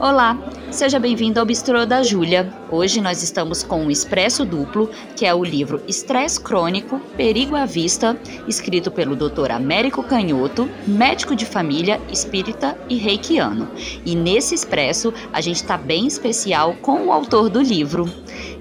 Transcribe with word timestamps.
Olá, 0.00 0.38
seja 0.70 0.96
bem-vindo 1.00 1.40
ao 1.40 1.44
Bistrô 1.44 1.84
da 1.84 2.04
Júlia. 2.04 2.52
Hoje 2.70 3.00
nós 3.00 3.20
estamos 3.20 3.64
com 3.64 3.82
um 3.82 3.90
expresso 3.90 4.44
duplo, 4.44 4.88
que 5.16 5.26
é 5.26 5.34
o 5.34 5.42
livro 5.42 5.82
Estresse 5.88 6.40
Crônico, 6.40 7.00
Perigo 7.16 7.56
à 7.56 7.66
Vista, 7.66 8.16
escrito 8.46 8.92
pelo 8.92 9.16
Dr. 9.16 9.50
Américo 9.50 10.04
Canhoto, 10.04 10.70
médico 10.86 11.34
de 11.34 11.44
família, 11.44 12.00
espírita 12.12 12.78
e 12.88 12.94
reikiano. 12.94 13.68
E 14.06 14.14
nesse 14.14 14.54
expresso 14.54 15.12
a 15.32 15.40
gente 15.40 15.56
está 15.56 15.76
bem 15.76 16.06
especial 16.06 16.74
com 16.74 17.06
o 17.06 17.12
autor 17.12 17.50
do 17.50 17.60
livro. 17.60 18.08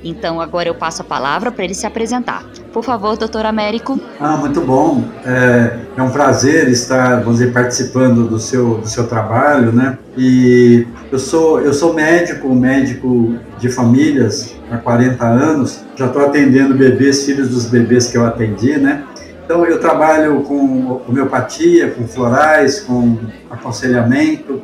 Então 0.04 0.42
agora 0.42 0.70
eu 0.70 0.76
passo 0.76 1.04
a 1.04 1.06
palavra 1.06 1.52
para 1.52 1.66
ele 1.66 1.76
se 1.76 1.86
apresentar. 1.86 2.44
Por 2.78 2.84
favor, 2.84 3.18
doutor 3.18 3.44
Américo. 3.44 4.00
Ah, 4.20 4.38
muito 4.38 4.62
bom. 4.62 5.04
É, 5.25 5.79
é, 5.97 6.04
um 6.04 6.11
prazer 6.11 6.70
estar, 6.70 7.21
vamos 7.21 7.39
dizer, 7.39 7.52
participando 7.52 8.29
do 8.29 8.38
seu, 8.38 8.75
do 8.78 8.88
seu 8.88 9.07
trabalho, 9.07 9.71
né? 9.71 9.97
E 10.15 10.86
eu 11.11 11.18
sou, 11.18 11.60
eu 11.60 11.74
sou 11.74 11.96
médico, 11.96 12.54
médico 12.54 13.33
de 13.57 13.68
famílias 13.68 14.54
há 14.69 14.78
40 14.78 15.25
anos. 15.25 15.83
Já 15.96 16.05
estou 16.05 16.24
atendendo 16.24 16.75
bebês, 16.75 17.25
filhos 17.25 17.50
dos 17.50 17.66
bebês 17.66 18.11
que 18.11 18.16
eu 18.16 18.24
atendi, 18.24 18.78
né? 18.78 19.05
Então, 19.44 19.66
eu 19.66 19.80
trabalho 19.80 20.41
com 20.41 21.02
homeopatia, 21.10 21.89
com 21.89 22.07
florais, 22.07 22.82
com 22.82 23.18
aconselhamento, 23.50 24.61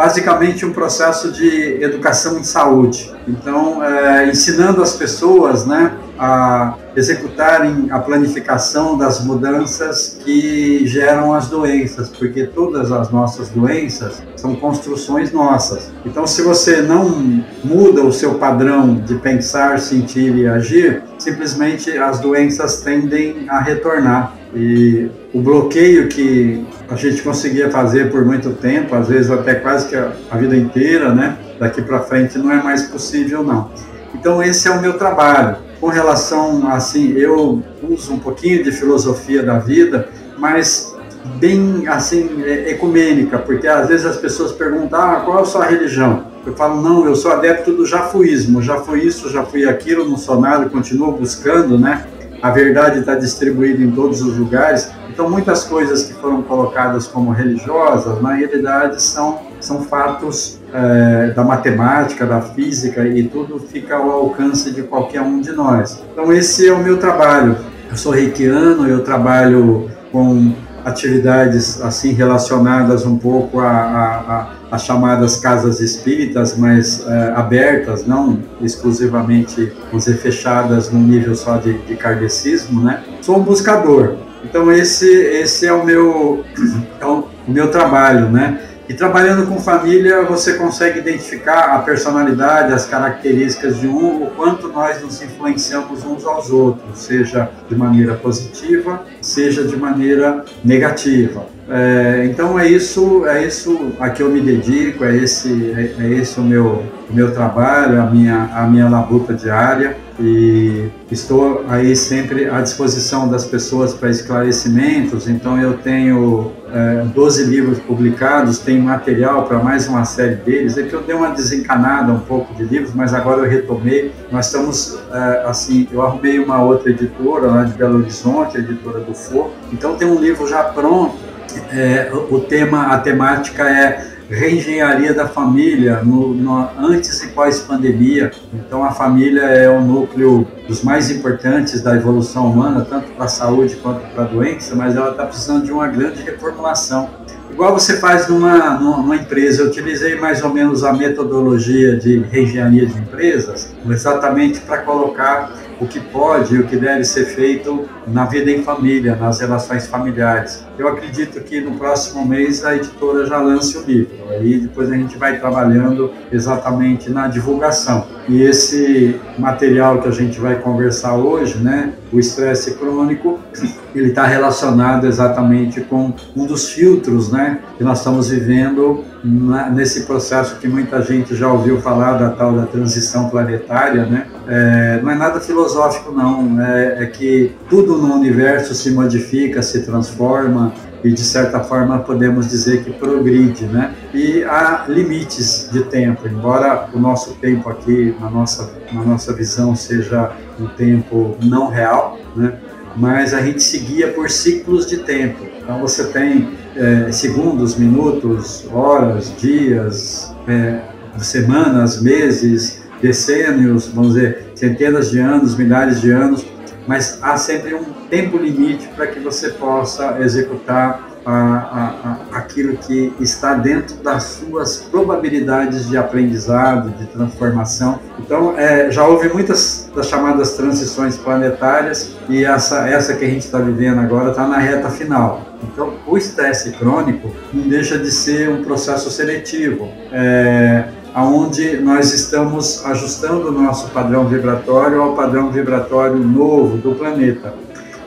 basicamente 0.00 0.64
um 0.64 0.72
processo 0.72 1.30
de 1.30 1.76
educação 1.84 2.38
em 2.38 2.42
saúde. 2.42 3.12
Então, 3.28 3.84
é, 3.84 4.30
ensinando 4.30 4.82
as 4.82 4.94
pessoas, 4.94 5.66
né, 5.66 5.92
a 6.18 6.74
executarem 6.96 7.88
a 7.90 7.98
planificação 7.98 8.96
das 8.96 9.22
mudanças 9.22 10.18
que 10.24 10.86
geram 10.86 11.34
as 11.34 11.48
doenças, 11.50 12.08
porque 12.08 12.44
todas 12.44 12.90
as 12.90 13.10
nossas 13.10 13.50
doenças 13.50 14.22
são 14.36 14.56
construções 14.56 15.32
nossas. 15.32 15.92
Então, 16.06 16.26
se 16.26 16.40
você 16.40 16.80
não 16.80 17.44
muda 17.62 18.02
o 18.02 18.10
seu 18.10 18.36
padrão 18.36 18.94
de 18.94 19.16
pensar, 19.16 19.78
sentir 19.80 20.34
e 20.34 20.46
agir, 20.46 21.02
simplesmente 21.18 21.90
as 21.98 22.20
doenças 22.20 22.80
tendem 22.80 23.44
a 23.50 23.60
retornar. 23.60 24.39
E 24.54 25.08
o 25.32 25.40
bloqueio 25.40 26.08
que 26.08 26.64
a 26.88 26.96
gente 26.96 27.22
conseguia 27.22 27.70
fazer 27.70 28.10
por 28.10 28.24
muito 28.24 28.50
tempo, 28.50 28.94
às 28.94 29.08
vezes 29.08 29.30
até 29.30 29.54
quase 29.54 29.88
que 29.88 29.94
a, 29.94 30.12
a 30.30 30.36
vida 30.36 30.56
inteira, 30.56 31.14
né? 31.14 31.36
Daqui 31.58 31.82
para 31.82 32.00
frente 32.00 32.36
não 32.38 32.50
é 32.50 32.62
mais 32.62 32.82
possível, 32.82 33.44
não. 33.44 33.70
Então 34.14 34.42
esse 34.42 34.66
é 34.66 34.70
o 34.70 34.80
meu 34.80 34.94
trabalho. 34.94 35.56
Com 35.80 35.88
relação 35.88 36.68
assim, 36.70 37.12
eu 37.12 37.62
uso 37.88 38.12
um 38.12 38.18
pouquinho 38.18 38.62
de 38.62 38.72
filosofia 38.72 39.42
da 39.42 39.58
vida, 39.58 40.08
mas 40.36 40.94
bem 41.38 41.86
assim 41.86 42.42
é, 42.44 42.70
ecumênica, 42.70 43.38
porque 43.38 43.66
às 43.66 43.88
vezes 43.88 44.04
as 44.04 44.16
pessoas 44.16 44.52
perguntam: 44.52 45.00
ah, 45.00 45.22
qual 45.24 45.38
é 45.38 45.42
a 45.42 45.44
sua 45.44 45.64
religião? 45.64 46.24
Eu 46.44 46.54
falo: 46.54 46.82
não, 46.82 47.06
eu 47.06 47.14
sou 47.14 47.30
adepto 47.32 47.72
do 47.72 47.86
jafuísmo. 47.86 48.60
Já 48.60 48.78
fui 48.78 49.00
isso, 49.00 49.30
já 49.30 49.44
fui 49.44 49.68
aquilo, 49.68 50.08
não 50.08 50.16
sou 50.16 50.40
nada, 50.40 50.68
continuo 50.68 51.12
buscando, 51.12 51.78
né? 51.78 52.06
A 52.42 52.50
verdade 52.50 53.00
está 53.00 53.14
distribuída 53.14 53.82
em 53.82 53.90
todos 53.90 54.22
os 54.22 54.36
lugares. 54.38 54.90
Então, 55.10 55.28
muitas 55.28 55.64
coisas 55.64 56.04
que 56.04 56.14
foram 56.14 56.42
colocadas 56.42 57.06
como 57.06 57.30
religiosas, 57.30 58.20
na 58.22 58.32
realidade, 58.32 59.02
são, 59.02 59.40
são 59.60 59.82
fatos 59.82 60.58
é, 60.72 61.30
da 61.30 61.44
matemática, 61.44 62.24
da 62.24 62.40
física 62.40 63.06
e 63.06 63.24
tudo 63.24 63.58
fica 63.58 63.96
ao 63.96 64.10
alcance 64.10 64.70
de 64.70 64.82
qualquer 64.82 65.20
um 65.20 65.40
de 65.40 65.52
nós. 65.52 66.02
Então, 66.12 66.32
esse 66.32 66.68
é 66.68 66.72
o 66.72 66.78
meu 66.78 66.98
trabalho. 66.98 67.56
Eu 67.90 67.96
sou 67.96 68.12
reikiano, 68.12 68.88
eu 68.88 69.02
trabalho 69.04 69.90
com 70.10 70.54
atividades 70.84 71.80
assim 71.80 72.12
relacionadas 72.12 73.04
um 73.06 73.16
pouco 73.16 73.60
a, 73.60 73.70
a, 73.70 74.40
a 74.40 74.60
as 74.70 74.84
chamadas 74.84 75.36
casas 75.36 75.80
espíritas, 75.80 76.56
mas 76.56 77.04
é, 77.06 77.32
abertas, 77.34 78.06
não 78.06 78.38
exclusivamente, 78.60 79.72
vamos 79.86 80.04
dizer, 80.04 80.18
fechadas 80.18 80.90
num 80.90 81.02
nível 81.02 81.34
só 81.34 81.56
de, 81.56 81.76
de 81.78 81.96
kardecismo, 81.96 82.82
né? 82.82 83.02
Sou 83.20 83.38
um 83.38 83.42
buscador. 83.42 84.16
Então 84.44 84.70
esse 84.72 85.06
esse 85.06 85.66
é 85.66 85.72
o 85.72 85.84
meu 85.84 86.44
é 87.00 87.06
o, 87.06 87.26
o 87.46 87.50
meu 87.50 87.70
trabalho, 87.70 88.30
né? 88.30 88.60
E 88.90 88.92
trabalhando 88.92 89.46
com 89.46 89.60
família, 89.60 90.24
você 90.24 90.54
consegue 90.54 90.98
identificar 90.98 91.76
a 91.76 91.78
personalidade, 91.78 92.72
as 92.72 92.86
características 92.86 93.78
de 93.78 93.86
um, 93.86 94.24
o 94.24 94.26
quanto 94.34 94.66
nós 94.66 95.00
nos 95.00 95.22
influenciamos 95.22 96.04
uns 96.04 96.24
aos 96.26 96.50
outros, 96.50 96.98
seja 96.98 97.48
de 97.68 97.76
maneira 97.76 98.16
positiva, 98.16 99.04
seja 99.20 99.62
de 99.62 99.76
maneira 99.76 100.44
negativa. 100.64 101.46
É, 101.68 102.26
então 102.28 102.58
é 102.58 102.66
isso, 102.66 103.24
é 103.26 103.46
isso 103.46 103.92
a 104.00 104.10
que 104.10 104.24
eu 104.24 104.28
me 104.28 104.40
dedico, 104.40 105.04
é 105.04 105.16
esse, 105.18 105.70
é, 105.70 106.02
é 106.02 106.10
esse 106.14 106.40
o 106.40 106.42
meu, 106.42 106.82
meu 107.08 107.32
trabalho, 107.32 108.02
a 108.02 108.06
minha, 108.06 108.50
a 108.52 108.66
minha 108.66 108.88
labuta 108.88 109.32
diária 109.32 109.96
e 110.18 110.90
estou 111.10 111.64
aí 111.68 111.94
sempre 111.94 112.50
à 112.50 112.60
disposição 112.60 113.28
das 113.28 113.44
pessoas 113.44 113.94
para 113.94 114.10
esclarecimentos. 114.10 115.28
Então 115.28 115.60
eu 115.60 115.74
tenho 115.78 116.50
é, 116.72 117.04
12 117.04 117.44
livros 117.44 117.78
publicados, 117.80 118.58
tenho 118.58 118.82
material 118.82 119.44
para 119.44 119.58
mais 119.58 119.88
uma 119.88 120.04
série 120.04 120.36
deles. 120.36 120.76
É 120.78 120.82
que 120.82 120.94
eu 120.94 121.02
dei 121.02 121.14
uma 121.14 121.30
desencanada 121.30 122.12
um 122.12 122.20
pouco 122.20 122.54
de 122.54 122.64
livros, 122.64 122.94
mas 122.94 123.12
agora 123.12 123.42
eu 123.42 123.50
retomei. 123.50 124.12
Nós 124.30 124.46
estamos 124.46 124.98
é, 125.12 125.44
assim, 125.46 125.88
eu 125.92 126.02
arrumei 126.02 126.38
uma 126.38 126.62
outra 126.62 126.90
editora 126.90 127.46
lá 127.46 127.64
de 127.64 127.72
Belo 127.72 127.98
Horizonte, 127.98 128.56
a 128.56 128.60
editora 128.60 129.00
do 129.00 129.14
For. 129.14 129.50
Então 129.72 129.96
tem 129.96 130.08
um 130.08 130.20
livro 130.20 130.46
já 130.46 130.62
pronto 130.64 131.30
é, 131.72 132.10
o 132.12 132.40
tema, 132.40 132.88
a 132.88 132.98
temática 132.98 133.68
é 133.68 134.06
reengenharia 134.30 135.12
da 135.12 135.26
família 135.26 136.02
no, 136.04 136.32
no, 136.32 136.68
antes 136.78 137.22
e 137.22 137.28
pós-pandemia. 137.28 138.30
Então, 138.54 138.84
a 138.84 138.92
família 138.92 139.42
é 139.42 139.68
o 139.68 139.80
núcleo 139.80 140.46
dos 140.68 140.82
mais 140.82 141.10
importantes 141.10 141.82
da 141.82 141.96
evolução 141.96 142.50
humana, 142.50 142.86
tanto 142.88 143.10
para 143.12 143.24
a 143.24 143.28
saúde 143.28 143.76
quanto 143.76 144.00
para 144.14 144.24
a 144.24 144.26
doença, 144.26 144.76
mas 144.76 144.94
ela 144.94 145.10
está 145.10 145.26
precisando 145.26 145.64
de 145.64 145.72
uma 145.72 145.88
grande 145.88 146.22
reformulação. 146.22 147.10
Igual 147.50 147.72
você 147.72 147.98
faz 147.98 148.28
numa, 148.28 148.78
numa 148.78 149.16
empresa, 149.16 149.62
eu 149.62 149.66
utilizei 149.66 150.14
mais 150.14 150.42
ou 150.42 150.54
menos 150.54 150.84
a 150.84 150.92
metodologia 150.92 151.96
de 151.96 152.20
reengenharia 152.20 152.86
de 152.86 152.96
empresas, 152.96 153.74
exatamente 153.88 154.60
para 154.60 154.78
colocar 154.78 155.52
o 155.80 155.86
que 155.86 155.98
pode 155.98 156.54
e 156.54 156.58
o 156.58 156.66
que 156.66 156.76
deve 156.76 157.04
ser 157.04 157.24
feito 157.24 157.88
na 158.06 158.26
vida 158.26 158.50
em 158.50 158.62
família, 158.62 159.16
nas 159.16 159.40
relações 159.40 159.86
familiares. 159.86 160.64
Eu 160.78 160.88
acredito 160.88 161.40
que 161.40 161.60
no 161.60 161.72
próximo 161.72 162.24
mês 162.26 162.64
a 162.64 162.76
editora 162.76 163.26
já 163.26 163.38
lance 163.38 163.78
o 163.78 163.82
livro, 163.82 164.14
aí 164.28 164.60
depois 164.60 164.90
a 164.90 164.94
gente 164.94 165.16
vai 165.16 165.38
trabalhando 165.38 166.12
exatamente 166.30 167.10
na 167.10 167.28
divulgação. 167.28 168.06
E 168.28 168.42
esse 168.42 169.18
material 169.38 170.00
que 170.00 170.08
a 170.08 170.12
gente 170.12 170.38
vai 170.38 170.56
conversar 170.56 171.16
hoje, 171.16 171.58
né, 171.58 171.94
o 172.12 172.20
estresse 172.20 172.74
crônico, 172.74 173.38
ele 173.94 174.08
está 174.08 174.26
relacionado 174.26 175.06
exatamente 175.06 175.80
com 175.80 176.12
um 176.36 176.46
dos 176.46 176.70
filtros, 176.70 177.32
né, 177.32 177.60
que 177.78 177.84
nós 177.84 177.98
estamos 177.98 178.28
vivendo 178.28 179.04
nesse 179.22 180.02
processo 180.02 180.56
que 180.56 180.66
muita 180.66 181.02
gente 181.02 181.34
já 181.34 181.52
ouviu 181.52 181.80
falar 181.80 182.14
da 182.14 182.30
tal 182.30 182.54
da 182.54 182.66
transição 182.66 183.28
planetária, 183.28 184.06
né? 184.06 184.26
É, 184.48 185.00
não 185.02 185.10
é 185.10 185.14
nada 185.14 185.40
filosófico 185.40 186.10
não, 186.10 186.60
é, 186.60 187.04
é 187.04 187.06
que 187.06 187.52
tudo 187.68 187.98
no 187.98 188.14
universo 188.14 188.74
se 188.74 188.90
modifica, 188.90 189.62
se 189.62 189.82
transforma 189.82 190.72
e 191.04 191.12
de 191.12 191.20
certa 191.20 191.60
forma 191.60 191.98
podemos 191.98 192.48
dizer 192.48 192.82
que 192.82 192.92
progride, 192.92 193.66
né? 193.66 193.94
E 194.14 194.42
há 194.44 194.86
limites 194.88 195.68
de 195.70 195.82
tempo, 195.84 196.26
embora 196.26 196.88
o 196.92 196.98
nosso 196.98 197.34
tempo 197.34 197.68
aqui 197.68 198.14
na 198.20 198.30
nossa 198.30 198.72
na 198.92 199.02
nossa 199.02 199.32
visão 199.32 199.76
seja 199.76 200.32
um 200.58 200.66
tempo 200.66 201.36
não 201.42 201.68
real, 201.68 202.18
né? 202.34 202.54
Mas 202.96 203.32
a 203.32 203.40
gente 203.40 203.62
seguia 203.62 204.08
por 204.08 204.28
ciclos 204.30 204.86
de 204.86 204.98
tempo. 204.98 205.46
Então 205.62 205.80
você 205.80 206.04
tem 206.08 206.48
é, 206.80 207.12
segundos, 207.12 207.76
minutos, 207.76 208.66
horas, 208.72 209.34
dias, 209.38 210.34
é, 210.48 210.80
semanas, 211.18 212.00
meses, 212.00 212.82
decênios, 213.02 213.88
vamos 213.88 214.14
dizer, 214.14 214.52
centenas 214.54 215.10
de 215.10 215.18
anos, 215.18 215.56
milhares 215.56 216.00
de 216.00 216.10
anos, 216.10 216.44
mas 216.86 217.18
há 217.22 217.36
sempre 217.36 217.74
um 217.74 217.84
tempo 218.08 218.38
limite 218.38 218.88
para 218.96 219.06
que 219.06 219.20
você 219.20 219.50
possa 219.50 220.18
executar 220.20 221.09
a, 221.24 221.32
a, 221.32 222.34
a, 222.34 222.38
aquilo 222.38 222.76
que 222.76 223.12
está 223.20 223.54
dentro 223.54 223.96
das 223.96 224.22
suas 224.22 224.76
probabilidades 224.76 225.88
de 225.88 225.96
aprendizado, 225.96 226.90
de 226.90 227.06
transformação. 227.06 227.98
Então, 228.18 228.54
é, 228.56 228.90
já 228.90 229.06
houve 229.06 229.28
muitas 229.28 229.90
das 229.94 230.08
chamadas 230.08 230.56
transições 230.56 231.16
planetárias 231.16 232.16
e 232.28 232.44
essa, 232.44 232.88
essa 232.88 233.14
que 233.14 233.24
a 233.24 233.28
gente 233.28 233.42
está 233.42 233.58
vivendo 233.58 234.00
agora 234.00 234.30
está 234.30 234.46
na 234.46 234.58
reta 234.58 234.88
final. 234.88 235.42
Então, 235.62 235.94
o 236.06 236.16
estresse 236.16 236.72
crônico 236.72 237.30
não 237.52 237.68
deixa 237.68 237.98
de 237.98 238.10
ser 238.10 238.48
um 238.48 238.62
processo 238.62 239.10
seletivo, 239.10 239.88
é, 240.12 240.84
onde 241.14 241.76
nós 241.78 242.14
estamos 242.14 242.84
ajustando 242.86 243.48
o 243.48 243.52
nosso 243.52 243.90
padrão 243.90 244.26
vibratório 244.26 245.02
ao 245.02 245.14
padrão 245.14 245.50
vibratório 245.50 246.16
novo 246.16 246.78
do 246.78 246.94
planeta. 246.94 247.52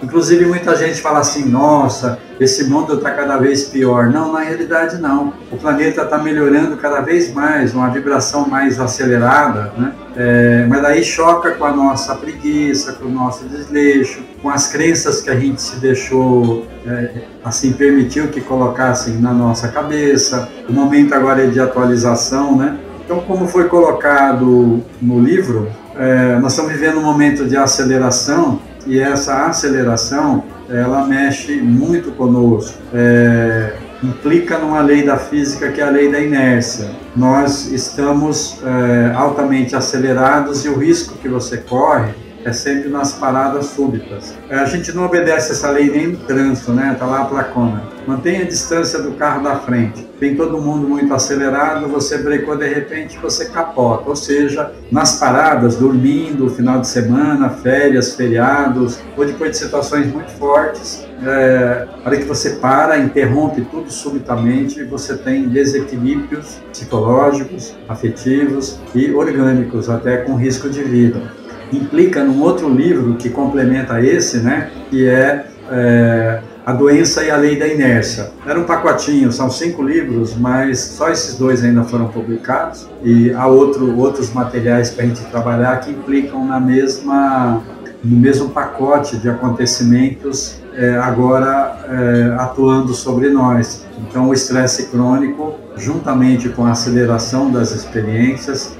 Inclusive, 0.03 0.45
muita 0.45 0.75
gente 0.75 1.01
fala 1.01 1.19
assim: 1.19 1.45
nossa, 1.45 2.19
esse 2.39 2.65
mundo 2.65 2.95
está 2.95 3.11
cada 3.11 3.37
vez 3.37 3.63
pior. 3.63 4.07
Não, 4.07 4.33
na 4.33 4.39
realidade, 4.39 4.97
não. 4.97 5.33
O 5.49 5.55
planeta 5.55 6.01
está 6.01 6.17
melhorando 6.17 6.75
cada 6.75 6.99
vez 6.99 7.33
mais, 7.33 7.73
uma 7.73 7.89
vibração 7.89 8.47
mais 8.47 8.79
acelerada, 8.79 9.71
né? 9.77 9.93
É, 10.15 10.65
mas 10.67 10.81
daí 10.81 11.03
choca 11.03 11.51
com 11.51 11.65
a 11.65 11.71
nossa 11.71 12.13
preguiça, 12.15 12.93
com 12.93 13.05
o 13.05 13.11
nosso 13.11 13.45
desleixo, 13.45 14.21
com 14.41 14.49
as 14.49 14.67
crenças 14.67 15.21
que 15.21 15.29
a 15.29 15.35
gente 15.35 15.61
se 15.61 15.77
deixou, 15.77 16.67
é, 16.85 17.09
assim, 17.43 17.71
permitiu 17.71 18.27
que 18.27 18.41
colocassem 18.41 19.15
na 19.15 19.33
nossa 19.33 19.69
cabeça. 19.69 20.49
O 20.67 20.73
momento 20.73 21.13
agora 21.15 21.45
é 21.45 21.47
de 21.47 21.59
atualização, 21.59 22.57
né? 22.57 22.77
Então, 23.05 23.21
como 23.21 23.47
foi 23.47 23.69
colocado 23.69 24.83
no 25.01 25.19
livro, 25.19 25.69
é, 25.95 26.37
nós 26.39 26.53
estamos 26.53 26.71
vivendo 26.71 26.99
um 26.99 27.03
momento 27.03 27.45
de 27.45 27.55
aceleração 27.55 28.59
e 28.85 28.99
essa 28.99 29.47
aceleração 29.47 30.43
ela 30.69 31.05
mexe 31.05 31.55
muito 31.61 32.11
conosco. 32.11 32.77
É, 32.93 33.73
implica 34.01 34.57
numa 34.57 34.81
lei 34.81 35.03
da 35.03 35.17
física 35.17 35.71
que 35.71 35.79
é 35.79 35.83
a 35.83 35.89
lei 35.89 36.11
da 36.11 36.19
inércia. 36.19 36.91
Nós 37.15 37.71
estamos 37.71 38.59
é, 38.63 39.13
altamente 39.13 39.75
acelerados 39.75 40.65
e 40.65 40.69
o 40.69 40.77
risco 40.77 41.15
que 41.17 41.29
você 41.29 41.57
corre 41.57 42.22
é 42.45 42.51
sempre 42.51 42.89
nas 42.89 43.13
paradas 43.13 43.67
súbitas. 43.67 44.37
É, 44.49 44.55
a 44.55 44.65
gente 44.65 44.91
não 44.93 45.05
obedece 45.05 45.51
essa 45.51 45.69
lei 45.69 45.89
nem 45.89 46.07
no 46.07 46.17
trânsito, 46.17 46.71
né? 46.71 46.95
Tá 46.97 47.05
lá 47.05 47.21
a 47.21 47.25
placona. 47.25 47.83
Mantenha 48.05 48.41
a 48.41 48.45
distância 48.45 49.01
do 49.01 49.13
carro 49.13 49.43
da 49.43 49.55
frente. 49.59 50.05
Tem 50.19 50.35
todo 50.35 50.61
mundo 50.61 50.87
muito 50.87 51.13
acelerado, 51.13 51.87
você 51.87 52.17
brecou 52.17 52.57
de 52.57 52.67
repente, 52.67 53.17
você 53.17 53.45
capota. 53.45 54.09
Ou 54.09 54.15
seja, 54.15 54.71
nas 54.91 55.19
paradas, 55.19 55.77
dormindo, 55.77 56.49
final 56.49 56.81
de 56.81 56.87
semana, 56.87 57.49
férias, 57.49 58.15
feriados, 58.15 58.99
ou 59.15 59.25
depois 59.25 59.51
de 59.51 59.57
situações 59.57 60.11
muito 60.11 60.31
fortes, 60.31 61.07
é, 61.25 61.87
a 62.03 62.07
hora 62.07 62.17
que 62.17 62.25
você 62.25 62.51
para, 62.51 62.97
interrompe 62.97 63.61
tudo 63.61 63.89
subitamente, 63.89 64.83
você 64.83 65.15
tem 65.15 65.47
desequilíbrios 65.47 66.59
psicológicos, 66.71 67.73
afetivos 67.87 68.79
e 68.93 69.13
orgânicos, 69.13 69.89
até 69.89 70.17
com 70.17 70.35
risco 70.35 70.69
de 70.69 70.83
vida 70.83 71.42
implica 71.77 72.23
num 72.23 72.41
outro 72.41 72.69
livro 72.69 73.15
que 73.15 73.29
complementa 73.29 74.01
esse, 74.01 74.37
né, 74.37 74.69
que 74.89 75.07
é, 75.07 75.45
é 75.69 76.41
A 76.65 76.71
Doença 76.71 77.23
e 77.23 77.29
a 77.29 77.35
Lei 77.35 77.57
da 77.57 77.67
Inércia. 77.67 78.31
Era 78.45 78.59
um 78.59 78.63
pacotinho, 78.63 79.31
são 79.31 79.49
cinco 79.49 79.83
livros, 79.83 80.35
mas 80.35 80.79
só 80.79 81.09
esses 81.09 81.35
dois 81.37 81.63
ainda 81.63 81.83
foram 81.83 82.07
publicados 82.07 82.87
e 83.03 83.33
há 83.33 83.47
outro, 83.47 83.97
outros 83.97 84.31
materiais 84.33 84.89
para 84.89 85.03
a 85.03 85.07
gente 85.07 85.21
trabalhar 85.25 85.79
que 85.81 85.91
implicam 85.91 86.45
na 86.45 86.59
mesma, 86.59 87.61
no 88.03 88.17
mesmo 88.17 88.49
pacote 88.49 89.17
de 89.17 89.29
acontecimentos 89.29 90.61
é, 90.75 90.97
agora 90.97 91.77
é, 91.87 92.35
atuando 92.41 92.93
sobre 92.93 93.29
nós. 93.29 93.85
Então, 93.99 94.29
o 94.29 94.33
estresse 94.33 94.87
crônico, 94.87 95.55
juntamente 95.77 96.49
com 96.49 96.65
a 96.65 96.71
aceleração 96.71 97.51
das 97.51 97.71
experiências, 97.71 98.75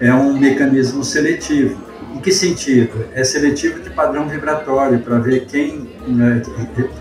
é 0.00 0.12
um 0.14 0.38
mecanismo 0.38 1.02
seletivo 1.02 1.87
em 2.14 2.20
que 2.20 2.32
sentido? 2.32 3.06
É 3.14 3.22
seletivo 3.22 3.80
de 3.80 3.90
padrão 3.90 4.28
vibratório 4.28 4.98
para 5.00 5.18
ver 5.18 5.46
quem, 5.46 5.88
né, 6.06 6.42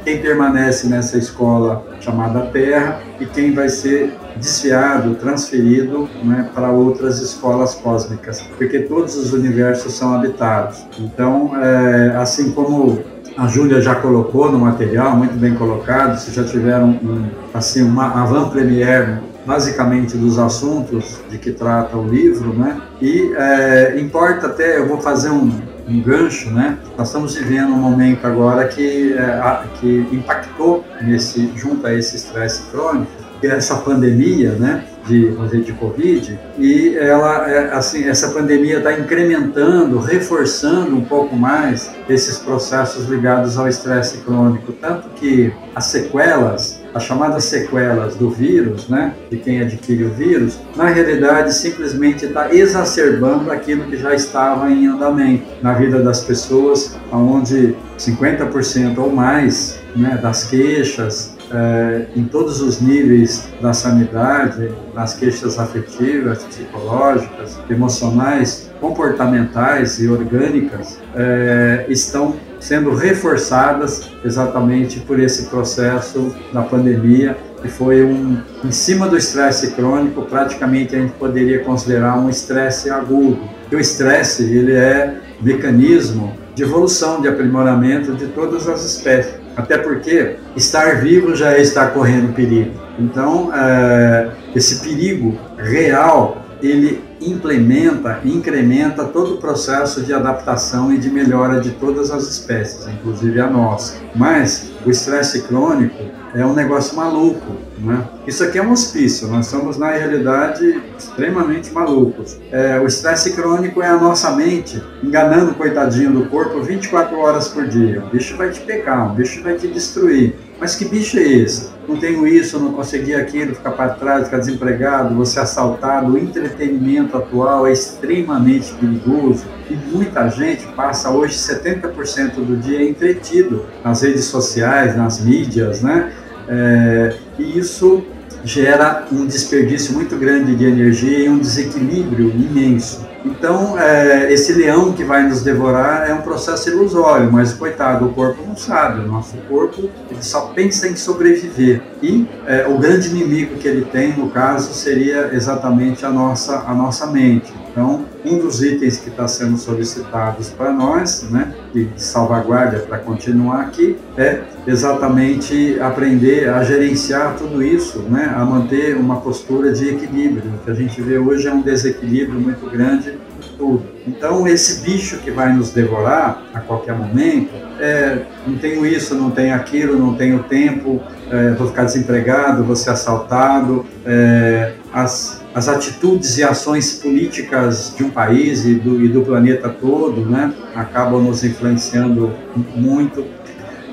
quem 0.04 0.22
permanece 0.22 0.88
nessa 0.88 1.18
escola 1.18 1.88
chamada 2.00 2.42
Terra 2.48 3.02
e 3.20 3.26
quem 3.26 3.54
vai 3.54 3.70
ser 3.70 4.14
desviado, 4.36 5.16
transferido 5.16 6.08
né, 6.24 6.50
para 6.54 6.70
outras 6.70 7.20
escolas 7.20 7.74
cósmicas, 7.76 8.42
porque 8.58 8.80
todos 8.80 9.16
os 9.16 9.34
universos 9.34 9.94
são 9.94 10.14
habitados. 10.14 10.86
Então, 11.00 11.52
é, 11.60 12.16
assim 12.18 12.52
como 12.52 13.04
a 13.38 13.48
Júlia 13.48 13.80
já 13.82 13.94
colocou 13.96 14.52
no 14.52 14.58
material, 14.58 15.16
muito 15.16 15.36
bem 15.36 15.54
colocado, 15.54 16.18
se 16.18 16.32
já 16.32 16.44
tiveram 16.44 16.90
um, 16.90 17.30
assim, 17.54 17.84
uma 17.84 18.24
avant-première 18.24 19.20
basicamente 19.48 20.18
dos 20.18 20.38
assuntos 20.38 21.22
de 21.30 21.38
que 21.38 21.54
trata 21.54 21.96
o 21.96 22.06
livro, 22.06 22.54
né? 22.54 22.82
E 23.02 23.34
é, 23.34 24.00
importa 24.00 24.48
até, 24.48 24.78
eu 24.78 24.88
vou 24.88 25.00
fazer 25.00 25.30
um, 25.30 25.50
um 25.88 26.02
gancho, 26.02 26.52
né? 26.52 26.78
Nós 26.98 27.08
estamos 27.08 27.34
vivendo 27.34 27.70
um 27.70 27.78
momento 27.78 28.28
agora 28.28 28.68
que, 28.68 29.14
é, 29.14 29.64
que 29.80 30.10
impactou 30.12 30.86
nesse, 31.02 31.50
junto 31.56 31.88
a 31.88 31.94
esse 31.94 32.18
estresse 32.18 32.64
crônico, 32.70 33.10
essa 33.44 33.78
pandemia, 33.78 34.52
né? 34.52 34.86
De, 35.08 35.32
de 35.64 35.72
Covid, 35.72 36.38
e 36.60 36.98
ela, 36.98 37.50
é, 37.50 37.72
assim, 37.72 38.04
essa 38.10 38.28
pandemia 38.28 38.80
está 38.80 38.92
incrementando, 38.92 40.00
reforçando 40.00 40.98
um 40.98 41.06
pouco 41.06 41.34
mais 41.34 41.90
esses 42.10 42.38
processos 42.40 43.08
ligados 43.08 43.58
ao 43.58 43.70
estresse 43.70 44.18
crônico, 44.18 44.74
tanto 44.74 45.08
que 45.16 45.54
as 45.74 45.86
sequelas 45.86 46.82
as 46.98 47.04
chamadas 47.04 47.46
sequelas 47.46 48.16
do 48.16 48.30
vírus, 48.30 48.90
né, 48.90 49.14
de 49.30 49.38
quem 49.38 49.62
adquire 49.62 50.04
o 50.04 50.10
vírus, 50.10 50.60
na 50.76 50.86
realidade 50.86 51.54
simplesmente 51.54 52.26
está 52.26 52.54
exacerbando 52.54 53.52
aquilo 53.52 53.84
que 53.84 53.98
já 53.98 54.14
estava 54.14 54.70
em 54.70 54.88
andamento 54.88 55.46
na 55.62 55.74
vida 55.74 56.02
das 56.02 56.22
pessoas, 56.22 56.98
onde 57.12 57.76
50% 57.98 58.98
ou 58.98 59.12
mais 59.12 59.80
né, 59.96 60.20
das 60.22 60.44
queixas, 60.46 61.37
é, 61.52 62.08
em 62.16 62.24
todos 62.26 62.62
os 62.62 62.82
níveis 62.82 63.50
da 63.62 63.74
sanidade, 63.74 64.72
nas 64.94 65.14
queixas 65.14 65.58
afetivas, 65.58 66.44
psicológicas, 66.44 67.60
emocionais, 67.70 68.70
comportamentais 68.80 70.00
e 70.00 70.08
orgânicas, 70.08 71.00
é, 71.16 71.86
estão 71.90 72.36
sendo 72.60 72.94
reforçadas 72.94 74.10
exatamente 74.24 75.00
por 75.00 75.20
esse 75.20 75.46
processo 75.46 76.36
da 76.52 76.62
pandemia, 76.62 77.38
que 77.62 77.68
foi 77.68 78.04
um, 78.04 78.38
em 78.64 78.72
cima 78.72 79.08
do 79.08 79.18
estresse 79.18 79.72
crônico, 79.72 80.24
praticamente 80.24 80.96
a 80.96 81.00
gente 81.00 81.14
poderia 81.14 81.64
considerar 81.64 82.18
um 82.20 82.30
estresse 82.30 82.90
agudo. 82.90 83.40
E 83.72 83.76
o 83.76 83.80
estresse, 83.80 84.44
ele 84.44 84.74
é 84.74 85.16
mecanismo 85.42 86.36
de 86.56 86.64
evolução, 86.64 87.22
de 87.22 87.28
aprimoramento 87.28 88.14
de 88.14 88.28
todas 88.28 88.68
as 88.68 88.84
espécies. 88.84 89.36
Até 89.58 89.78
porque 89.80 90.36
estar 90.56 91.02
vivo 91.02 91.36
já 91.36 91.54
é 91.54 91.62
estar 91.62 91.88
correndo 91.88 92.34
perigo. 92.34 92.80
Então, 93.00 93.52
é, 93.54 94.30
esse 94.56 94.88
perigo 94.88 95.38
real, 95.58 96.46
ele 96.62 97.04
implementa 97.20 98.22
incrementa 98.24 99.04
todo 99.06 99.36
o 99.36 99.38
processo 99.38 100.02
de 100.02 100.14
adaptação 100.14 100.94
e 100.94 100.98
de 100.98 101.10
melhora 101.10 101.60
de 101.60 101.72
todas 101.72 102.12
as 102.12 102.28
espécies, 102.28 102.88
inclusive 102.88 103.40
a 103.40 103.48
nossa. 103.48 103.98
Mas 104.16 104.72
o 104.86 104.92
estresse 104.92 105.42
crônico 105.44 106.04
é 106.34 106.46
um 106.46 106.54
negócio 106.54 106.96
maluco, 106.96 107.56
né? 107.80 108.06
Isso 108.28 108.44
aqui 108.44 108.58
é 108.58 108.64
um 108.64 108.72
hospício, 108.72 109.28
nós 109.28 109.48
somos 109.48 109.78
na 109.78 109.92
realidade 109.92 110.82
extremamente 110.98 111.72
malucos. 111.72 112.38
É, 112.52 112.80
o 112.80 112.86
estresse 112.86 113.34
crônico 113.34 113.82
é 113.82 113.88
a 113.88 113.98
nossa 113.98 114.32
mente 114.32 114.82
enganando 115.04 115.52
o 115.52 115.56
coitadinho 115.56 116.12
do 116.12 116.26
corpo 116.26 116.62
24 116.62 117.18
horas 117.18 117.48
por 117.48 117.68
dia. 117.68 118.04
O 118.06 118.10
bicho 118.10 118.36
vai 118.36 118.50
te 118.50 118.60
pegar, 118.62 119.12
o 119.12 119.16
bicho 119.16 119.42
vai 119.42 119.56
te 119.56 119.68
destruir. 119.68 120.36
Mas 120.60 120.76
que 120.76 120.86
bicho 120.86 121.20
é 121.20 121.24
esse? 121.24 121.70
Não 121.88 121.98
tenho 121.98 122.28
isso, 122.28 122.60
não 122.60 122.74
consegui 122.74 123.14
aquilo, 123.14 123.56
ficar 123.56 123.72
para 123.72 123.90
trás, 123.90 124.26
ficar 124.26 124.40
desempregado, 124.40 125.16
você 125.16 125.40
assaltado. 125.40 126.18
Entretenimento 126.18 127.07
atual 127.16 127.68
é 127.68 127.72
extremamente 127.72 128.74
perigoso 128.74 129.46
e 129.70 129.76
muita 129.76 130.28
gente 130.30 130.66
passa 130.76 131.12
hoje 131.12 131.36
70% 131.36 132.36
do 132.36 132.58
dia 132.58 132.84
entretido 132.90 133.66
nas 133.84 134.02
redes 134.02 134.26
sociais, 134.26 134.98
nas 134.98 135.24
mídias, 135.24 135.82
né? 135.82 136.12
É, 136.48 137.16
e 137.38 137.58
isso 137.58 138.04
gera 138.44 139.08
um 139.12 139.26
desperdício 139.26 139.94
muito 139.94 140.16
grande 140.18 140.56
de 140.56 140.66
energia 140.66 141.20
e 141.20 141.30
um 141.30 141.38
desequilíbrio 141.38 142.30
imenso. 142.30 143.06
Então, 143.28 143.78
é, 143.78 144.32
esse 144.32 144.54
leão 144.54 144.94
que 144.94 145.04
vai 145.04 145.24
nos 145.24 145.44
devorar 145.44 146.10
é 146.10 146.14
um 146.14 146.22
processo 146.22 146.70
ilusório, 146.70 147.32
mas 147.32 147.54
coitado, 147.54 148.06
o 148.06 148.14
corpo 148.14 148.42
não 148.48 148.56
sabe. 148.56 149.02
O 149.02 149.08
nosso 149.08 149.36
corpo 149.50 149.90
ele 150.10 150.24
só 150.24 150.48
pensa 150.56 150.88
em 150.88 150.96
sobreviver. 150.96 151.82
E 152.02 152.26
é, 152.46 152.66
o 152.68 152.78
grande 152.78 153.10
inimigo 153.10 153.56
que 153.56 153.68
ele 153.68 153.86
tem, 153.86 154.18
no 154.18 154.30
caso, 154.30 154.74
seria 154.74 155.32
exatamente 155.34 156.06
a 156.06 156.10
nossa, 156.10 156.60
a 156.60 156.74
nossa 156.74 157.08
mente. 157.08 157.54
Então, 157.78 158.06
um 158.26 158.40
dos 158.40 158.64
itens 158.64 158.98
que 158.98 159.10
está 159.10 159.28
sendo 159.28 159.56
solicitados 159.56 160.50
para 160.50 160.72
nós, 160.72 161.28
né, 161.30 161.54
de 161.72 161.88
salvaguarda 161.96 162.80
para 162.80 162.98
continuar 162.98 163.62
aqui, 163.62 163.96
é 164.18 164.42
exatamente 164.66 165.80
aprender 165.80 166.50
a 166.50 166.64
gerenciar 166.64 167.36
tudo 167.38 167.62
isso, 167.62 168.00
né, 168.00 168.34
a 168.36 168.44
manter 168.44 168.98
uma 168.98 169.18
postura 169.18 169.72
de 169.72 169.90
equilíbrio. 169.90 170.56
O 170.56 170.66
que 170.66 170.72
a 170.72 170.74
gente 170.74 171.00
vê 171.02 171.20
hoje 171.20 171.48
é 171.48 171.54
um 171.54 171.62
desequilíbrio 171.62 172.40
muito 172.40 172.68
grande 172.68 173.17
tudo. 173.58 173.84
Então, 174.06 174.48
esse 174.48 174.82
bicho 174.82 175.18
que 175.18 175.32
vai 175.32 175.52
nos 175.52 175.72
devorar 175.72 176.44
a 176.54 176.60
qualquer 176.60 176.96
momento, 176.96 177.50
é, 177.80 178.22
não 178.46 178.58
tenho 178.58 178.86
isso, 178.86 179.16
não 179.16 179.32
tenho 179.32 179.56
aquilo, 179.56 179.98
não 179.98 180.16
tenho 180.16 180.44
tempo, 180.44 181.02
é, 181.30 181.52
vou 181.52 181.68
ficar 181.68 181.84
desempregado, 181.84 182.64
vou 182.64 182.76
ser 182.76 182.92
assaltado, 182.92 183.86
é, 184.06 184.74
as 184.94 185.42
as 185.58 185.68
atitudes 185.68 186.38
e 186.38 186.44
ações 186.44 186.94
políticas 186.94 187.92
de 187.98 188.04
um 188.04 188.12
país 188.12 188.64
e 188.64 188.76
do, 188.76 189.04
e 189.04 189.08
do 189.08 189.24
planeta 189.24 189.70
todo, 189.70 190.24
né, 190.24 190.54
acabam 190.76 191.20
nos 191.20 191.44
influenciando 191.44 192.32
muito. 192.76 193.26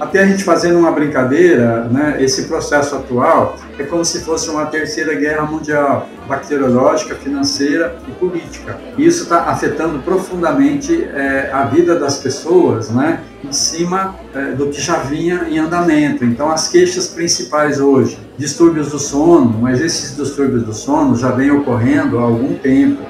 Até 0.01 0.23
a 0.23 0.27
gente 0.27 0.43
fazendo 0.43 0.79
uma 0.79 0.91
brincadeira, 0.91 1.85
né, 1.85 2.17
esse 2.19 2.45
processo 2.45 2.97
atual 2.97 3.57
é 3.79 3.85
como 3.85 4.05
se 4.05 4.25
fosse 4.25 4.51
uma 4.51 4.67
terceira 4.67 5.15
guerra 5.15 5.43
mundial, 5.43 6.09
bacteriológica, 6.29 7.15
financeira 7.15 7.97
e 8.09 8.11
política. 8.13 8.79
E 8.99 9.07
isso 9.07 9.25
está 9.25 9.45
afetando 9.45 10.01
profundamente 10.01 11.05
é, 11.05 11.51
a 11.53 11.65
vida 11.65 11.99
das 11.99 12.19
pessoas, 12.19 12.91
né, 12.91 13.21
em 13.45 13.53
cima 13.53 14.17
é, 14.35 14.53
do 14.53 14.69
que 14.69 14.81
já 14.81 14.97
vinha 14.97 15.47
em 15.49 15.59
andamento. 15.59 16.25
Então, 16.25 16.51
as 16.51 16.69
queixas 16.69 17.09
principais 17.09 17.79
hoje, 17.79 18.19
distúrbios 18.37 18.91
do 18.91 18.99
sono, 18.99 19.59
mas 19.61 19.81
esses 19.81 20.17
distúrbios 20.17 20.65
do 20.65 20.75
sono 20.75 21.15
já 21.17 21.31
vêm 21.31 21.51
ocorrendo 21.51 22.19
há 22.19 22.23
algum 22.23 22.55
tempo, 22.55 23.03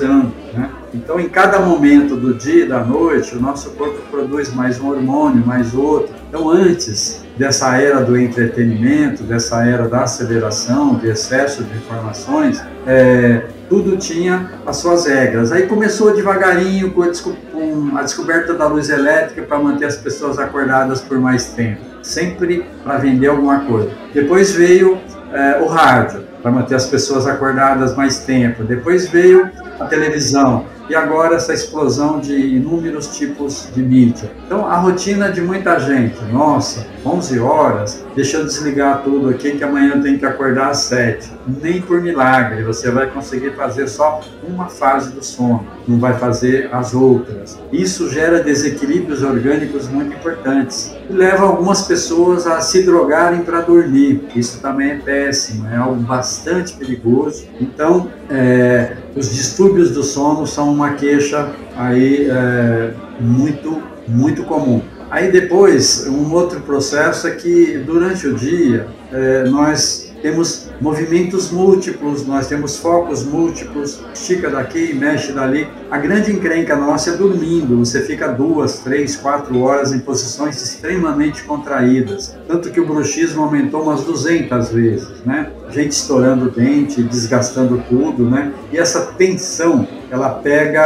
anos, 0.00 0.32
né? 0.52 0.70
Então, 0.94 1.18
em 1.18 1.28
cada 1.28 1.58
momento 1.58 2.14
do 2.14 2.34
dia 2.34 2.64
e 2.64 2.68
da 2.68 2.84
noite, 2.84 3.36
o 3.36 3.40
nosso 3.40 3.70
corpo 3.70 4.00
produz 4.10 4.54
mais 4.54 4.78
um 4.80 4.88
hormônio, 4.88 5.44
mais 5.44 5.74
outro. 5.74 6.14
Então, 6.28 6.48
antes 6.48 7.24
dessa 7.36 7.76
era 7.76 8.00
do 8.00 8.16
entretenimento, 8.16 9.24
dessa 9.24 9.64
era 9.66 9.88
da 9.88 10.02
aceleração, 10.02 10.94
de 10.94 11.08
excesso 11.08 11.64
de 11.64 11.76
informações, 11.76 12.62
é, 12.86 13.42
tudo 13.68 13.96
tinha 13.96 14.52
as 14.64 14.76
suas 14.76 15.06
regras. 15.06 15.50
Aí 15.50 15.66
começou 15.66 16.14
devagarinho 16.14 16.92
com 16.92 17.02
a, 17.02 17.10
com 17.52 17.96
a 17.96 18.02
descoberta 18.02 18.54
da 18.54 18.68
luz 18.68 18.88
elétrica 18.88 19.42
para 19.42 19.58
manter 19.58 19.86
as 19.86 19.96
pessoas 19.96 20.38
acordadas 20.38 21.00
por 21.00 21.18
mais 21.18 21.46
tempo, 21.46 21.80
sempre 22.02 22.64
para 22.84 22.98
vender 22.98 23.28
alguma 23.28 23.60
coisa. 23.60 23.90
Depois 24.12 24.52
veio 24.52 24.98
é, 25.32 25.58
o 25.60 25.66
rádio, 25.66 26.22
para 26.44 26.52
manter 26.52 26.74
as 26.74 26.84
pessoas 26.84 27.26
acordadas 27.26 27.96
mais 27.96 28.18
tempo. 28.18 28.64
Depois 28.64 29.08
veio 29.08 29.50
a 29.80 29.86
televisão, 29.86 30.66
e 30.88 30.94
agora 30.94 31.36
essa 31.36 31.52
explosão 31.52 32.20
de 32.20 32.34
inúmeros 32.34 33.16
tipos 33.16 33.68
de 33.74 33.82
mídia. 33.82 34.30
Então, 34.46 34.66
a 34.66 34.76
rotina 34.76 35.30
de 35.30 35.40
muita 35.40 35.78
gente, 35.78 36.22
nossa, 36.32 36.86
11 37.04 37.38
horas, 37.38 38.04
deixa 38.14 38.38
eu 38.38 38.44
desligar 38.44 39.02
tudo 39.02 39.28
aqui 39.28 39.52
que 39.52 39.64
amanhã 39.64 40.00
tem 40.00 40.18
que 40.18 40.24
acordar 40.24 40.70
às 40.70 40.78
7. 40.78 41.30
Nem 41.62 41.80
por 41.80 42.00
milagre 42.00 42.62
você 42.62 42.90
vai 42.90 43.06
conseguir 43.10 43.52
fazer 43.52 43.88
só 43.88 44.20
uma 44.46 44.68
fase 44.68 45.12
do 45.12 45.22
sono, 45.22 45.66
não 45.86 45.98
vai 45.98 46.14
fazer 46.14 46.68
as 46.72 46.94
outras. 46.94 47.58
Isso 47.72 48.08
gera 48.08 48.42
desequilíbrios 48.42 49.22
orgânicos 49.22 49.88
muito 49.88 50.14
importantes 50.14 50.94
e 51.08 51.12
leva 51.12 51.44
algumas 51.44 51.82
pessoas 51.82 52.46
a 52.46 52.60
se 52.60 52.82
drogarem 52.82 53.42
para 53.42 53.60
dormir. 53.60 54.26
Isso 54.34 54.60
também 54.60 54.92
é 54.92 54.96
péssimo, 54.96 55.68
é 55.68 55.76
algo 55.76 56.00
bastante 56.02 56.72
perigoso. 56.74 57.46
Então, 57.60 58.10
é, 58.30 58.96
os 59.16 59.32
distúrbios 59.34 59.90
do 59.90 60.02
sono 60.02 60.46
são 60.46 60.72
uma 60.72 60.92
queixa 60.92 61.50
aí 61.76 62.28
é, 62.30 62.92
muito, 63.20 63.82
muito 64.06 64.44
comum. 64.44 64.82
Aí 65.10 65.30
depois, 65.30 66.06
um 66.08 66.32
outro 66.32 66.60
processo 66.60 67.28
é 67.28 67.30
que 67.32 67.78
durante 67.78 68.26
o 68.26 68.34
dia 68.34 68.86
é, 69.12 69.44
nós 69.44 70.03
temos 70.24 70.70
movimentos 70.80 71.50
múltiplos, 71.50 72.26
nós 72.26 72.48
temos 72.48 72.78
focos 72.78 73.26
múltiplos, 73.26 74.02
estica 74.14 74.48
daqui, 74.48 74.94
mexe 74.94 75.32
dali. 75.32 75.68
A 75.90 75.98
grande 75.98 76.32
encrenca 76.32 76.74
nossa 76.74 77.10
é 77.10 77.16
dormindo, 77.18 77.76
você 77.76 78.00
fica 78.00 78.28
duas, 78.28 78.78
três, 78.78 79.16
quatro 79.16 79.60
horas 79.60 79.92
em 79.92 79.98
posições 79.98 80.62
extremamente 80.62 81.44
contraídas. 81.44 82.34
Tanto 82.48 82.70
que 82.70 82.80
o 82.80 82.86
bruxismo 82.86 83.42
aumentou 83.42 83.82
umas 83.82 84.02
200 84.02 84.70
vezes, 84.70 85.22
né? 85.26 85.50
Gente 85.68 85.92
estourando 85.92 86.46
o 86.46 86.50
dente, 86.50 87.02
desgastando 87.02 87.84
tudo, 87.86 88.24
né? 88.24 88.50
E 88.72 88.78
essa 88.78 89.02
tensão, 89.18 89.86
ela 90.10 90.30
pega. 90.30 90.80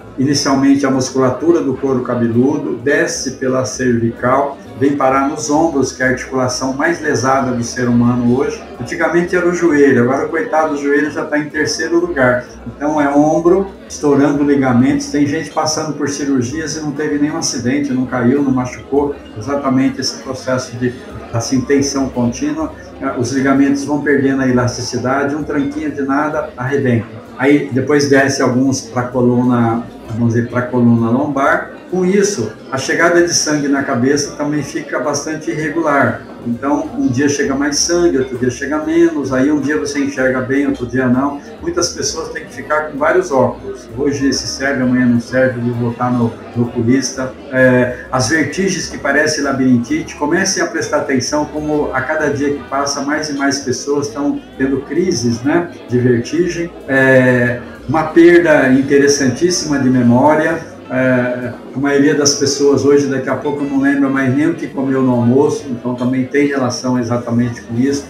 É, 0.00 0.03
inicialmente 0.18 0.86
a 0.86 0.90
musculatura 0.90 1.60
do 1.60 1.74
couro 1.74 2.02
cabeludo, 2.02 2.76
desce 2.76 3.32
pela 3.32 3.64
cervical, 3.64 4.58
vem 4.78 4.96
parar 4.96 5.28
nos 5.28 5.50
ombros, 5.50 5.92
que 5.92 6.02
é 6.02 6.06
a 6.06 6.10
articulação 6.10 6.72
mais 6.72 7.00
lesada 7.00 7.52
do 7.52 7.62
ser 7.62 7.88
humano 7.88 8.36
hoje. 8.36 8.62
Antigamente 8.80 9.36
era 9.36 9.48
o 9.48 9.54
joelho, 9.54 10.02
agora, 10.02 10.28
coitado, 10.28 10.74
o 10.74 10.76
joelho 10.76 11.10
já 11.10 11.24
está 11.24 11.38
em 11.38 11.48
terceiro 11.48 11.98
lugar. 11.98 12.44
Então 12.66 13.00
é 13.00 13.08
ombro, 13.08 13.70
estourando 13.88 14.42
ligamentos. 14.42 15.08
Tem 15.08 15.26
gente 15.26 15.50
passando 15.50 15.94
por 15.94 16.08
cirurgias 16.08 16.76
e 16.76 16.80
não 16.80 16.92
teve 16.92 17.18
nenhum 17.18 17.36
acidente, 17.36 17.92
não 17.92 18.06
caiu, 18.06 18.42
não 18.42 18.50
machucou. 18.50 19.14
Exatamente 19.38 20.00
esse 20.00 20.22
processo 20.22 20.76
de 20.76 20.92
assim, 21.32 21.60
tensão 21.60 22.08
contínua. 22.08 22.72
Os 23.18 23.32
ligamentos 23.32 23.84
vão 23.84 24.00
perdendo 24.00 24.42
a 24.42 24.48
elasticidade, 24.48 25.34
um 25.34 25.42
tranquinho 25.42 25.90
de 25.90 26.02
nada 26.02 26.50
arrebenta. 26.56 27.24
Aí 27.36 27.68
depois 27.72 28.08
desce 28.08 28.40
alguns 28.40 28.80
para 28.80 29.02
a 29.02 29.08
coluna, 29.08 29.84
vamos 30.10 30.34
dizer, 30.34 30.48
para 30.48 30.60
a 30.60 30.62
coluna 30.62 31.10
lombar. 31.10 31.70
Com 31.90 32.04
isso, 32.04 32.52
a 32.72 32.78
chegada 32.78 33.22
de 33.22 33.32
sangue 33.32 33.68
na 33.68 33.82
cabeça 33.82 34.34
também 34.36 34.62
fica 34.62 34.98
bastante 34.98 35.50
irregular. 35.50 36.22
Então, 36.46 36.90
um 36.98 37.06
dia 37.08 37.28
chega 37.28 37.54
mais 37.54 37.78
sangue, 37.78 38.18
outro 38.18 38.36
dia 38.38 38.50
chega 38.50 38.84
menos, 38.84 39.32
aí 39.32 39.50
um 39.50 39.60
dia 39.60 39.78
você 39.78 39.98
enxerga 40.00 40.40
bem, 40.40 40.66
outro 40.66 40.86
dia 40.86 41.06
não. 41.06 41.40
Muitas 41.62 41.90
pessoas 41.90 42.30
têm 42.30 42.44
que 42.44 42.54
ficar 42.54 42.90
com 42.90 42.98
vários 42.98 43.30
óculos. 43.30 43.88
Hoje 43.96 44.28
esse 44.28 44.46
serve, 44.46 44.82
amanhã 44.82 45.06
não 45.06 45.20
serve, 45.20 45.60
vou 45.60 45.74
voltar 45.74 46.12
no, 46.12 46.32
no 46.54 46.64
oculista. 46.64 47.32
É, 47.50 48.04
as 48.12 48.28
vertigens 48.28 48.88
que 48.88 48.98
parecem 48.98 49.44
labirintite, 49.44 50.14
comecem 50.16 50.62
a 50.62 50.66
prestar 50.66 50.98
atenção 50.98 51.46
como 51.46 51.90
a 51.92 52.00
cada 52.02 52.30
dia 52.30 52.54
que 52.54 52.62
passa, 52.64 53.02
mais 53.02 53.30
e 53.30 53.34
mais 53.34 53.60
pessoas 53.60 54.08
estão 54.08 54.40
tendo 54.58 54.80
crises 54.82 55.42
né, 55.42 55.70
de 55.88 55.98
vertigem. 55.98 56.70
É, 56.88 57.60
uma 57.88 58.04
perda 58.04 58.72
interessantíssima 58.72 59.78
de 59.78 59.90
memória, 59.90 60.74
é, 60.90 61.52
a 61.74 61.78
maioria 61.78 62.14
das 62.14 62.34
pessoas 62.34 62.84
hoje, 62.84 63.06
daqui 63.06 63.28
a 63.28 63.36
pouco, 63.36 63.64
não 63.64 63.80
lembra 63.80 64.08
mais 64.08 64.34
nem 64.34 64.50
o 64.50 64.54
que 64.54 64.66
comeu 64.66 65.02
no 65.02 65.12
almoço, 65.12 65.64
então 65.68 65.94
também 65.94 66.24
tem 66.26 66.46
relação 66.46 66.98
exatamente 66.98 67.62
com 67.62 67.74
isso. 67.74 68.04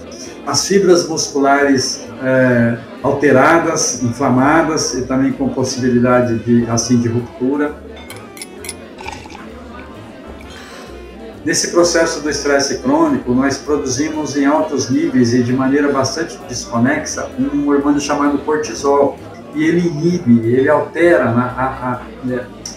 As 0.46 0.66
fibras 0.66 1.08
musculares 1.08 2.06
é, 2.22 2.76
alteradas, 3.02 4.02
inflamadas 4.02 4.94
e 4.94 5.02
também 5.02 5.32
com 5.32 5.48
possibilidade 5.48 6.38
de, 6.38 6.68
assim, 6.68 6.98
de 6.98 7.08
ruptura. 7.08 7.74
Nesse 11.44 11.72
processo 11.72 12.22
do 12.22 12.30
estresse 12.30 12.78
crônico, 12.78 13.34
nós 13.34 13.58
produzimos 13.58 14.36
em 14.36 14.46
altos 14.46 14.88
níveis 14.88 15.34
e 15.34 15.42
de 15.42 15.52
maneira 15.52 15.92
bastante 15.92 16.38
desconexa 16.48 17.28
um 17.38 17.68
hormônio 17.68 18.00
chamado 18.00 18.38
cortisol, 18.38 19.18
e 19.54 19.64
ele 19.64 19.86
inibe, 19.86 20.48
ele 20.48 20.68
altera 20.68 21.24
a, 21.24 21.64
a, 21.64 22.00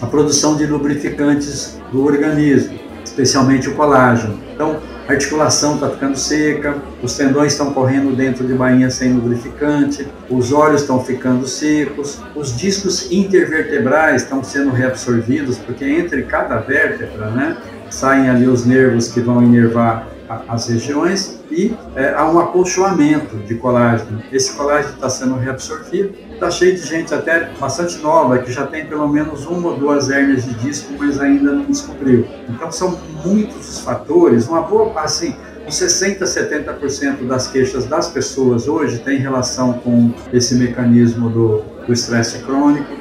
a 0.00 0.06
produção 0.06 0.56
de 0.56 0.66
lubrificantes 0.66 1.80
do 1.90 2.04
organismo, 2.04 2.78
especialmente 3.04 3.68
o 3.68 3.74
colágeno. 3.74 4.38
Então, 4.54 4.80
a 5.08 5.12
articulação 5.12 5.74
está 5.74 5.88
ficando 5.88 6.18
seca, 6.18 6.76
os 7.02 7.16
tendões 7.16 7.52
estão 7.52 7.72
correndo 7.72 8.14
dentro 8.14 8.46
de 8.46 8.52
bainha 8.52 8.90
sem 8.90 9.12
lubrificante, 9.12 10.06
os 10.28 10.52
olhos 10.52 10.82
estão 10.82 11.02
ficando 11.02 11.46
secos, 11.46 12.20
os 12.34 12.54
discos 12.54 13.10
intervertebrais 13.10 14.22
estão 14.22 14.44
sendo 14.44 14.70
reabsorvidos, 14.70 15.56
porque 15.56 15.84
entre 15.84 16.24
cada 16.24 16.58
vértebra, 16.58 17.30
né, 17.30 17.56
saem 17.88 18.28
ali 18.28 18.46
os 18.46 18.66
nervos 18.66 19.08
que 19.08 19.20
vão 19.20 19.42
inervar 19.42 20.06
as 20.48 20.68
regiões 20.68 21.40
e 21.50 21.74
é, 21.96 22.12
há 22.14 22.28
um 22.30 22.38
acolchoamento 22.38 23.36
de 23.38 23.54
colágeno. 23.54 24.22
Esse 24.30 24.52
colágeno 24.52 24.94
está 24.94 25.08
sendo 25.08 25.36
reabsorvido. 25.36 26.14
Está 26.32 26.50
cheio 26.50 26.74
de 26.74 26.86
gente 26.86 27.12
até 27.12 27.50
bastante 27.58 27.98
nova 27.98 28.38
que 28.38 28.52
já 28.52 28.66
tem 28.66 28.86
pelo 28.86 29.08
menos 29.08 29.46
uma 29.46 29.70
ou 29.70 29.76
duas 29.76 30.10
hérnias 30.10 30.44
de 30.44 30.54
disco, 30.54 30.92
mas 30.98 31.18
ainda 31.18 31.52
não 31.52 31.64
descobriu. 31.64 32.26
Então 32.48 32.70
são 32.70 32.98
muitos 33.24 33.68
os 33.68 33.80
fatores. 33.80 34.46
Uma 34.46 34.62
boa, 34.62 35.00
assim, 35.00 35.34
uns 35.66 35.74
60, 35.74 36.24
70% 36.24 37.26
das 37.26 37.48
queixas 37.48 37.86
das 37.86 38.08
pessoas 38.08 38.68
hoje 38.68 38.98
tem 38.98 39.18
relação 39.18 39.74
com 39.74 40.12
esse 40.32 40.54
mecanismo 40.54 41.28
do 41.28 41.64
estresse 41.92 42.38
crônico. 42.40 42.96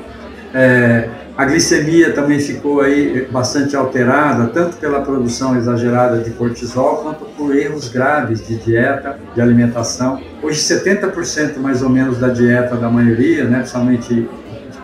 É, 0.53 1.09
a 1.37 1.45
glicemia 1.45 2.13
também 2.13 2.39
ficou 2.39 2.81
aí 2.81 3.27
bastante 3.29 3.75
alterada, 3.75 4.47
tanto 4.47 4.77
pela 4.77 5.01
produção 5.01 5.55
exagerada 5.55 6.17
de 6.17 6.31
cortisol, 6.31 6.97
quanto 7.03 7.25
por 7.37 7.55
erros 7.55 7.89
graves 7.89 8.45
de 8.47 8.57
dieta, 8.57 9.19
de 9.35 9.39
alimentação. 9.39 10.19
Hoje, 10.41 10.59
70% 10.59 11.59
mais 11.59 11.83
ou 11.83 11.89
menos 11.89 12.17
da 12.17 12.29
dieta 12.29 12.75
da 12.75 12.89
maioria, 12.89 13.43
né, 13.43 13.59
principalmente 13.59 14.15
de 14.15 14.27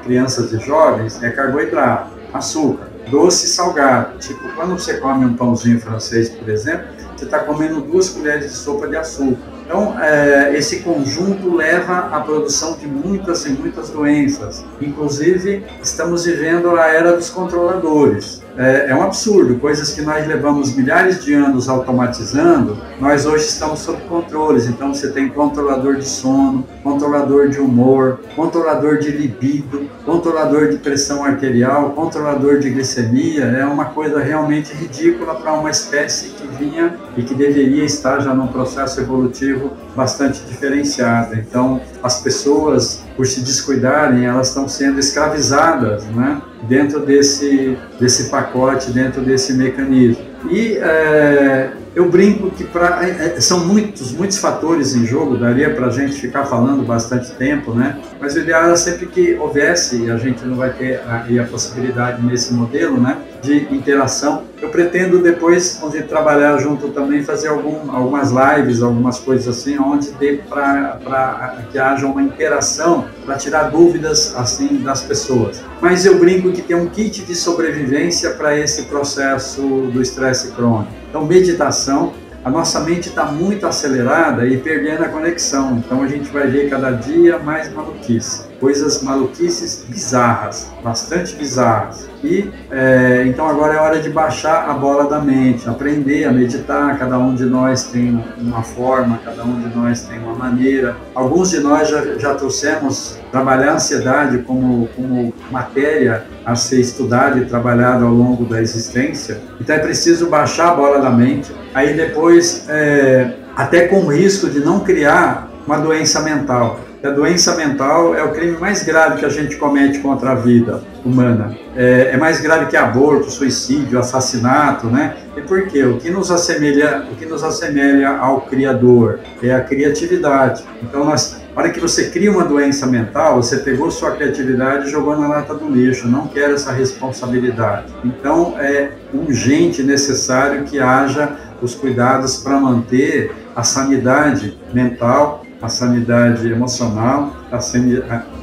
crianças 0.03 0.53
e 0.53 0.59
jovens, 0.59 1.23
é 1.23 1.31
carboidrato, 1.31 2.11
açúcar, 2.31 2.87
doce 3.09 3.47
e 3.47 3.49
salgado. 3.49 4.19
Tipo, 4.19 4.47
quando 4.55 4.77
você 4.77 4.97
come 4.97 5.25
um 5.25 5.33
pãozinho 5.33 5.79
francês, 5.79 6.29
por 6.29 6.47
exemplo, 6.47 6.85
você 7.17 7.25
está 7.25 7.39
comendo 7.39 7.81
duas 7.81 8.09
colheres 8.09 8.51
de 8.51 8.57
sopa 8.57 8.87
de 8.87 8.95
açúcar. 8.95 9.52
Então, 9.65 9.97
é, 9.99 10.55
esse 10.57 10.81
conjunto 10.81 11.55
leva 11.55 12.09
à 12.11 12.19
produção 12.19 12.77
de 12.77 12.85
muitas 12.85 13.45
e 13.45 13.49
muitas 13.49 13.89
doenças. 13.89 14.63
Inclusive, 14.81 15.65
estamos 15.81 16.25
vivendo 16.25 16.75
a 16.75 16.87
era 16.87 17.15
dos 17.15 17.29
controladores. 17.29 18.42
É, 18.57 18.89
é, 18.89 18.95
um 18.95 19.03
absurdo. 19.03 19.55
Coisas 19.59 19.91
que 19.93 20.01
nós 20.01 20.27
levamos 20.27 20.75
milhares 20.75 21.23
de 21.23 21.33
anos 21.33 21.69
automatizando, 21.69 22.77
nós 22.99 23.25
hoje 23.25 23.45
estamos 23.45 23.79
sob 23.79 24.01
controles. 24.03 24.67
Então 24.67 24.93
você 24.93 25.11
tem 25.11 25.29
controlador 25.29 25.95
de 25.95 26.07
sono, 26.07 26.65
controlador 26.83 27.49
de 27.49 27.59
humor, 27.59 28.19
controlador 28.35 28.97
de 28.97 29.11
libido, 29.11 29.89
controlador 30.05 30.69
de 30.69 30.77
pressão 30.77 31.23
arterial, 31.23 31.91
controlador 31.91 32.59
de 32.59 32.69
glicemia. 32.69 33.45
É 33.45 33.65
uma 33.65 33.85
coisa 33.85 34.19
realmente 34.19 34.73
ridícula 34.73 35.35
para 35.35 35.53
uma 35.53 35.69
espécie 35.69 36.29
que 36.29 36.47
vinha 36.47 36.95
e 37.17 37.23
que 37.23 37.33
deveria 37.33 37.83
estar 37.83 38.19
já 38.19 38.33
num 38.33 38.47
processo 38.47 38.99
evolutivo 38.99 39.71
bastante 39.95 40.41
diferenciado. 40.45 41.35
Então, 41.35 41.81
as 42.01 42.21
pessoas, 42.21 43.03
por 43.15 43.25
se 43.25 43.41
descuidarem, 43.41 44.25
elas 44.25 44.49
estão 44.49 44.67
sendo 44.67 44.99
escravizadas, 44.99 46.05
né? 46.07 46.41
Dentro 46.63 46.99
desse, 47.05 47.77
desse 47.99 48.29
pacote, 48.29 48.91
dentro 48.91 49.21
desse 49.21 49.53
mecanismo. 49.53 50.23
E 50.49 50.77
é, 50.77 51.71
eu 51.95 52.09
brinco 52.09 52.49
que 52.49 52.63
pra, 52.63 53.07
é, 53.07 53.35
é, 53.37 53.41
são 53.41 53.65
muitos, 53.65 54.11
muitos 54.11 54.39
fatores 54.39 54.95
em 54.95 55.05
jogo, 55.05 55.37
daria 55.37 55.73
para 55.73 55.87
a 55.87 55.89
gente 55.89 56.13
ficar 56.13 56.45
falando 56.45 56.83
bastante 56.83 57.31
tempo, 57.33 57.73
né? 57.73 57.99
Mas 58.19 58.35
o 58.35 58.39
ideal 58.39 58.71
é 58.71 58.75
sempre 58.75 59.05
que 59.05 59.35
houvesse, 59.35 60.03
e 60.03 60.11
a 60.11 60.17
gente 60.17 60.43
não 60.45 60.55
vai 60.55 60.71
ter 60.71 61.01
a, 61.01 61.25
a 61.41 61.45
possibilidade 61.45 62.21
nesse 62.25 62.53
modelo, 62.53 62.99
né? 62.99 63.17
De 63.41 63.67
interação. 63.73 64.43
Eu 64.61 64.69
pretendo 64.69 65.21
depois, 65.21 65.79
onde 65.83 66.01
trabalhar 66.03 66.57
junto 66.57 66.87
também, 66.89 67.23
fazer 67.23 67.49
algum, 67.49 67.91
algumas 67.91 68.31
lives, 68.31 68.81
algumas 68.81 69.19
coisas 69.19 69.47
assim, 69.47 69.77
onde 69.77 70.11
dê 70.11 70.39
para 70.49 71.57
que 71.71 71.77
haja 71.77 72.07
uma 72.07 72.23
interação, 72.23 73.05
para 73.25 73.35
tirar 73.35 73.63
dúvidas 73.69 74.33
assim 74.35 74.77
das 74.77 75.03
pessoas. 75.03 75.61
Mas 75.81 76.05
eu 76.05 76.17
brinco 76.17 76.51
que 76.51 76.61
tem 76.61 76.75
um 76.75 76.87
kit 76.87 77.21
de 77.23 77.35
sobrevivência 77.35 78.31
para 78.31 78.57
esse 78.57 78.83
processo 78.83 79.61
do 79.61 80.01
estresse 80.01 80.51
crônico. 80.51 81.02
Então, 81.13 81.27
meditação, 81.27 82.11
a 82.43 82.49
nossa 82.49 82.79
mente 82.79 83.09
está 83.09 83.23
muito 83.25 83.67
acelerada 83.67 84.47
e 84.47 84.57
perdendo 84.57 85.03
a 85.03 85.09
conexão. 85.09 85.77
Então, 85.77 86.01
a 86.01 86.07
gente 86.07 86.27
vai 86.31 86.47
ver 86.47 86.71
cada 86.71 86.89
dia 86.89 87.37
mais 87.37 87.71
maluquice, 87.71 88.47
coisas 88.59 89.01
maluquices 89.01 89.85
bizarras, 89.87 90.71
bastante 90.83 91.35
bizarras. 91.35 92.07
E 92.23 92.49
é, 92.71 93.25
então 93.27 93.47
agora 93.47 93.73
é 93.73 93.77
hora 93.77 93.99
de 93.99 94.09
baixar 94.09 94.69
a 94.69 94.73
bola 94.73 95.09
da 95.09 95.19
mente, 95.19 95.67
aprender 95.67 96.23
a 96.23 96.31
meditar. 96.31 96.97
Cada 96.97 97.17
um 97.17 97.35
de 97.35 97.45
nós 97.45 97.83
tem 97.83 98.23
uma 98.37 98.63
forma, 98.63 99.19
cada 99.23 99.43
um 99.43 99.59
de 99.59 99.75
nós 99.75 100.03
tem 100.03 100.19
uma 100.19 100.33
maneira. 100.33 100.95
Alguns 101.13 101.49
de 101.49 101.59
nós 101.59 101.89
já, 101.89 102.17
já 102.17 102.35
trouxemos 102.35 103.19
trabalhar 103.31 103.71
a 103.71 103.75
ansiedade 103.75 104.37
como, 104.39 104.87
como 104.95 105.33
matéria 105.51 106.25
a 106.45 106.55
ser 106.55 106.79
estudada 106.79 107.39
e 107.39 107.45
trabalhada 107.45 108.05
ao 108.05 108.11
longo 108.11 108.45
da 108.45 108.61
existência. 108.61 109.41
Então 109.59 109.75
é 109.75 109.79
preciso 109.79 110.27
baixar 110.27 110.69
a 110.69 110.75
bola 110.75 111.01
da 111.01 111.09
mente. 111.09 111.51
Aí 111.73 111.93
depois, 111.93 112.65
é, 112.69 113.33
até 113.55 113.87
com 113.87 114.05
o 114.05 114.07
risco 114.07 114.49
de 114.49 114.59
não 114.59 114.79
criar 114.79 115.49
uma 115.65 115.77
doença 115.77 116.21
mental 116.21 116.79
a 117.03 117.09
doença 117.09 117.53
mental 117.57 118.15
é 118.15 118.23
o 118.23 118.31
crime 118.31 118.57
mais 118.57 118.81
grave 118.81 119.19
que 119.19 119.25
a 119.25 119.29
gente 119.29 119.57
comete 119.57 119.99
contra 119.99 120.31
a 120.31 120.35
vida 120.35 120.81
humana. 121.03 121.53
É, 121.75 122.11
é, 122.13 122.17
mais 122.17 122.39
grave 122.39 122.67
que 122.67 122.77
aborto, 122.77 123.29
suicídio, 123.29 123.99
assassinato, 123.99 124.87
né? 124.87 125.17
E 125.35 125.41
por 125.41 125.67
quê? 125.67 125.83
O 125.83 125.97
que 125.97 126.09
nos 126.09 126.31
assemelha, 126.31 127.05
o 127.11 127.15
que 127.15 127.25
nos 127.25 127.43
assemelha 127.43 128.17
ao 128.17 128.41
Criador 128.41 129.19
é 129.41 129.53
a 129.53 129.59
criatividade. 129.59 130.63
Então, 130.81 131.03
nós, 131.03 131.41
que 131.73 131.79
você 131.81 132.09
cria 132.09 132.31
uma 132.31 132.45
doença 132.45 132.87
mental, 132.87 133.43
você 133.43 133.57
pegou 133.57 133.91
sua 133.91 134.11
criatividade 134.11 134.87
e 134.87 134.89
jogou 134.89 135.17
na 135.17 135.27
lata 135.27 135.53
do 135.53 135.67
lixo. 135.67 136.07
Não 136.07 136.27
quer 136.27 136.51
essa 136.51 136.71
responsabilidade. 136.71 137.87
Então, 138.05 138.55
é 138.57 138.91
urgente, 139.13 139.83
necessário 139.83 140.63
que 140.63 140.79
haja 140.79 141.35
os 141.61 141.75
cuidados 141.75 142.37
para 142.37 142.57
manter 142.57 143.35
a 143.53 143.63
sanidade 143.63 144.57
mental 144.73 145.42
a 145.63 145.69
sanidade 145.69 146.51
emocional, 146.51 147.33
a, 147.49 147.57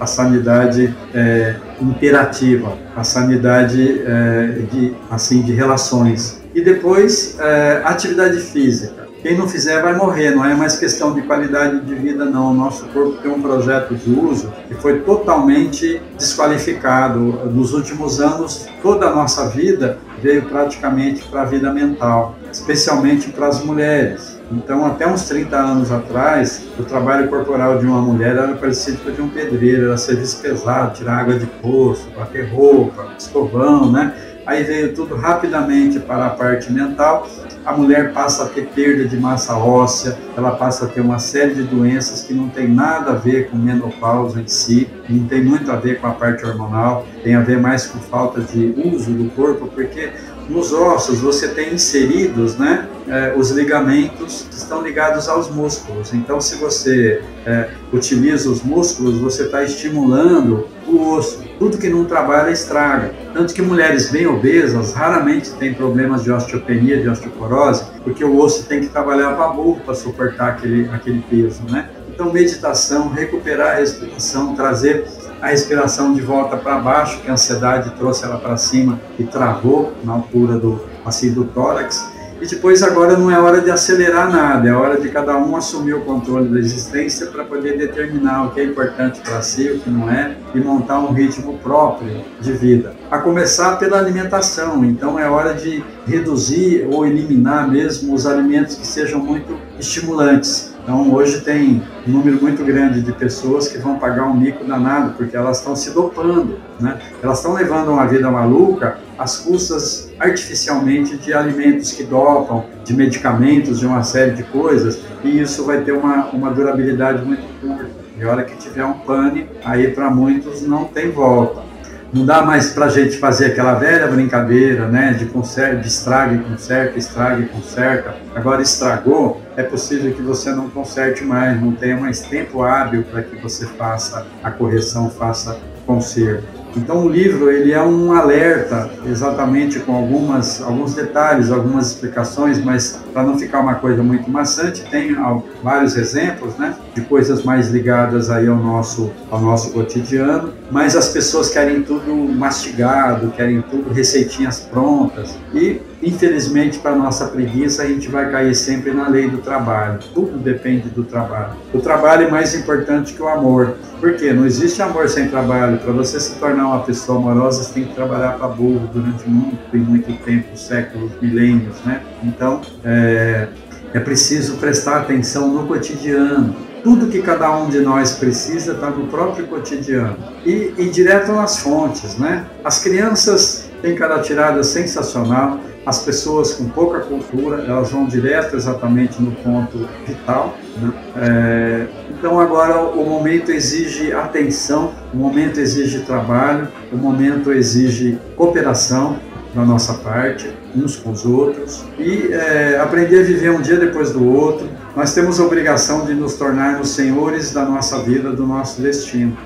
a 0.00 0.06
sanidade 0.06 0.96
é, 1.14 1.54
imperativa, 1.78 2.78
a 2.96 3.04
sanidade 3.04 4.02
é, 4.06 4.62
de, 4.72 4.96
assim, 5.10 5.42
de 5.42 5.52
relações. 5.52 6.40
E 6.54 6.62
depois, 6.62 7.36
é, 7.38 7.82
atividade 7.84 8.40
física. 8.40 9.10
Quem 9.22 9.36
não 9.36 9.46
fizer 9.46 9.82
vai 9.82 9.94
morrer, 9.94 10.30
não 10.30 10.42
é 10.42 10.54
mais 10.54 10.78
questão 10.78 11.12
de 11.12 11.20
qualidade 11.20 11.80
de 11.80 11.94
vida, 11.94 12.24
não. 12.24 12.52
O 12.52 12.54
nosso 12.54 12.86
corpo 12.86 13.18
tem 13.20 13.30
um 13.30 13.42
projeto 13.42 13.94
de 13.94 14.10
uso 14.10 14.50
que 14.66 14.74
foi 14.76 15.00
totalmente 15.00 16.00
desqualificado. 16.16 17.18
Nos 17.52 17.74
últimos 17.74 18.18
anos, 18.18 18.66
toda 18.80 19.08
a 19.08 19.14
nossa 19.14 19.50
vida 19.50 19.98
veio 20.22 20.44
praticamente 20.44 21.22
para 21.28 21.42
a 21.42 21.44
vida 21.44 21.70
mental, 21.70 22.34
especialmente 22.50 23.28
para 23.28 23.48
as 23.48 23.62
mulheres. 23.62 24.39
Então, 24.50 24.84
até 24.84 25.06
uns 25.06 25.24
30 25.24 25.56
anos 25.56 25.92
atrás, 25.92 26.64
o 26.78 26.82
trabalho 26.82 27.28
corporal 27.28 27.78
de 27.78 27.86
uma 27.86 28.00
mulher 28.00 28.36
era 28.36 28.54
parecido 28.54 28.98
com 28.98 29.10
o 29.10 29.12
de 29.12 29.22
um 29.22 29.28
pedreiro, 29.28 29.86
era 29.86 29.96
serviço 29.96 30.42
pesado, 30.42 30.94
tirar 30.94 31.18
água 31.18 31.38
de 31.38 31.46
poço, 31.46 32.08
bater 32.16 32.50
roupa, 32.50 33.14
escovão, 33.16 33.92
né? 33.92 34.12
Aí 34.44 34.64
veio 34.64 34.92
tudo 34.94 35.14
rapidamente 35.14 36.00
para 36.00 36.26
a 36.26 36.30
parte 36.30 36.72
mental. 36.72 37.28
A 37.64 37.72
mulher 37.72 38.12
passa 38.12 38.44
a 38.44 38.46
ter 38.46 38.66
perda 38.68 39.04
de 39.04 39.16
massa 39.16 39.54
óssea, 39.54 40.18
ela 40.36 40.52
passa 40.52 40.86
a 40.86 40.88
ter 40.88 41.00
uma 41.00 41.20
série 41.20 41.54
de 41.54 41.62
doenças 41.62 42.22
que 42.22 42.34
não 42.34 42.48
tem 42.48 42.66
nada 42.66 43.12
a 43.12 43.14
ver 43.14 43.50
com 43.50 43.56
menopausa 43.56 44.40
em 44.40 44.48
si, 44.48 44.88
não 45.08 45.28
tem 45.28 45.44
muito 45.44 45.70
a 45.70 45.76
ver 45.76 46.00
com 46.00 46.08
a 46.08 46.12
parte 46.12 46.44
hormonal, 46.44 47.06
tem 47.22 47.36
a 47.36 47.40
ver 47.40 47.60
mais 47.60 47.86
com 47.86 48.00
falta 48.00 48.40
de 48.40 48.74
uso 48.76 49.12
do 49.12 49.30
corpo, 49.30 49.68
porque 49.68 50.10
nos 50.48 50.72
ossos 50.72 51.20
você 51.20 51.48
tem 51.48 51.74
inseridos 51.74 52.56
né, 52.56 52.88
é, 53.08 53.34
os 53.36 53.50
ligamentos 53.50 54.46
estão 54.50 54.82
ligados 54.82 55.28
aos 55.28 55.50
músculos. 55.50 56.12
Então, 56.14 56.40
se 56.40 56.56
você 56.56 57.22
é, 57.46 57.70
utiliza 57.92 58.50
os 58.50 58.62
músculos, 58.62 59.18
você 59.18 59.44
está 59.44 59.62
estimulando 59.62 60.66
o 60.86 61.14
osso. 61.14 61.42
Tudo 61.58 61.78
que 61.78 61.88
não 61.88 62.04
trabalha 62.04 62.50
estraga. 62.50 63.12
Tanto 63.32 63.54
que 63.54 63.62
mulheres 63.62 64.10
bem 64.10 64.26
obesas 64.26 64.92
raramente 64.92 65.50
têm 65.52 65.74
problemas 65.74 66.24
de 66.24 66.32
osteopenia, 66.32 67.00
de 67.00 67.08
osteoporose, 67.08 67.84
porque 68.02 68.24
o 68.24 68.38
osso 68.38 68.66
tem 68.66 68.80
que 68.80 68.88
trabalhar 68.88 69.30
burro 69.48 69.80
para 69.84 69.94
suportar 69.94 70.50
aquele, 70.50 70.88
aquele 70.88 71.22
peso. 71.28 71.62
Né? 71.68 71.88
Então, 72.08 72.32
meditação, 72.32 73.08
recuperar 73.08 73.76
a 73.76 73.78
respiração, 73.78 74.54
trazer 74.54 75.06
a 75.40 75.48
respiração 75.48 76.12
de 76.12 76.20
volta 76.20 76.56
para 76.56 76.78
baixo, 76.78 77.20
que 77.22 77.30
a 77.30 77.32
ansiedade 77.32 77.90
trouxe 77.96 78.24
ela 78.24 78.38
para 78.38 78.56
cima 78.56 79.00
e 79.18 79.24
travou 79.24 79.94
na 80.04 80.12
altura 80.12 80.58
do, 80.58 80.84
assim, 81.04 81.32
do 81.32 81.44
tórax. 81.44 82.09
E 82.40 82.46
depois 82.46 82.82
agora 82.82 83.18
não 83.18 83.30
é 83.30 83.38
hora 83.38 83.60
de 83.60 83.70
acelerar 83.70 84.32
nada, 84.32 84.66
é 84.66 84.72
hora 84.72 84.98
de 84.98 85.10
cada 85.10 85.36
um 85.36 85.54
assumir 85.54 85.92
o 85.92 86.00
controle 86.00 86.48
da 86.48 86.58
existência 86.58 87.26
para 87.26 87.44
poder 87.44 87.76
determinar 87.76 88.46
o 88.46 88.50
que 88.52 88.60
é 88.60 88.64
importante 88.64 89.20
para 89.20 89.42
si, 89.42 89.68
o 89.68 89.78
que 89.78 89.90
não 89.90 90.10
é, 90.10 90.36
e 90.54 90.58
montar 90.58 91.00
um 91.00 91.12
ritmo 91.12 91.58
próprio 91.58 92.24
de 92.40 92.52
vida. 92.52 92.94
A 93.10 93.18
começar 93.18 93.76
pela 93.76 93.98
alimentação, 93.98 94.82
então 94.86 95.18
é 95.18 95.28
hora 95.28 95.52
de 95.52 95.84
reduzir 96.06 96.88
ou 96.90 97.06
eliminar 97.06 97.70
mesmo 97.70 98.14
os 98.14 98.26
alimentos 98.26 98.76
que 98.76 98.86
sejam 98.86 99.20
muito 99.20 99.58
estimulantes 99.78 100.69
então, 100.90 101.14
hoje 101.14 101.42
tem 101.42 101.80
um 102.04 102.10
número 102.10 102.42
muito 102.42 102.64
grande 102.64 103.00
de 103.00 103.12
pessoas 103.12 103.68
que 103.68 103.78
vão 103.78 103.96
pagar 103.96 104.24
um 104.24 104.34
mico 104.34 104.64
danado, 104.64 105.14
porque 105.16 105.36
elas 105.36 105.58
estão 105.58 105.76
se 105.76 105.92
dopando, 105.92 106.58
né? 106.80 106.98
Elas 107.22 107.38
estão 107.38 107.52
levando 107.52 107.92
uma 107.92 108.04
vida 108.08 108.28
maluca 108.28 108.98
às 109.16 109.36
custas 109.38 110.10
artificialmente 110.18 111.16
de 111.16 111.32
alimentos 111.32 111.92
que 111.92 112.02
dopam, 112.02 112.64
de 112.84 112.92
medicamentos, 112.92 113.78
de 113.78 113.86
uma 113.86 114.02
série 114.02 114.32
de 114.32 114.42
coisas, 114.42 115.00
e 115.22 115.40
isso 115.40 115.64
vai 115.64 115.80
ter 115.82 115.92
uma, 115.92 116.26
uma 116.30 116.50
durabilidade 116.50 117.24
muito 117.24 117.44
curta. 117.60 117.88
E 118.18 118.24
a 118.24 118.28
hora 118.28 118.42
que 118.42 118.56
tiver 118.56 118.84
um 118.84 118.94
pane, 118.94 119.46
aí 119.64 119.92
para 119.92 120.10
muitos 120.10 120.62
não 120.62 120.86
tem 120.86 121.12
volta. 121.12 121.70
Não 122.12 122.26
dá 122.26 122.42
mais 122.42 122.72
para 122.72 122.86
a 122.86 122.88
gente 122.88 123.16
fazer 123.18 123.46
aquela 123.46 123.74
velha 123.74 124.08
brincadeira, 124.08 124.88
né, 124.88 125.12
de, 125.12 125.26
conserta, 125.26 125.76
de 125.76 125.86
estraga 125.86 126.34
e 126.34 126.38
conserta, 126.38 126.98
estraga 126.98 127.40
e 127.42 127.46
conserta. 127.46 128.16
Agora 128.34 128.60
estragou, 128.60 129.40
é 129.60 129.62
possível 129.62 130.12
que 130.12 130.22
você 130.22 130.50
não 130.52 130.68
conserte 130.68 131.22
mais, 131.24 131.60
não 131.60 131.72
tenha 131.72 131.98
mais 131.98 132.20
tempo 132.20 132.62
hábil 132.62 133.04
para 133.04 133.22
que 133.22 133.36
você 133.36 133.66
faça 133.66 134.26
a 134.42 134.50
correção, 134.50 135.10
faça 135.10 135.58
conserto. 135.86 136.60
Então 136.76 137.04
o 137.04 137.08
livro 137.08 137.50
ele 137.50 137.72
é 137.72 137.82
um 137.82 138.12
alerta, 138.12 138.90
exatamente 139.04 139.80
com 139.80 139.92
algumas 139.92 140.62
alguns 140.62 140.94
detalhes, 140.94 141.50
algumas 141.50 141.88
explicações, 141.88 142.62
mas 142.64 143.00
para 143.12 143.24
não 143.24 143.36
ficar 143.36 143.60
uma 143.60 143.74
coisa 143.74 144.02
muito 144.02 144.30
maçante, 144.30 144.84
tem 144.88 145.16
vários 145.62 145.96
exemplos, 145.96 146.56
né, 146.56 146.76
de 146.94 147.00
coisas 147.02 147.42
mais 147.42 147.70
ligadas 147.70 148.30
aí 148.30 148.46
ao 148.46 148.56
nosso 148.56 149.10
ao 149.30 149.40
nosso 149.40 149.72
cotidiano, 149.72 150.52
mas 150.70 150.94
as 150.94 151.08
pessoas 151.08 151.50
querem 151.50 151.82
tudo 151.82 152.14
mastigado, 152.14 153.32
querem 153.32 153.60
tudo 153.62 153.92
receitinhas 153.92 154.60
prontas 154.60 155.36
e 155.52 155.80
infelizmente, 156.02 156.78
para 156.78 156.94
nossa 156.94 157.26
preguiça, 157.26 157.82
a 157.82 157.86
gente 157.86 158.08
vai 158.08 158.30
cair 158.30 158.54
sempre 158.54 158.92
na 158.92 159.08
lei 159.08 159.28
do 159.28 159.38
trabalho. 159.38 159.98
Tudo 160.14 160.38
depende 160.38 160.88
do 160.88 161.04
trabalho. 161.04 161.54
O 161.72 161.80
trabalho 161.80 162.26
é 162.26 162.30
mais 162.30 162.54
importante 162.54 163.12
que 163.12 163.22
o 163.22 163.28
amor. 163.28 163.76
Por 164.00 164.14
quê? 164.14 164.32
Não 164.32 164.46
existe 164.46 164.80
amor 164.80 165.08
sem 165.08 165.28
trabalho. 165.28 165.78
Para 165.78 165.92
você 165.92 166.18
se 166.18 166.36
tornar 166.36 166.66
uma 166.66 166.80
pessoa 166.80 167.18
amorosa, 167.18 167.62
você 167.62 167.74
tem 167.74 167.84
que 167.84 167.94
trabalhar 167.94 168.38
para 168.38 168.48
burro 168.48 168.88
durante 168.92 169.28
muito 169.28 169.58
e 169.74 169.78
muito 169.78 170.12
tempo, 170.24 170.56
séculos, 170.56 171.10
milênios, 171.20 171.76
né? 171.84 172.00
Então, 172.24 172.62
é, 172.84 173.48
é 173.92 174.00
preciso 174.00 174.56
prestar 174.56 175.00
atenção 175.00 175.48
no 175.48 175.66
cotidiano. 175.66 176.56
Tudo 176.82 177.08
que 177.08 177.20
cada 177.20 177.54
um 177.58 177.68
de 177.68 177.80
nós 177.80 178.12
precisa 178.12 178.72
está 178.72 178.88
no 178.88 179.06
próprio 179.08 179.46
cotidiano. 179.46 180.16
E, 180.46 180.72
e 180.78 180.88
direto 180.88 181.32
nas 181.32 181.58
fontes, 181.58 182.16
né? 182.16 182.46
As 182.64 182.82
crianças 182.82 183.68
têm 183.82 183.94
cada 183.94 184.20
tirada 184.20 184.62
sensacional. 184.62 185.60
As 185.84 186.00
pessoas 186.00 186.52
com 186.52 186.68
pouca 186.68 187.00
cultura, 187.00 187.64
elas 187.66 187.90
vão 187.90 188.06
direto 188.06 188.54
exatamente 188.54 189.20
no 189.20 189.32
ponto 189.32 189.88
vital. 190.06 190.56
Né? 190.76 190.92
É, 191.16 191.86
então 192.10 192.38
agora 192.38 192.82
o 192.82 193.04
momento 193.08 193.50
exige 193.50 194.12
atenção, 194.12 194.92
o 195.12 195.16
momento 195.16 195.58
exige 195.58 196.00
trabalho, 196.00 196.68
o 196.92 196.96
momento 196.96 197.50
exige 197.52 198.18
cooperação 198.36 199.18
da 199.54 199.64
nossa 199.64 199.94
parte, 199.94 200.48
uns 200.76 200.96
com 200.96 201.10
os 201.10 201.24
outros, 201.24 201.84
e 201.98 202.32
é, 202.32 202.78
aprender 202.80 203.20
a 203.20 203.22
viver 203.24 203.50
um 203.50 203.60
dia 203.60 203.76
depois 203.76 204.12
do 204.12 204.24
outro. 204.24 204.68
Nós 204.94 205.12
temos 205.14 205.40
a 205.40 205.44
obrigação 205.44 206.04
de 206.04 206.14
nos 206.14 206.34
tornarmos 206.34 206.90
senhores 206.90 207.52
da 207.52 207.64
nossa 207.64 208.00
vida, 208.02 208.30
do 208.30 208.46
nosso 208.46 208.80
destino 208.80 209.36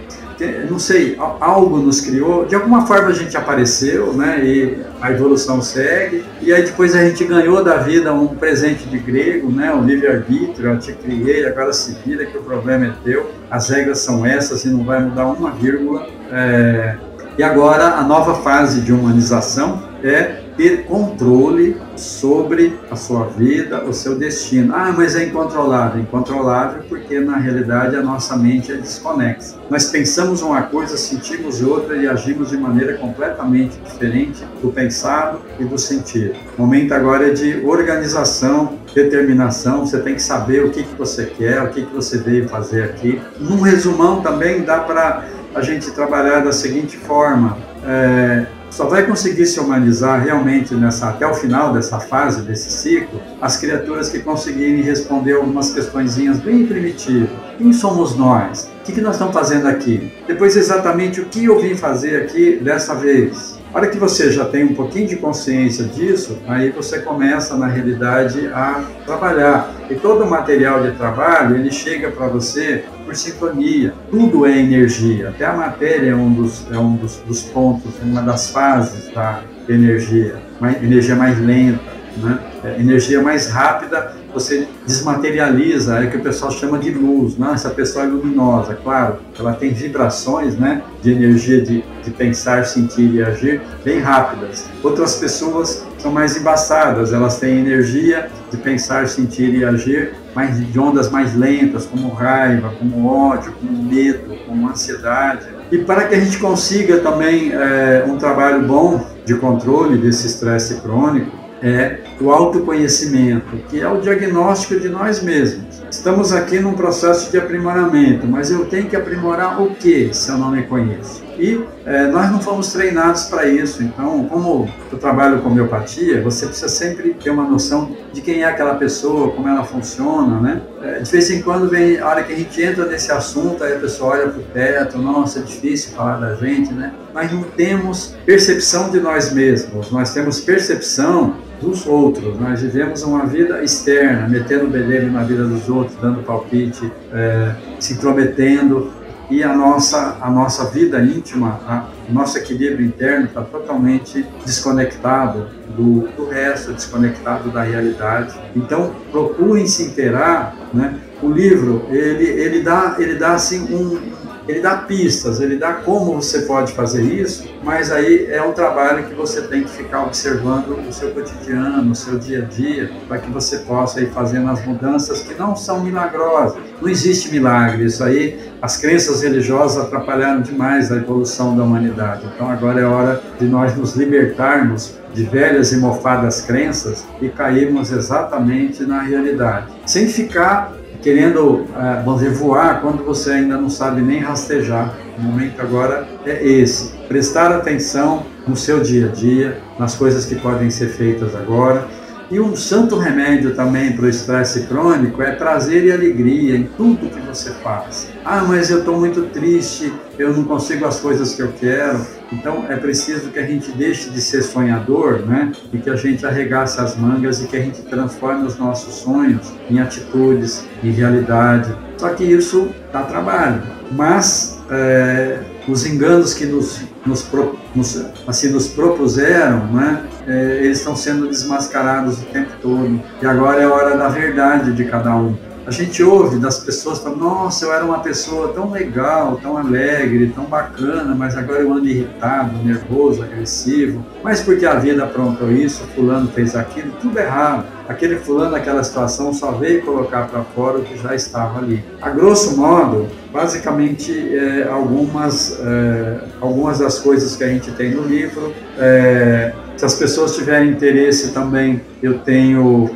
não 0.70 0.78
sei, 0.78 1.16
algo 1.40 1.78
nos 1.78 2.00
criou, 2.00 2.44
de 2.44 2.54
alguma 2.54 2.86
forma 2.86 3.08
a 3.08 3.12
gente 3.12 3.36
apareceu, 3.36 4.12
né, 4.12 4.44
e 4.44 4.78
a 5.00 5.10
evolução 5.10 5.60
segue, 5.60 6.24
e 6.40 6.52
aí 6.52 6.62
depois 6.62 6.94
a 6.94 7.04
gente 7.04 7.24
ganhou 7.24 7.62
da 7.62 7.76
vida 7.76 8.12
um 8.12 8.28
presente 8.28 8.88
de 8.88 8.98
grego, 8.98 9.50
né, 9.50 9.72
o 9.72 9.82
livre-arbítrio, 9.82 10.70
eu 10.70 10.78
te 10.78 10.92
criei, 10.92 11.46
agora 11.46 11.72
se 11.72 11.96
vira 12.04 12.24
que 12.24 12.36
o 12.36 12.42
problema 12.42 12.86
é 12.86 12.92
teu, 13.04 13.30
as 13.50 13.68
regras 13.68 13.98
são 14.00 14.24
essas 14.24 14.64
e 14.64 14.68
não 14.68 14.84
vai 14.84 15.00
mudar 15.00 15.26
uma 15.26 15.50
vírgula, 15.50 16.06
é, 16.30 16.96
e 17.36 17.42
agora 17.42 17.96
a 17.96 18.02
nova 18.02 18.34
fase 18.42 18.80
de 18.80 18.92
humanização 18.92 19.82
é 20.02 20.43
ter 20.56 20.84
controle 20.84 21.76
sobre 21.96 22.78
a 22.90 22.96
sua 22.96 23.26
vida, 23.26 23.84
o 23.84 23.92
seu 23.92 24.16
destino. 24.16 24.74
Ah, 24.74 24.92
mas 24.96 25.14
é 25.16 25.24
incontrolável. 25.24 26.00
Incontrolável 26.00 26.82
porque 26.88 27.20
na 27.20 27.36
realidade 27.36 27.96
a 27.96 28.02
nossa 28.02 28.36
mente 28.36 28.72
é 28.72 28.76
desconexa. 28.76 29.56
Nós 29.68 29.86
pensamos 29.86 30.42
uma 30.42 30.62
coisa, 30.62 30.96
sentimos 30.96 31.62
outra 31.62 31.96
e 31.96 32.06
agimos 32.06 32.50
de 32.50 32.56
maneira 32.56 32.94
completamente 32.94 33.78
diferente 33.80 34.44
do 34.62 34.70
pensado 34.70 35.40
e 35.58 35.64
do 35.64 35.78
sentido. 35.78 36.34
O 36.56 36.62
momento 36.62 36.92
agora 36.92 37.28
é 37.28 37.32
de 37.32 37.64
organização, 37.64 38.78
determinação. 38.94 39.86
Você 39.86 40.00
tem 40.00 40.14
que 40.14 40.22
saber 40.22 40.64
o 40.64 40.70
que, 40.70 40.82
que 40.82 40.94
você 40.96 41.26
quer, 41.26 41.62
o 41.62 41.68
que, 41.70 41.82
que 41.82 41.94
você 41.94 42.18
veio 42.18 42.48
fazer 42.48 42.84
aqui. 42.84 43.20
Num 43.38 43.60
resumão 43.60 44.20
também 44.20 44.62
dá 44.62 44.78
para 44.80 45.24
a 45.54 45.62
gente 45.62 45.90
trabalhar 45.92 46.40
da 46.40 46.52
seguinte 46.52 46.96
forma. 46.96 47.56
É, 47.86 48.46
só 48.74 48.88
vai 48.88 49.06
conseguir 49.06 49.46
se 49.46 49.60
humanizar 49.60 50.20
realmente 50.24 50.74
nessa, 50.74 51.10
até 51.10 51.24
o 51.24 51.32
final 51.32 51.72
dessa 51.72 52.00
fase, 52.00 52.42
desse 52.42 52.72
ciclo, 52.72 53.22
as 53.40 53.56
criaturas 53.56 54.08
que 54.08 54.18
conseguirem 54.18 54.82
responder 54.82 55.34
algumas 55.34 55.72
questõezinhas 55.72 56.40
bem 56.40 56.66
primitivas. 56.66 57.30
Quem 57.56 57.72
somos 57.72 58.16
nós? 58.16 58.73
O 58.84 58.86
que, 58.86 58.92
que 58.92 59.00
nós 59.00 59.14
estamos 59.14 59.32
fazendo 59.32 59.66
aqui? 59.66 60.12
Depois, 60.26 60.54
exatamente 60.54 61.18
o 61.18 61.24
que 61.24 61.46
eu 61.46 61.58
vim 61.58 61.74
fazer 61.74 62.20
aqui 62.20 62.60
dessa 62.62 62.94
vez? 62.94 63.58
A 63.72 63.78
hora 63.78 63.88
que 63.88 63.96
você 63.96 64.30
já 64.30 64.44
tem 64.44 64.62
um 64.62 64.74
pouquinho 64.74 65.08
de 65.08 65.16
consciência 65.16 65.86
disso, 65.86 66.38
aí 66.46 66.68
você 66.68 66.98
começa, 66.98 67.56
na 67.56 67.66
realidade, 67.66 68.46
a 68.48 68.84
trabalhar. 69.06 69.70
E 69.88 69.94
todo 69.94 70.24
o 70.24 70.28
material 70.28 70.82
de 70.82 70.90
trabalho, 70.98 71.56
ele 71.56 71.70
chega 71.70 72.10
para 72.10 72.26
você 72.26 72.84
por 73.06 73.16
sintonia. 73.16 73.94
Tudo 74.10 74.44
é 74.44 74.58
energia. 74.58 75.30
Até 75.30 75.46
a 75.46 75.54
matéria 75.54 76.10
é 76.10 76.14
um 76.14 76.34
dos, 76.34 76.70
é 76.70 76.76
um 76.76 76.96
dos, 76.96 77.16
dos 77.26 77.40
pontos, 77.40 77.90
uma 78.02 78.20
das 78.20 78.50
fases 78.50 79.10
da 79.14 79.40
energia. 79.66 80.36
Mais, 80.60 80.82
energia 80.82 81.16
mais 81.16 81.40
lenta, 81.40 81.80
né? 82.18 82.38
É, 82.62 82.78
energia 82.78 83.22
mais 83.22 83.48
rápida 83.48 84.14
você 84.34 84.68
desmaterializa, 84.86 86.00
é 86.00 86.06
o 86.06 86.10
que 86.10 86.16
o 86.16 86.22
pessoal 86.22 86.50
chama 86.50 86.78
de 86.78 86.90
luz, 86.90 87.38
né? 87.38 87.52
essa 87.54 87.70
pessoa 87.70 88.04
é 88.04 88.08
luminosa, 88.08 88.74
claro, 88.74 89.18
ela 89.38 89.54
tem 89.54 89.72
vibrações 89.72 90.56
né, 90.56 90.82
de 91.00 91.12
energia 91.12 91.62
de, 91.62 91.84
de 92.02 92.10
pensar, 92.10 92.66
sentir 92.66 93.14
e 93.14 93.22
agir 93.22 93.62
bem 93.84 94.00
rápidas. 94.00 94.68
Outras 94.82 95.16
pessoas 95.16 95.86
são 95.98 96.10
mais 96.10 96.36
embaçadas, 96.36 97.12
elas 97.12 97.38
têm 97.38 97.60
energia 97.60 98.28
de 98.50 98.56
pensar, 98.56 99.08
sentir 99.08 99.54
e 99.54 99.64
agir 99.64 100.12
mais, 100.34 100.58
de 100.70 100.78
ondas 100.78 101.08
mais 101.10 101.34
lentas, 101.34 101.86
como 101.86 102.08
raiva, 102.08 102.72
como 102.78 103.06
ódio, 103.06 103.52
como 103.52 103.82
medo, 103.82 104.36
como 104.46 104.68
ansiedade. 104.68 105.46
E 105.70 105.78
para 105.78 106.06
que 106.06 106.14
a 106.14 106.20
gente 106.20 106.38
consiga 106.38 106.98
também 106.98 107.52
é, 107.52 108.04
um 108.06 108.18
trabalho 108.18 108.66
bom 108.66 109.06
de 109.24 109.34
controle 109.34 109.96
desse 109.96 110.26
estresse 110.26 110.80
crônico, 110.80 111.43
é 111.64 111.98
o 112.20 112.30
autoconhecimento, 112.30 113.56
que 113.70 113.80
é 113.80 113.88
o 113.88 113.98
diagnóstico 113.98 114.78
de 114.78 114.90
nós 114.90 115.22
mesmos. 115.22 115.82
Estamos 115.90 116.30
aqui 116.30 116.60
num 116.60 116.74
processo 116.74 117.30
de 117.30 117.38
aprimoramento, 117.38 118.26
mas 118.26 118.50
eu 118.50 118.66
tenho 118.66 118.86
que 118.86 118.94
aprimorar 118.94 119.62
o 119.62 119.74
que 119.74 120.12
se 120.12 120.30
eu 120.30 120.36
não 120.36 120.50
me 120.50 120.64
conheço? 120.64 121.24
E 121.38 121.64
é, 121.86 122.06
nós 122.06 122.30
não 122.30 122.40
fomos 122.40 122.72
treinados 122.72 123.24
para 123.24 123.46
isso. 123.46 123.82
Então, 123.82 124.24
como 124.26 124.68
eu 124.92 124.98
trabalho 124.98 125.40
com 125.40 125.48
homeopatia, 125.48 126.22
você 126.22 126.46
precisa 126.46 126.68
sempre 126.68 127.14
ter 127.14 127.30
uma 127.30 127.44
noção 127.44 127.90
de 128.12 128.20
quem 128.20 128.42
é 128.42 128.44
aquela 128.44 128.74
pessoa, 128.74 129.32
como 129.32 129.48
ela 129.48 129.64
funciona, 129.64 130.40
né? 130.40 130.62
É, 130.82 131.00
de 131.00 131.10
vez 131.10 131.30
em 131.30 131.42
quando 131.42 131.68
vem 131.68 131.98
a 131.98 132.06
hora 132.06 132.22
que 132.22 132.32
a 132.32 132.36
gente 132.36 132.62
entra 132.62 132.84
nesse 132.86 133.10
assunto, 133.10 133.64
aí 133.64 133.74
a 133.74 133.78
pessoa 133.78 134.12
olha 134.12 134.28
para 134.28 134.40
o 134.40 134.44
teto, 134.44 134.98
nossa, 134.98 135.40
é 135.40 135.42
difícil 135.42 135.92
falar 135.92 136.18
da 136.18 136.34
gente, 136.34 136.72
né? 136.72 136.92
Nós 137.12 137.32
não 137.32 137.42
temos 137.42 138.14
percepção 138.24 138.90
de 138.90 139.00
nós 139.00 139.32
mesmos, 139.32 139.90
nós 139.90 140.12
temos 140.12 140.40
percepção 140.40 141.34
dos 141.64 141.86
outros. 141.86 142.38
Nós 142.38 142.60
vivemos 142.60 143.02
uma 143.02 143.24
vida 143.26 143.62
externa, 143.62 144.28
metendo 144.28 144.66
bedelho 144.66 145.10
na 145.10 145.22
vida 145.22 145.44
dos 145.44 145.68
outros, 145.68 145.96
dando 146.00 146.22
palpite, 146.22 146.92
é, 147.12 147.54
se 147.80 147.94
intrometendo, 147.94 148.92
e 149.30 149.42
a 149.42 149.54
nossa, 149.54 150.18
a 150.20 150.30
nossa 150.30 150.66
vida 150.70 151.02
íntima, 151.02 151.60
a, 151.66 151.88
o 152.08 152.12
nosso 152.12 152.36
equilíbrio 152.36 152.86
interno 152.86 153.26
está 153.26 153.40
totalmente 153.40 154.24
desconectado 154.44 155.48
do, 155.76 156.08
do 156.14 156.28
resto, 156.28 156.72
desconectado 156.72 157.50
da 157.50 157.62
realidade. 157.62 158.38
Então, 158.54 158.94
procurem 159.10 159.66
se 159.66 159.84
inteirar, 159.84 160.54
né? 160.72 160.98
O 161.22 161.30
livro, 161.30 161.86
ele, 161.88 162.24
ele 162.24 162.62
dá, 162.62 162.96
ele 162.98 163.14
dá 163.14 163.32
assim 163.32 163.62
um, 163.74 163.98
ele 164.46 164.60
dá 164.60 164.76
pistas, 164.76 165.40
ele 165.40 165.56
dá 165.56 165.72
como 165.72 166.14
você 166.14 166.42
pode 166.42 166.72
fazer 166.72 167.02
isso, 167.02 167.48
mas 167.62 167.90
aí 167.90 168.26
é 168.30 168.42
um 168.42 168.52
trabalho 168.52 169.04
que 169.04 169.14
você 169.14 169.42
tem 169.42 169.64
que 169.64 169.70
ficar 169.70 170.04
observando 170.04 170.78
o 170.86 170.92
seu 170.92 171.10
cotidiano, 171.12 171.90
o 171.90 171.94
seu 171.94 172.18
dia 172.18 172.42
a 172.42 172.44
dia, 172.44 172.90
para 173.08 173.18
que 173.18 173.30
você 173.30 173.58
possa 173.58 174.00
ir 174.00 174.10
fazendo 174.10 174.50
as 174.50 174.64
mudanças 174.66 175.22
que 175.22 175.34
não 175.34 175.56
são 175.56 175.82
milagrosas. 175.82 176.58
Não 176.80 176.88
existe 176.88 177.30
milagre, 177.30 177.86
isso 177.86 178.04
aí, 178.04 178.38
as 178.60 178.76
crenças 178.76 179.22
religiosas 179.22 179.84
atrapalharam 179.84 180.42
demais 180.42 180.92
a 180.92 180.96
evolução 180.96 181.56
da 181.56 181.62
humanidade. 181.62 182.26
Então 182.34 182.50
agora 182.50 182.80
é 182.80 182.84
hora 182.84 183.22
de 183.38 183.46
nós 183.46 183.74
nos 183.76 183.94
libertarmos 183.96 184.98
de 185.14 185.22
velhas 185.22 185.72
e 185.72 185.76
mofadas 185.78 186.40
crenças 186.40 187.06
e 187.22 187.28
cairmos 187.28 187.92
exatamente 187.92 188.82
na 188.82 189.00
realidade, 189.00 189.68
sem 189.86 190.08
ficar 190.08 190.72
querendo, 191.04 191.66
é, 191.76 192.02
vamos 192.02 192.22
dizer, 192.22 192.34
voar 192.34 192.80
quando 192.80 193.04
você 193.04 193.32
ainda 193.32 193.58
não 193.58 193.68
sabe 193.68 194.00
nem 194.00 194.20
rastejar. 194.20 194.94
O 195.18 195.22
momento 195.22 195.60
agora 195.60 196.08
é 196.24 196.44
esse: 196.44 196.94
prestar 197.06 197.52
atenção 197.52 198.24
no 198.48 198.56
seu 198.56 198.80
dia 198.80 199.06
a 199.06 199.12
dia, 199.12 199.60
nas 199.78 199.94
coisas 199.94 200.24
que 200.24 200.34
podem 200.34 200.70
ser 200.70 200.88
feitas 200.88 201.36
agora 201.36 201.86
e 202.30 202.40
um 202.40 202.56
santo 202.56 202.96
remédio 202.96 203.54
também 203.54 203.92
para 203.92 204.06
o 204.06 204.08
estresse 204.08 204.62
crônico 204.62 205.22
é 205.22 205.32
prazer 205.32 205.84
e 205.84 205.92
alegria 205.92 206.56
em 206.56 206.64
tudo 206.64 207.10
que 207.10 207.20
você 207.20 207.50
faz. 207.62 208.08
Ah, 208.24 208.44
mas 208.48 208.70
eu 208.70 208.78
estou 208.78 208.98
muito 208.98 209.22
triste, 209.26 209.92
eu 210.18 210.32
não 210.32 210.44
consigo 210.44 210.86
as 210.86 210.98
coisas 211.00 211.34
que 211.34 211.42
eu 211.42 211.52
quero. 211.52 212.04
Então 212.32 212.64
é 212.68 212.76
preciso 212.76 213.30
que 213.30 213.38
a 213.38 213.46
gente 213.46 213.70
deixe 213.72 214.10
de 214.10 214.20
ser 214.20 214.42
sonhador, 214.42 215.20
né? 215.26 215.52
E 215.72 215.78
que 215.78 215.90
a 215.90 215.96
gente 215.96 216.24
arregace 216.26 216.80
as 216.80 216.96
mangas 216.96 217.42
e 217.42 217.46
que 217.46 217.56
a 217.56 217.60
gente 217.60 217.82
transforme 217.82 218.46
os 218.46 218.58
nossos 218.58 218.94
sonhos 218.94 219.52
em 219.70 219.78
atitudes, 219.78 220.64
em 220.82 220.90
realidade. 220.90 221.74
Só 221.96 222.10
que 222.10 222.24
isso 222.24 222.70
dá 222.92 223.02
trabalho. 223.02 223.62
Mas 223.92 224.58
é, 224.70 225.40
os 225.68 225.86
enganos 225.86 226.34
que 226.34 226.46
nos, 226.46 226.80
nos, 227.06 227.26
nos, 227.74 228.06
assim, 228.26 228.48
nos 228.48 228.68
propuseram, 228.68 229.66
né? 229.72 230.02
é, 230.26 230.60
eles 230.62 230.78
estão 230.78 230.96
sendo 230.96 231.28
desmascarados 231.28 232.22
o 232.22 232.26
tempo 232.26 232.50
todo. 232.60 233.00
E 233.22 233.26
agora 233.26 233.60
é 233.60 233.64
a 233.64 233.72
hora 233.72 233.96
da 233.96 234.08
verdade 234.08 234.72
de 234.72 234.84
cada 234.84 235.14
um. 235.16 235.36
A 235.66 235.70
gente 235.70 236.02
ouve 236.02 236.38
das 236.38 236.58
pessoas 236.58 236.98
falando, 236.98 237.20
nossa, 237.20 237.64
eu 237.64 237.72
era 237.72 237.84
uma 237.84 238.00
pessoa 238.00 238.52
tão 238.52 238.70
legal, 238.70 239.38
tão 239.42 239.56
alegre, 239.56 240.32
tão 240.34 240.44
bacana, 240.44 241.14
mas 241.14 241.36
agora 241.36 241.60
eu 241.60 241.72
ando 241.72 241.88
irritado, 241.88 242.56
nervoso, 242.62 243.22
agressivo. 243.22 244.04
Mas 244.22 244.42
porque 244.42 244.66
a 244.66 244.74
vida 244.74 245.04
aprontou 245.04 245.50
isso, 245.50 245.82
fulano 245.94 246.28
fez 246.28 246.54
aquilo, 246.54 246.92
tudo 247.00 247.18
errado. 247.18 247.64
Aquele 247.88 248.16
fulano, 248.16 248.54
aquela 248.56 248.82
situação, 248.82 249.32
só 249.32 249.52
veio 249.52 249.82
colocar 249.82 250.26
para 250.28 250.42
fora 250.42 250.78
o 250.78 250.82
que 250.82 250.96
já 250.98 251.14
estava 251.14 251.58
ali. 251.58 251.84
A 252.00 252.10
grosso 252.10 252.56
modo, 252.56 253.08
basicamente, 253.32 254.12
é, 254.36 254.68
algumas, 254.68 255.58
é, 255.60 256.20
algumas 256.40 256.78
das 256.78 256.98
coisas 256.98 257.36
que 257.36 257.44
a 257.44 257.48
gente 257.48 257.70
tem 257.72 257.90
no 257.90 258.02
livro, 258.02 258.54
é, 258.78 259.52
se 259.76 259.84
as 259.84 259.94
pessoas 259.94 260.34
tiverem 260.36 260.70
interesse 260.70 261.32
também, 261.32 261.80
eu 262.02 262.18
tenho 262.18 262.90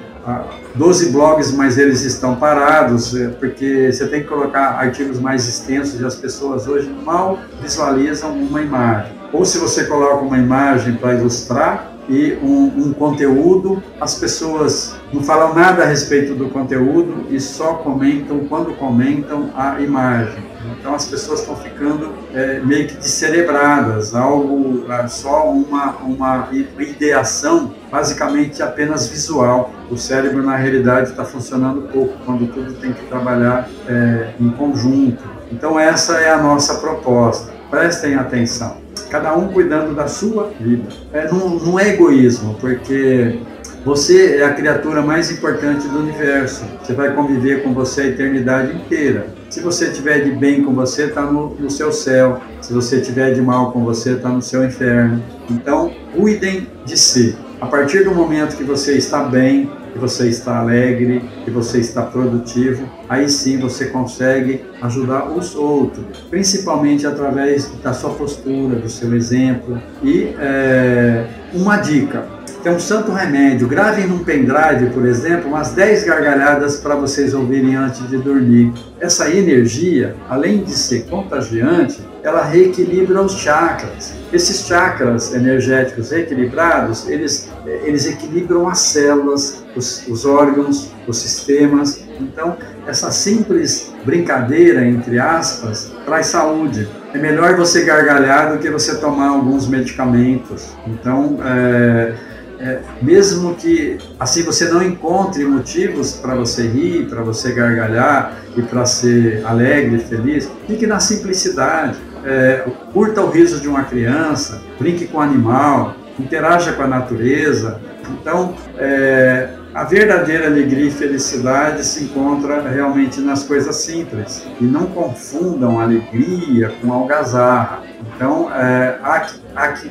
12 0.75 1.11
blogs, 1.11 1.53
mas 1.53 1.79
eles 1.79 2.03
estão 2.03 2.37
parados, 2.37 3.15
é, 3.15 3.29
porque 3.29 3.91
você 3.93 4.07
tem 4.07 4.23
que 4.23 4.29
colocar 4.29 4.79
artigos 4.79 5.21
mais 5.21 5.49
extensos 5.49 6.01
e 6.01 6.05
as 6.05 6.15
pessoas 6.15 6.67
hoje 6.67 6.89
mal 7.05 7.39
visualizam 7.61 8.33
uma 8.33 8.61
imagem. 8.61 9.13
Ou 9.33 9.45
se 9.45 9.59
você 9.59 9.85
coloca 9.85 10.25
uma 10.25 10.39
imagem 10.39 10.95
para 10.95 11.15
ilustrar 11.15 11.93
e 12.09 12.39
um, 12.43 12.89
um, 12.89 12.93
conteúdo, 12.93 13.83
as 14.01 14.15
pessoas 14.15 14.97
não 15.13 15.23
falam 15.23 15.55
nada 15.55 15.83
a 15.83 15.87
respeito 15.87 16.35
do 16.35 16.49
conteúdo 16.49 17.27
e 17.31 17.39
só 17.39 17.75
comentam, 17.75 18.47
quando 18.49 18.73
comentam, 18.77 19.51
a 19.55 19.81
imagem. 19.81 20.48
Então 20.79 20.95
as 20.95 21.07
pessoas 21.07 21.41
estão 21.41 21.57
ficando 21.57 22.13
é, 22.35 22.61
meio 22.61 22.89
que 22.89 22.97
descerebradas, 22.97 24.15
algo, 24.15 24.85
é, 24.91 25.07
só 25.09 25.51
uma, 25.51 25.97
uma 25.99 26.49
ideação 26.53 27.75
basicamente 27.91 28.63
apenas 28.63 29.09
visual. 29.09 29.73
O 29.91 29.97
cérebro, 29.97 30.43
na 30.43 30.57
realidade, 30.57 31.11
está 31.11 31.25
funcionando 31.25 31.89
pouco 31.93 32.15
quando 32.25 32.47
tudo 32.53 32.75
tem 32.75 32.93
que 32.93 33.07
trabalhar 33.07 33.69
é, 33.89 34.31
em 34.39 34.51
conjunto. 34.51 35.23
Então, 35.51 35.79
essa 35.79 36.19
é 36.19 36.31
a 36.31 36.39
nossa 36.39 36.75
proposta. 36.75 37.53
Prestem 37.71 38.15
atenção. 38.15 38.77
Cada 39.11 39.35
um 39.35 39.49
cuidando 39.49 39.95
da 39.95 40.07
sua 40.07 40.53
vida. 40.61 40.89
É, 41.13 41.31
não, 41.33 41.49
não 41.49 41.81
é 41.81 41.95
egoísmo, 41.95 42.55
porque 42.61 43.41
você 43.85 44.37
é 44.37 44.45
a 44.45 44.53
criatura 44.53 45.03
mais 45.03 45.31
importante 45.31 45.87
do 45.89 46.01
universo. 46.01 46.65
Você 46.83 46.93
vai 46.93 47.15
conviver 47.15 47.63
com 47.63 47.73
você 47.73 48.03
a 48.03 48.07
eternidade 48.07 48.77
inteira. 48.77 49.27
Se 49.49 49.61
você 49.61 49.91
tiver 49.91 50.21
de 50.21 50.33
bem 50.33 50.63
com 50.63 50.75
você, 50.75 51.05
está 51.05 51.23
no, 51.23 51.55
no, 51.55 51.71
seu 51.71 51.93
céu. 51.93 52.41
Se 52.61 52.73
você 52.73 53.01
tiver 53.01 53.33
de 53.33 53.41
mal 53.41 53.73
com 53.73 53.85
você, 53.85 54.13
está 54.13 54.29
no 54.29 54.43
seu 54.43 54.65
inferno. 54.65 55.23
Então, 55.51 55.93
cuidem 56.15 56.67
de 56.85 56.99
si. 56.99 57.37
A 57.61 57.67
partir 57.67 58.05
do 58.05 58.15
momento 58.15 58.57
que 58.57 58.65
você 58.65 58.97
está 58.97 59.25
bem, 59.25 59.71
que 59.93 59.99
você 59.99 60.29
está 60.29 60.59
alegre, 60.59 61.23
que 61.45 61.51
você 61.51 61.79
está 61.79 62.03
produtivo, 62.03 62.89
aí 63.09 63.29
sim 63.29 63.59
você 63.59 63.87
consegue 63.87 64.65
ajudar 64.83 65.29
os 65.31 65.57
outros, 65.57 66.19
principalmente 66.31 67.07
através 67.07 67.69
da 67.83 67.93
sua 67.93 68.11
postura, 68.11 68.77
do 68.77 68.89
seu 68.89 69.15
exemplo. 69.15 69.81
E 70.03 70.35
é, 70.39 71.27
uma 71.53 71.79
dica: 71.79 72.38
tem 72.63 72.73
um 72.73 72.81
santo 72.81 73.13
remédio. 73.13 73.69
Gravem 73.69 74.07
num 74.07 74.25
pendrive, 74.25 74.91
por 74.93 75.07
exemplo, 75.07 75.49
umas 75.49 75.73
10 75.73 76.05
gargalhadas 76.05 76.77
para 76.77 76.95
vocês 76.95 77.35
ouvirem 77.35 77.77
antes 77.77 78.09
de 78.09 78.17
dormir. 78.19 78.73
Essa 79.01 79.31
energia, 79.31 80.17
além 80.29 80.63
de 80.63 80.73
ser 80.73 81.05
contagiante, 81.07 82.01
ela 82.23 82.45
reequilibra 82.45 83.23
os 83.23 83.33
chakras. 83.33 84.15
Esses 84.33 84.67
chakras 84.67 85.35
energéticos 85.35 86.13
equilibrados, 86.13 87.09
eles, 87.09 87.49
eles 87.85 88.07
equilibram 88.07 88.69
as 88.69 88.79
células, 88.81 89.65
os, 89.75 90.07
os 90.09 90.25
órgãos, 90.27 90.93
os 91.07 91.19
sistemas. 91.19 92.01
Então, 92.21 92.57
essa 92.87 93.11
simples 93.11 93.93
brincadeira, 94.05 94.85
entre 94.85 95.19
aspas, 95.19 95.93
traz 96.05 96.27
saúde. 96.27 96.89
É 97.15 97.19
melhor 97.19 97.57
você 97.57 97.85
gargalhar 97.85 98.53
do 98.53 98.59
que 98.59 98.69
você 98.69 98.97
tomar 98.97 99.29
alguns 99.29 99.67
medicamentos. 99.67 100.77
Então, 100.87 101.39
é, 101.43 102.13
é, 102.61 102.81
mesmo 103.01 103.55
que 103.55 103.99
assim 104.19 104.43
você 104.43 104.69
não 104.69 104.83
encontre 104.83 105.45
motivos 105.45 106.13
para 106.13 106.35
você 106.35 106.67
rir, 106.67 107.07
para 107.09 107.23
você 107.23 107.53
gargalhar 107.53 108.37
e 108.57 108.63
para 108.63 108.85
ser 108.85 109.45
alegre 109.45 109.97
e 109.97 110.01
feliz, 110.01 110.51
fique 110.67 110.87
na 110.87 111.01
simplicidade 111.01 112.09
é, 112.25 112.65
curta 112.93 113.21
o 113.21 113.31
riso 113.31 113.61
de 113.61 113.69
uma 113.69 113.85
criança, 113.85 114.63
brinque 114.79 115.07
com 115.07 115.19
o 115.19 115.21
animal, 115.21 115.95
interaja 116.19 116.73
com 116.73 116.83
a 116.83 116.87
natureza. 116.87 117.81
Então, 118.11 118.55
é, 118.77 119.51
a 119.75 119.85
verdadeira 119.85 120.47
alegria 120.47 120.87
e 120.87 120.91
felicidade 120.91 121.85
se 121.85 122.05
encontra 122.05 122.69
realmente 122.69 123.21
nas 123.21 123.45
coisas 123.45 123.77
simples. 123.77 124.47
E 124.61 124.65
não 124.65 124.87
confundam 124.87 125.79
alegria 125.81 126.73
com 126.81 126.93
algazarra. 126.93 127.83
Então, 128.15 128.53
é, 128.53 128.99
há, 129.03 129.27
há 129.55 129.69
que, 129.73 129.91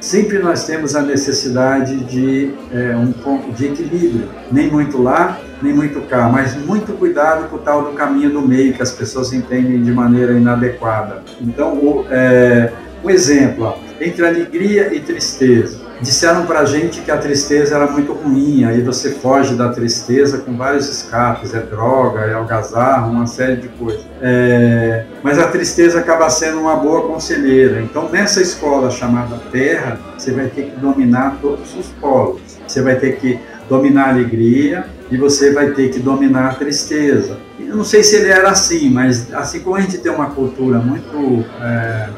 sempre 0.00 0.38
nós 0.38 0.64
temos 0.64 0.94
a 0.94 1.02
necessidade 1.02 1.96
de 2.04 2.54
é, 2.72 2.96
um 2.96 3.12
ponto 3.12 3.52
de 3.52 3.66
equilíbrio. 3.66 4.28
Nem 4.50 4.70
muito 4.70 5.02
lá, 5.02 5.38
nem 5.62 5.72
muito 5.72 6.00
cá, 6.02 6.28
mas 6.28 6.56
muito 6.56 6.92
cuidado 6.94 7.48
com 7.48 7.56
o 7.56 7.58
tal 7.58 7.84
do 7.84 7.92
caminho 7.92 8.30
do 8.30 8.42
meio 8.42 8.72
que 8.72 8.82
as 8.82 8.92
pessoas 8.92 9.32
entendem 9.32 9.82
de 9.82 9.92
maneira 9.92 10.32
inadequada. 10.32 11.22
Então, 11.40 11.74
o, 11.74 12.06
é, 12.10 12.72
um 13.04 13.10
exemplo, 13.10 13.64
ó, 13.64 13.78
entre 14.00 14.26
alegria 14.26 14.94
e 14.94 15.00
tristeza. 15.00 15.79
Disseram 16.00 16.46
para 16.46 16.60
a 16.60 16.64
gente 16.64 17.02
que 17.02 17.10
a 17.10 17.18
tristeza 17.18 17.74
era 17.74 17.86
muito 17.86 18.12
ruim, 18.12 18.64
aí 18.64 18.80
você 18.80 19.10
foge 19.10 19.54
da 19.54 19.68
tristeza 19.68 20.38
com 20.38 20.56
vários 20.56 20.88
escapes, 20.88 21.54
é 21.54 21.60
droga, 21.60 22.20
é 22.20 22.32
algazarra, 22.32 23.06
uma 23.06 23.26
série 23.26 23.56
de 23.56 23.68
coisas. 23.68 24.06
É, 24.20 25.04
mas 25.22 25.38
a 25.38 25.48
tristeza 25.48 25.98
acaba 25.98 26.30
sendo 26.30 26.60
uma 26.60 26.76
boa 26.76 27.06
conselheira. 27.06 27.82
Então, 27.82 28.08
nessa 28.08 28.40
escola 28.40 28.90
chamada 28.90 29.36
Terra, 29.52 29.98
você 30.16 30.32
vai 30.32 30.46
ter 30.46 30.70
que 30.70 30.80
dominar 30.80 31.36
todos 31.42 31.74
os 31.76 31.86
polos. 32.00 32.40
Você 32.66 32.80
vai 32.80 32.96
ter 32.96 33.16
que 33.16 33.38
dominar 33.68 34.06
a 34.06 34.08
alegria, 34.10 34.86
e 35.10 35.16
você 35.16 35.52
vai 35.52 35.70
ter 35.72 35.90
que 35.90 35.98
dominar 35.98 36.50
a 36.50 36.54
tristeza. 36.54 37.36
Eu 37.58 37.76
não 37.76 37.84
sei 37.84 38.02
se 38.02 38.16
ele 38.16 38.28
era 38.28 38.50
assim, 38.50 38.88
mas 38.90 39.32
assim 39.34 39.60
como 39.60 39.76
a 39.76 39.80
gente 39.80 39.98
tem 39.98 40.10
uma 40.10 40.30
cultura 40.30 40.78
muito 40.78 41.44
é, 41.60 42.08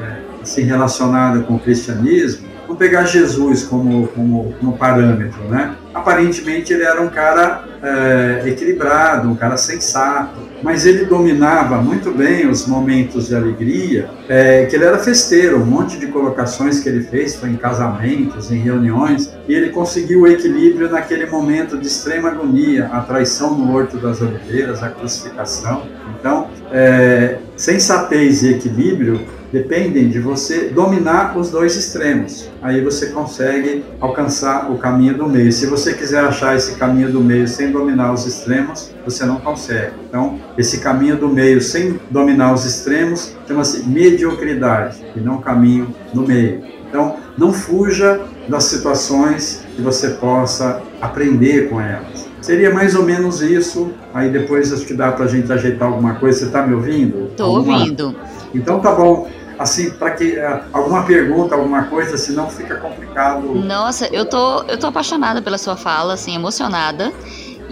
é, 0.00 0.20
assim, 0.42 0.62
relacionada 0.62 1.40
com 1.40 1.54
o 1.54 1.58
cristianismo, 1.58 2.48
vamos 2.72 2.78
pegar 2.78 3.04
Jesus 3.04 3.64
como, 3.64 4.08
como, 4.08 4.54
como 4.58 4.78
parâmetro, 4.78 5.42
né? 5.48 5.76
Aparentemente 5.92 6.72
ele 6.72 6.84
era 6.84 7.00
um 7.02 7.10
cara 7.10 7.64
é, 7.82 8.48
equilibrado, 8.48 9.28
um 9.28 9.34
cara 9.34 9.58
sensato, 9.58 10.40
mas 10.62 10.86
ele 10.86 11.04
dominava 11.04 11.76
muito 11.76 12.10
bem 12.10 12.48
os 12.48 12.66
momentos 12.66 13.28
de 13.28 13.34
alegria, 13.34 14.08
é, 14.26 14.64
que 14.66 14.74
ele 14.74 14.84
era 14.84 14.96
festeiro, 14.98 15.60
um 15.60 15.66
monte 15.66 15.98
de 15.98 16.06
colocações 16.06 16.80
que 16.80 16.88
ele 16.88 17.02
fez 17.02 17.36
foi 17.36 17.50
em 17.50 17.56
casamentos, 17.56 18.50
em 18.50 18.58
reuniões, 18.58 19.34
e 19.46 19.54
ele 19.54 19.68
conseguiu 19.68 20.22
o 20.22 20.26
equilíbrio 20.26 20.90
naquele 20.90 21.26
momento 21.26 21.76
de 21.76 21.86
extrema 21.86 22.30
agonia, 22.30 22.86
a 22.86 23.00
traição 23.00 23.54
no 23.54 23.74
Horto 23.74 23.98
das 23.98 24.22
Oliveiras, 24.22 24.82
a 24.82 24.88
crucificação. 24.88 25.82
Então, 26.18 26.48
é, 26.70 27.38
sensatez 27.54 28.42
e 28.42 28.52
equilíbrio 28.52 29.20
dependem 29.52 30.08
de 30.08 30.18
você 30.18 30.70
dominar 30.70 31.36
os 31.36 31.50
dois 31.50 31.76
extremos. 31.76 32.48
Aí 32.62 32.80
você 32.80 33.08
consegue 33.08 33.84
alcançar 34.00 34.70
o 34.70 34.78
caminho 34.78 35.14
do 35.14 35.28
meio. 35.28 35.52
Se 35.52 35.66
você 35.66 35.92
quiser 35.92 36.24
achar 36.24 36.56
esse 36.56 36.76
caminho 36.76 37.12
do 37.12 37.20
meio 37.20 37.46
sem 37.46 37.70
dominar 37.70 38.12
os 38.12 38.26
extremos, 38.26 38.90
você 39.04 39.26
não 39.26 39.36
consegue. 39.36 39.92
Então, 40.08 40.40
esse 40.56 40.80
caminho 40.80 41.16
do 41.16 41.28
meio 41.28 41.60
sem 41.60 42.00
dominar 42.10 42.54
os 42.54 42.64
extremos 42.64 43.36
chama-se 43.46 43.86
mediocridade 43.86 45.04
e 45.14 45.20
não 45.20 45.40
caminho 45.40 45.94
do 46.14 46.22
meio. 46.22 46.62
Então, 46.88 47.16
não 47.36 47.52
fuja 47.52 48.20
das 48.48 48.64
situações 48.64 49.64
que 49.76 49.82
você 49.82 50.10
possa 50.10 50.82
aprender 51.00 51.68
com 51.68 51.80
elas. 51.80 52.30
Seria 52.40 52.74
mais 52.74 52.94
ou 52.94 53.04
menos 53.04 53.40
isso. 53.40 53.92
Aí 54.12 54.28
depois 54.28 54.72
acho 54.72 54.84
que 54.84 54.94
dá 54.94 55.12
para 55.12 55.26
a 55.26 55.28
gente 55.28 55.50
ajeitar 55.52 55.88
alguma 55.88 56.14
coisa. 56.16 56.40
Você 56.40 56.44
está 56.46 56.66
me 56.66 56.74
ouvindo? 56.74 57.28
Estou 57.28 57.56
ouvindo. 57.56 58.14
Então 58.52 58.80
tá 58.80 58.92
bom 58.92 59.28
assim, 59.62 59.90
para 59.90 60.10
que 60.12 60.36
uh, 60.38 60.62
alguma 60.72 61.04
pergunta, 61.04 61.54
alguma 61.54 61.84
coisa, 61.84 62.16
senão 62.16 62.50
fica 62.50 62.76
complicado. 62.76 63.54
Nossa, 63.54 64.06
eu 64.12 64.24
tô, 64.24 64.62
eu 64.64 64.78
tô 64.78 64.88
apaixonada 64.88 65.40
pela 65.40 65.58
sua 65.58 65.76
fala, 65.76 66.14
assim, 66.14 66.34
emocionada. 66.34 67.12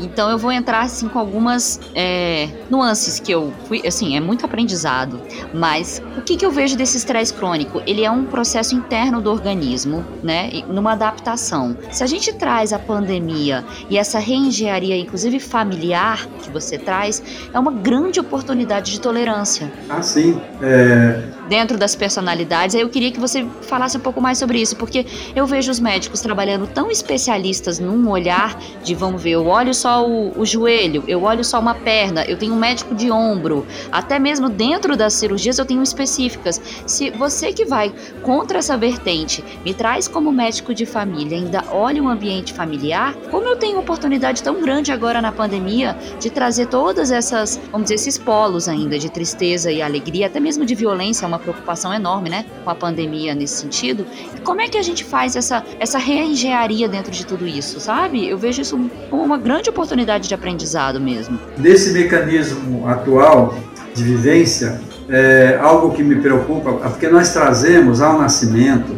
Então 0.01 0.31
eu 0.31 0.39
vou 0.39 0.51
entrar 0.51 0.83
assim 0.83 1.09
com 1.09 1.19
algumas 1.19 1.81
é, 1.95 2.49
nuances 2.71 3.21
que 3.21 3.33
eu 3.33 3.53
fui, 3.67 3.87
assim, 3.87 4.17
é 4.17 4.21
muito 4.21 4.45
aprendizado. 4.45 5.21
Mas 5.53 6.03
o 6.17 6.23
que, 6.23 6.37
que 6.37 6.45
eu 6.45 6.51
vejo 6.51 6.77
desse 6.77 6.97
estresse 6.97 7.33
crônico? 7.33 7.83
Ele 7.87 8.05
é 8.05 8.11
um 8.11 8.25
processo 8.25 8.75
interno 8.75 9.21
do 9.21 9.31
organismo, 9.31 10.05
né? 10.23 10.63
Numa 10.69 10.93
adaptação. 10.93 11.77
Se 11.91 12.03
a 12.03 12.07
gente 12.07 12.33
traz 12.33 12.73
a 12.73 12.79
pandemia 12.79 13.65
e 13.89 13.99
essa 13.99 14.19
reengenharia, 14.19 14.97
inclusive 14.97 15.39
familiar, 15.39 16.27
que 16.43 16.51
você 16.51 16.79
traz, 16.79 17.23
é 17.53 17.59
uma 17.59 17.73
grande 17.73 18.21
oportunidade 18.21 18.93
de 18.93 19.01
tolerância. 19.01 19.71
Ah, 19.89 20.03
sim. 20.03 20.41
É... 20.63 21.23
Dentro 21.49 21.77
das 21.77 21.97
personalidades, 21.97 22.77
aí 22.77 22.83
eu 22.83 22.89
queria 22.89 23.11
que 23.11 23.19
você 23.19 23.45
falasse 23.63 23.97
um 23.97 24.01
pouco 24.01 24.21
mais 24.21 24.39
sobre 24.39 24.61
isso, 24.61 24.77
porque 24.77 25.05
eu 25.35 25.47
vejo 25.47 25.69
os 25.71 25.81
médicos 25.81 26.21
trabalhando 26.21 26.69
tão 26.69 26.91
especialistas 26.93 27.81
num 27.81 28.09
olhar 28.09 28.57
de, 28.85 28.95
vamos 28.95 29.21
ver, 29.21 29.31
eu 29.31 29.47
olho 29.47 29.75
só 29.75 29.90
só 29.91 30.07
o, 30.07 30.41
o, 30.41 30.47
joelho, 30.47 31.03
eu 31.09 31.25
olho 31.25 31.43
só 31.43 31.59
uma 31.59 31.75
perna, 31.75 32.25
eu 32.25 32.37
tenho 32.37 32.55
um 32.55 32.59
médico 32.59 32.95
de 32.95 33.11
ombro, 33.11 33.67
até 33.91 34.21
mesmo 34.21 34.49
dentro 34.49 34.97
das 34.97 35.15
cirurgias 35.15 35.59
eu 35.59 35.65
tenho 35.65 35.83
específicas. 35.83 36.61
Se 36.87 37.11
você 37.11 37.53
que 37.53 37.65
vai 37.65 37.93
contra 38.23 38.59
essa 38.59 38.77
vertente 38.77 39.45
me 39.65 39.75
traz 39.75 40.07
como 40.07 40.31
médico 40.31 40.73
de 40.73 40.87
família, 40.87 41.37
ainda 41.37 41.65
olha 41.73 42.01
o 42.01 42.09
ambiente 42.09 42.53
familiar, 42.53 43.15
como 43.33 43.49
eu 43.49 43.57
tenho 43.57 43.81
oportunidade 43.81 44.45
tão 44.45 44.61
grande 44.61 44.93
agora 44.93 45.21
na 45.21 45.33
pandemia 45.33 45.97
de 46.21 46.31
trazer 46.31 46.67
todas 46.67 47.11
essas, 47.11 47.61
vamos 47.73 47.87
dizer, 47.87 47.97
esses 47.97 48.17
polos 48.17 48.69
ainda 48.69 48.97
de 48.97 49.11
tristeza 49.11 49.73
e 49.73 49.83
alegria, 49.83 50.29
até 50.29 50.39
mesmo 50.39 50.65
de 50.65 50.75
violência, 50.77 51.25
é 51.25 51.29
uma 51.29 51.39
preocupação 51.41 51.93
enorme, 51.93 52.31
né, 52.31 52.45
com 52.63 52.71
a 52.71 52.75
pandemia 52.77 53.35
nesse 53.35 53.63
sentido. 53.63 54.07
Como 54.45 54.61
é 54.61 54.69
que 54.69 54.79
a 54.79 54.83
gente 54.83 55.03
faz 55.03 55.35
essa, 55.35 55.65
essa 55.81 55.99
reengenharia 55.99 56.89
dentro 56.89 57.11
de 57.11 57.27
tudo 57.27 57.45
isso, 57.45 57.81
sabe? 57.81 58.29
Eu 58.29 58.39
vejo 58.39 58.63
isso 58.63 58.91
como 59.11 59.25
uma 59.25 59.39
grande 59.39 59.69
oportunidade 59.81 60.29
de 60.29 60.35
aprendizado 60.35 61.01
mesmo. 61.01 61.39
Nesse 61.57 61.93
mecanismo 61.93 62.87
atual 62.87 63.55
de 63.95 64.05
vivência, 64.05 64.79
é, 65.09 65.59
algo 65.61 65.93
que 65.93 66.03
me 66.03 66.17
preocupa, 66.17 66.73
porque 66.73 67.09
nós 67.09 67.33
trazemos 67.33 68.01
ao 68.01 68.19
nascimento, 68.19 68.97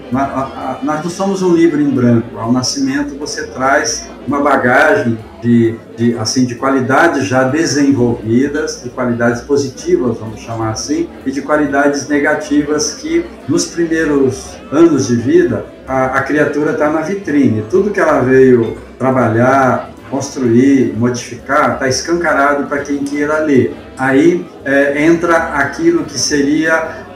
nós 0.83 1.03
não 1.03 1.11
somos 1.11 1.41
um 1.41 1.55
livro 1.55 1.81
em 1.81 1.89
branco, 1.89 2.37
ao 2.37 2.53
nascimento 2.53 3.17
você 3.17 3.47
traz 3.47 4.11
uma 4.27 4.41
bagagem 4.41 5.19
de, 5.41 5.77
de, 5.97 6.19
assim, 6.19 6.45
de 6.45 6.57
qualidades 6.57 7.27
já 7.27 7.45
desenvolvidas, 7.45 8.83
de 8.83 8.91
qualidades 8.91 9.41
positivas, 9.43 10.19
vamos 10.19 10.41
chamar 10.41 10.71
assim, 10.73 11.09
e 11.25 11.31
de 11.31 11.41
qualidades 11.41 12.09
negativas 12.09 12.95
que 12.95 13.25
nos 13.49 13.67
primeiros 13.67 14.57
anos 14.71 15.09
de 15.09 15.17
vida 15.17 15.65
a, 15.87 16.19
a 16.19 16.23
criatura 16.23 16.73
está 16.73 16.91
na 16.91 17.01
vitrine. 17.01 17.65
Tudo 17.71 17.91
que 17.91 17.99
ela 17.99 18.21
veio 18.21 18.77
trabalhar, 18.99 19.92
construir, 20.13 20.95
modificar, 20.95 21.73
está 21.73 21.89
escancarado 21.89 22.67
para 22.67 22.83
quem 22.83 22.99
queira 22.99 23.39
ler. 23.39 23.75
Aí 23.97 24.47
é, 24.63 25.03
entra 25.07 25.55
aquilo 25.55 26.05
que 26.05 26.19
seria, 26.19 27.07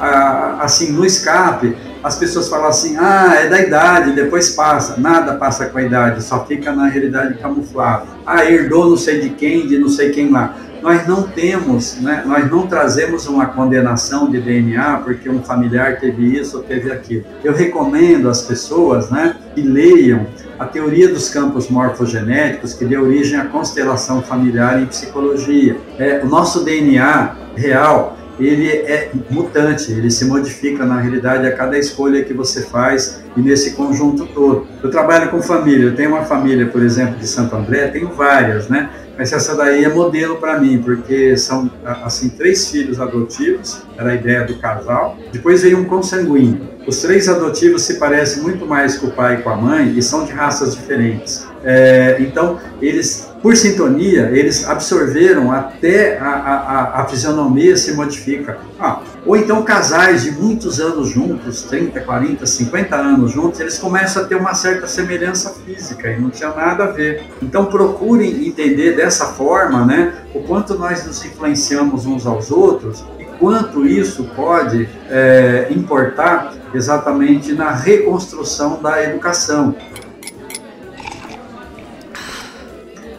assim, 0.60 0.92
no 0.92 1.04
escape, 1.04 1.76
as 2.02 2.16
pessoas 2.16 2.48
falam 2.48 2.68
assim, 2.68 2.96
ah, 2.98 3.34
é 3.34 3.48
da 3.48 3.60
idade, 3.60 4.12
depois 4.12 4.50
passa. 4.50 4.98
Nada 4.98 5.34
passa 5.34 5.66
com 5.66 5.76
a 5.76 5.82
idade, 5.82 6.22
só 6.22 6.46
fica 6.46 6.72
na 6.72 6.86
realidade 6.86 7.34
camuflado. 7.34 8.06
Ah, 8.24 8.44
herdou 8.44 8.88
não 8.88 8.96
sei 8.96 9.20
de 9.20 9.30
quem, 9.30 9.66
de 9.66 9.78
não 9.78 9.90
sei 9.90 10.10
quem 10.10 10.30
lá 10.30 10.56
nós 10.82 11.04
não 11.04 11.24
temos, 11.24 12.00
né, 12.00 12.22
nós 12.24 12.48
não 12.48 12.64
trazemos 12.66 13.26
uma 13.26 13.46
condenação 13.46 14.30
de 14.30 14.40
DNA 14.40 14.98
porque 14.98 15.28
um 15.28 15.42
familiar 15.42 15.98
teve 15.98 16.38
isso 16.38 16.58
ou 16.58 16.62
teve 16.62 16.92
aquilo. 16.92 17.24
Eu 17.42 17.52
recomendo 17.52 18.28
às 18.28 18.42
pessoas 18.42 19.10
né, 19.10 19.34
que 19.52 19.62
leiam 19.62 20.26
a 20.58 20.64
teoria 20.64 21.08
dos 21.08 21.28
campos 21.28 21.68
morfogenéticos, 21.68 22.74
que 22.74 22.84
deu 22.84 23.02
origem 23.02 23.38
à 23.38 23.44
constelação 23.44 24.22
familiar 24.22 24.82
em 24.82 24.86
psicologia. 24.86 25.76
É, 25.98 26.20
o 26.22 26.26
nosso 26.26 26.64
DNA 26.64 27.36
real 27.56 28.16
ele 28.38 28.68
é 28.68 29.10
mutante, 29.30 29.92
ele 29.92 30.10
se 30.10 30.24
modifica 30.26 30.84
na 30.84 31.00
realidade 31.00 31.46
a 31.46 31.56
cada 31.56 31.78
escolha 31.78 32.22
que 32.22 32.34
você 32.34 32.62
faz 32.62 33.22
e 33.36 33.40
nesse 33.40 33.74
conjunto 33.74 34.26
todo. 34.26 34.66
Eu 34.82 34.90
trabalho 34.90 35.30
com 35.30 35.40
família, 35.40 35.86
eu 35.86 35.94
tenho 35.94 36.10
uma 36.10 36.24
família, 36.24 36.66
por 36.66 36.82
exemplo, 36.82 37.16
de 37.16 37.26
Santo 37.26 37.56
André, 37.56 37.88
tenho 37.88 38.08
várias, 38.08 38.68
né? 38.68 38.90
Mas 39.16 39.32
essa 39.32 39.54
daí 39.54 39.84
é 39.84 39.88
modelo 39.88 40.36
para 40.36 40.58
mim, 40.58 40.82
porque 40.82 41.36
são 41.36 41.70
assim 42.04 42.28
três 42.28 42.70
filhos 42.70 43.00
adotivos, 43.00 43.82
era 43.96 44.10
a 44.10 44.14
ideia 44.14 44.44
do 44.44 44.58
casal. 44.58 45.16
Depois 45.32 45.62
veio 45.62 45.78
um 45.78 45.84
consanguíneo. 45.84 46.76
Os 46.86 47.02
três 47.02 47.28
adotivos 47.28 47.82
se 47.82 47.94
parecem 47.94 48.42
muito 48.42 48.64
mais 48.64 48.96
com 48.96 49.08
o 49.08 49.10
pai 49.10 49.36
e 49.36 49.42
com 49.42 49.50
a 49.50 49.56
mãe 49.56 49.94
e 49.96 50.02
são 50.02 50.24
de 50.24 50.32
raças 50.32 50.76
diferentes. 50.76 51.46
É, 51.64 52.16
então, 52.20 52.60
eles, 52.80 53.25
por 53.46 53.56
sintonia, 53.56 54.28
eles 54.32 54.68
absorveram 54.68 55.52
até 55.52 56.18
a, 56.18 56.30
a, 56.30 57.02
a 57.02 57.04
fisionomia 57.06 57.76
se 57.76 57.92
modifica. 57.92 58.58
Ah, 58.76 59.02
ou 59.24 59.36
então 59.36 59.62
casais 59.62 60.24
de 60.24 60.32
muitos 60.32 60.80
anos 60.80 61.10
juntos, 61.10 61.62
30, 61.62 62.00
40, 62.00 62.44
50 62.44 62.96
anos 62.96 63.30
juntos, 63.30 63.60
eles 63.60 63.78
começam 63.78 64.24
a 64.24 64.26
ter 64.26 64.34
uma 64.34 64.52
certa 64.52 64.88
semelhança 64.88 65.54
física 65.64 66.10
e 66.10 66.20
não 66.20 66.28
tinha 66.28 66.48
nada 66.48 66.86
a 66.86 66.86
ver. 66.88 67.22
Então 67.40 67.66
procurem 67.66 68.48
entender 68.48 68.96
dessa 68.96 69.26
forma, 69.26 69.86
né, 69.86 70.12
o 70.34 70.40
quanto 70.40 70.76
nós 70.76 71.06
nos 71.06 71.24
influenciamos 71.24 72.04
uns 72.04 72.26
aos 72.26 72.50
outros 72.50 73.04
e 73.16 73.24
quanto 73.38 73.86
isso 73.86 74.24
pode 74.34 74.88
é, 75.08 75.68
importar 75.70 76.52
exatamente 76.74 77.52
na 77.52 77.70
reconstrução 77.70 78.82
da 78.82 79.04
educação. 79.04 79.72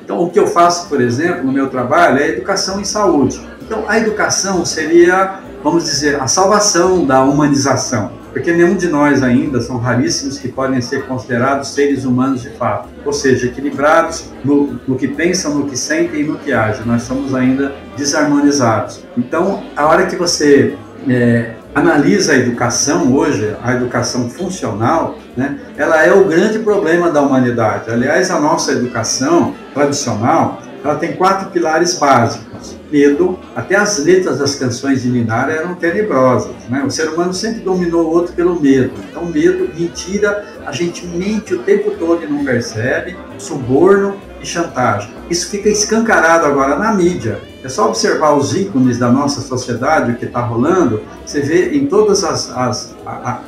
Então, 0.08 0.24
o 0.24 0.30
que 0.30 0.40
eu 0.40 0.48
faço, 0.48 0.88
por 0.88 1.02
exemplo, 1.02 1.44
no 1.44 1.52
meu 1.52 1.68
trabalho 1.68 2.20
é 2.20 2.30
educação 2.30 2.80
em 2.80 2.86
saúde. 2.86 3.46
Então, 3.62 3.84
a 3.90 3.98
educação 3.98 4.64
seria, 4.64 5.42
vamos 5.62 5.84
dizer, 5.84 6.18
a 6.22 6.28
salvação 6.28 7.06
da 7.06 7.26
humanização, 7.26 8.14
porque 8.32 8.54
nenhum 8.54 8.78
de 8.78 8.88
nós 8.88 9.22
ainda 9.22 9.60
são 9.60 9.78
raríssimos 9.78 10.40
que 10.40 10.48
podem 10.48 10.80
ser 10.80 11.06
considerados 11.08 11.74
seres 11.74 12.06
humanos 12.06 12.42
de 12.42 12.52
fato, 12.52 12.88
ou 13.04 13.12
seja, 13.12 13.48
equilibrados 13.48 14.32
no, 14.46 14.80
no 14.88 14.96
que 14.96 15.10
pensam, 15.10 15.54
no 15.56 15.68
que 15.68 15.76
sentem 15.76 16.22
e 16.22 16.24
no 16.24 16.38
que 16.38 16.54
agem. 16.54 16.86
Nós 16.86 17.02
somos 17.02 17.36
ainda 17.36 17.76
desarmonizados. 17.98 19.04
Então, 19.18 19.62
a 19.76 19.88
hora 19.88 20.06
que 20.06 20.16
você 20.16 20.78
é, 21.10 21.52
analisa 21.78 22.34
a 22.34 22.38
educação 22.38 23.14
hoje, 23.14 23.56
a 23.64 23.74
educação 23.74 24.30
funcional, 24.30 25.20
né, 25.36 25.60
ela 25.78 26.04
é 26.04 26.12
o 26.12 26.26
grande 26.26 26.60
problema 26.60 27.12
da 27.12 27.22
humanidade. 27.22 27.92
Aliás, 27.92 28.32
a 28.32 28.40
nossa 28.40 28.72
educação 28.72 29.54
tradicional, 29.76 30.60
ela 30.84 30.96
tem 30.96 31.14
quatro 31.14 31.52
pilares 31.52 31.94
básicos. 32.00 32.76
Medo, 32.92 33.38
até 33.56 33.76
as 33.76 34.00
letras 34.00 34.40
das 34.40 34.56
canções 34.56 35.04
de 35.04 35.10
Ninar 35.10 35.50
eram 35.50 35.76
tenebrosas. 35.76 36.56
Né? 36.70 36.84
O 36.86 36.90
ser 36.90 37.10
humano 37.10 37.34
sempre 37.34 37.60
dominou 37.60 38.06
o 38.06 38.10
outro 38.10 38.34
pelo 38.34 38.60
medo. 38.60 38.94
Então, 39.10 39.26
medo, 39.26 39.70
mentira, 39.78 40.46
a 40.66 40.72
gente 40.72 41.06
mente 41.06 41.54
o 41.54 41.60
tempo 41.60 41.92
todo 41.92 42.24
e 42.24 42.28
não 42.28 42.44
percebe, 42.44 43.16
suborno 43.38 44.18
e 44.42 44.46
chantagem. 44.46 45.10
Isso 45.30 45.50
fica 45.50 45.70
escancarado 45.70 46.46
agora 46.46 46.78
na 46.78 46.94
mídia. 46.94 47.40
É 47.64 47.70
só 47.70 47.88
observar 47.88 48.34
os 48.34 48.56
ícones 48.56 48.98
da 48.98 49.10
nossa 49.10 49.42
sociedade, 49.42 50.12
o 50.12 50.16
que 50.16 50.26
está 50.26 50.40
rolando, 50.40 51.02
você 51.26 51.42
vê 51.42 51.76
em 51.76 51.86
todas 51.86 52.24
as, 52.24 52.50
as, 52.56 52.96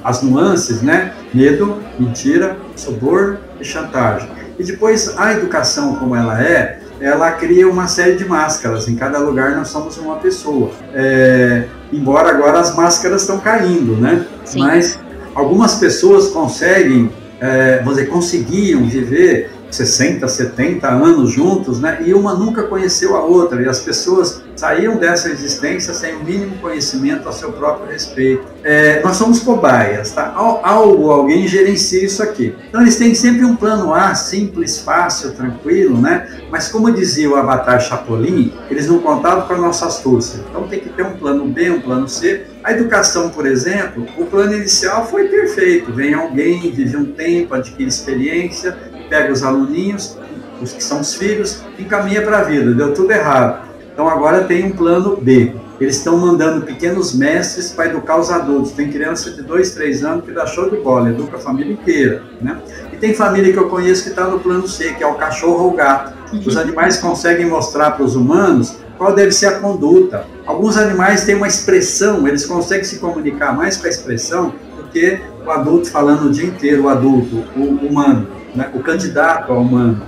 as 0.03 0.21
nuances, 0.21 0.81
né? 0.81 1.13
Medo, 1.33 1.77
mentira, 1.97 2.57
suborno 2.75 3.37
e 3.59 3.63
chantagem. 3.63 4.29
E 4.57 4.63
depois 4.63 5.17
a 5.17 5.33
educação 5.33 5.95
como 5.95 6.15
ela 6.15 6.43
é, 6.43 6.79
ela 6.99 7.31
cria 7.31 7.69
uma 7.69 7.87
série 7.87 8.17
de 8.17 8.25
máscaras. 8.25 8.87
Em 8.89 8.95
cada 8.95 9.19
lugar 9.19 9.55
nós 9.55 9.69
somos 9.69 9.97
uma 9.97 10.17
pessoa. 10.17 10.71
É, 10.93 11.63
embora 11.93 12.29
agora 12.29 12.59
as 12.59 12.75
máscaras 12.75 13.21
estão 13.21 13.39
caindo, 13.39 13.95
né? 13.95 14.25
Sim. 14.43 14.59
Mas 14.59 14.99
algumas 15.33 15.75
pessoas 15.75 16.27
conseguem, 16.27 17.09
é, 17.39 17.77
vamos 17.77 17.95
dizer, 17.95 18.09
conseguiam 18.09 18.83
viver 18.83 19.49
60, 19.71 20.27
70 20.27 20.87
anos 20.87 21.31
juntos, 21.31 21.79
né? 21.79 21.99
E 22.05 22.13
uma 22.13 22.33
nunca 22.33 22.63
conheceu 22.63 23.15
a 23.15 23.23
outra, 23.23 23.61
e 23.61 23.67
as 23.67 23.79
pessoas 23.79 24.41
saíam 24.55 24.97
dessa 24.97 25.29
existência 25.29 25.93
sem 25.93 26.15
o 26.15 26.23
mínimo 26.23 26.57
conhecimento 26.57 27.29
a 27.29 27.31
seu 27.31 27.51
próprio 27.53 27.91
respeito. 27.91 28.45
É, 28.63 29.01
nós 29.01 29.15
somos 29.15 29.39
cobaias, 29.39 30.11
tá? 30.11 30.33
Algo, 30.35 31.11
alguém 31.11 31.47
gerencia 31.47 32.03
isso 32.03 32.21
aqui. 32.21 32.53
Então 32.67 32.81
eles 32.81 32.97
têm 32.97 33.15
sempre 33.15 33.45
um 33.45 33.55
plano 33.55 33.93
A, 33.93 34.13
simples, 34.15 34.79
fácil, 34.79 35.31
tranquilo, 35.31 35.99
né? 35.99 36.27
Mas 36.51 36.67
como 36.67 36.91
dizia 36.91 37.29
o 37.29 37.35
Avatar 37.35 37.79
Chapolin, 37.79 38.53
eles 38.69 38.87
não 38.87 38.99
contavam 38.99 39.47
com 39.47 39.53
a 39.53 39.57
nossa 39.57 39.85
astúcia. 39.85 40.41
Então 40.49 40.67
tem 40.67 40.79
que 40.79 40.89
ter 40.89 41.03
um 41.03 41.15
plano 41.15 41.45
B, 41.45 41.69
um 41.71 41.79
plano 41.79 42.09
C. 42.09 42.45
A 42.61 42.73
educação, 42.73 43.29
por 43.29 43.47
exemplo, 43.47 44.05
o 44.17 44.25
plano 44.25 44.53
inicial 44.53 45.07
foi 45.07 45.29
perfeito. 45.29 45.93
Vem 45.93 46.13
alguém, 46.13 46.69
vive 46.71 46.97
um 46.97 47.05
tempo, 47.05 47.55
adquire 47.55 47.87
experiência, 47.87 48.77
pega 49.09 49.33
os 49.33 49.43
aluninhos, 49.43 50.17
os 50.61 50.71
que 50.71 50.83
são 50.83 51.01
os 51.01 51.15
filhos, 51.15 51.63
encaminha 51.77 52.21
para 52.21 52.39
a 52.39 52.43
vida. 52.43 52.73
Deu 52.73 52.93
tudo 52.93 53.11
errado. 53.11 53.67
Então 53.91 54.07
agora 54.07 54.43
tem 54.43 54.65
um 54.65 54.71
plano 54.71 55.17
B. 55.17 55.53
Eles 55.79 55.97
estão 55.97 56.17
mandando 56.17 56.65
pequenos 56.65 57.13
mestres 57.13 57.71
para 57.71 57.87
educar 57.87 58.17
os 58.17 58.29
adultos. 58.29 58.71
Tem 58.71 58.91
criança 58.91 59.31
de 59.31 59.41
2, 59.41 59.71
3 59.71 60.03
anos 60.03 60.25
que 60.25 60.31
dá 60.31 60.45
show 60.45 60.69
de 60.69 60.77
bola, 60.77 61.09
educa 61.09 61.37
a 61.37 61.39
família 61.39 61.73
inteira. 61.73 62.23
Né? 62.41 62.57
E 62.91 62.97
tem 62.97 63.13
família 63.13 63.51
que 63.51 63.59
eu 63.59 63.69
conheço 63.69 64.03
que 64.03 64.09
está 64.09 64.25
no 64.25 64.39
plano 64.39 64.67
C, 64.67 64.93
que 64.93 65.03
é 65.03 65.07
o 65.07 65.15
cachorro 65.15 65.63
ou 65.63 65.71
o 65.71 65.75
gato. 65.75 66.13
Os 66.45 66.57
animais 66.57 66.97
conseguem 66.97 67.45
mostrar 67.45 67.91
para 67.91 68.03
os 68.03 68.15
humanos 68.15 68.77
qual 68.97 69.13
deve 69.15 69.31
ser 69.31 69.47
a 69.47 69.59
conduta. 69.59 70.25
Alguns 70.45 70.77
animais 70.77 71.23
têm 71.23 71.35
uma 71.35 71.47
expressão, 71.47 72.27
eles 72.27 72.45
conseguem 72.45 72.83
se 72.83 72.99
comunicar 72.99 73.55
mais 73.55 73.77
com 73.77 73.87
a 73.87 73.89
expressão 73.89 74.53
do 74.75 74.83
que 74.91 75.19
o 75.45 75.49
adulto 75.49 75.89
falando 75.89 76.27
o 76.27 76.31
dia 76.31 76.45
inteiro, 76.45 76.83
o 76.83 76.89
adulto, 76.89 77.43
o 77.55 77.85
humano 77.85 78.38
né, 78.55 78.69
o 78.73 78.79
candidato 78.79 79.51
ao 79.51 79.61
humano. 79.61 80.01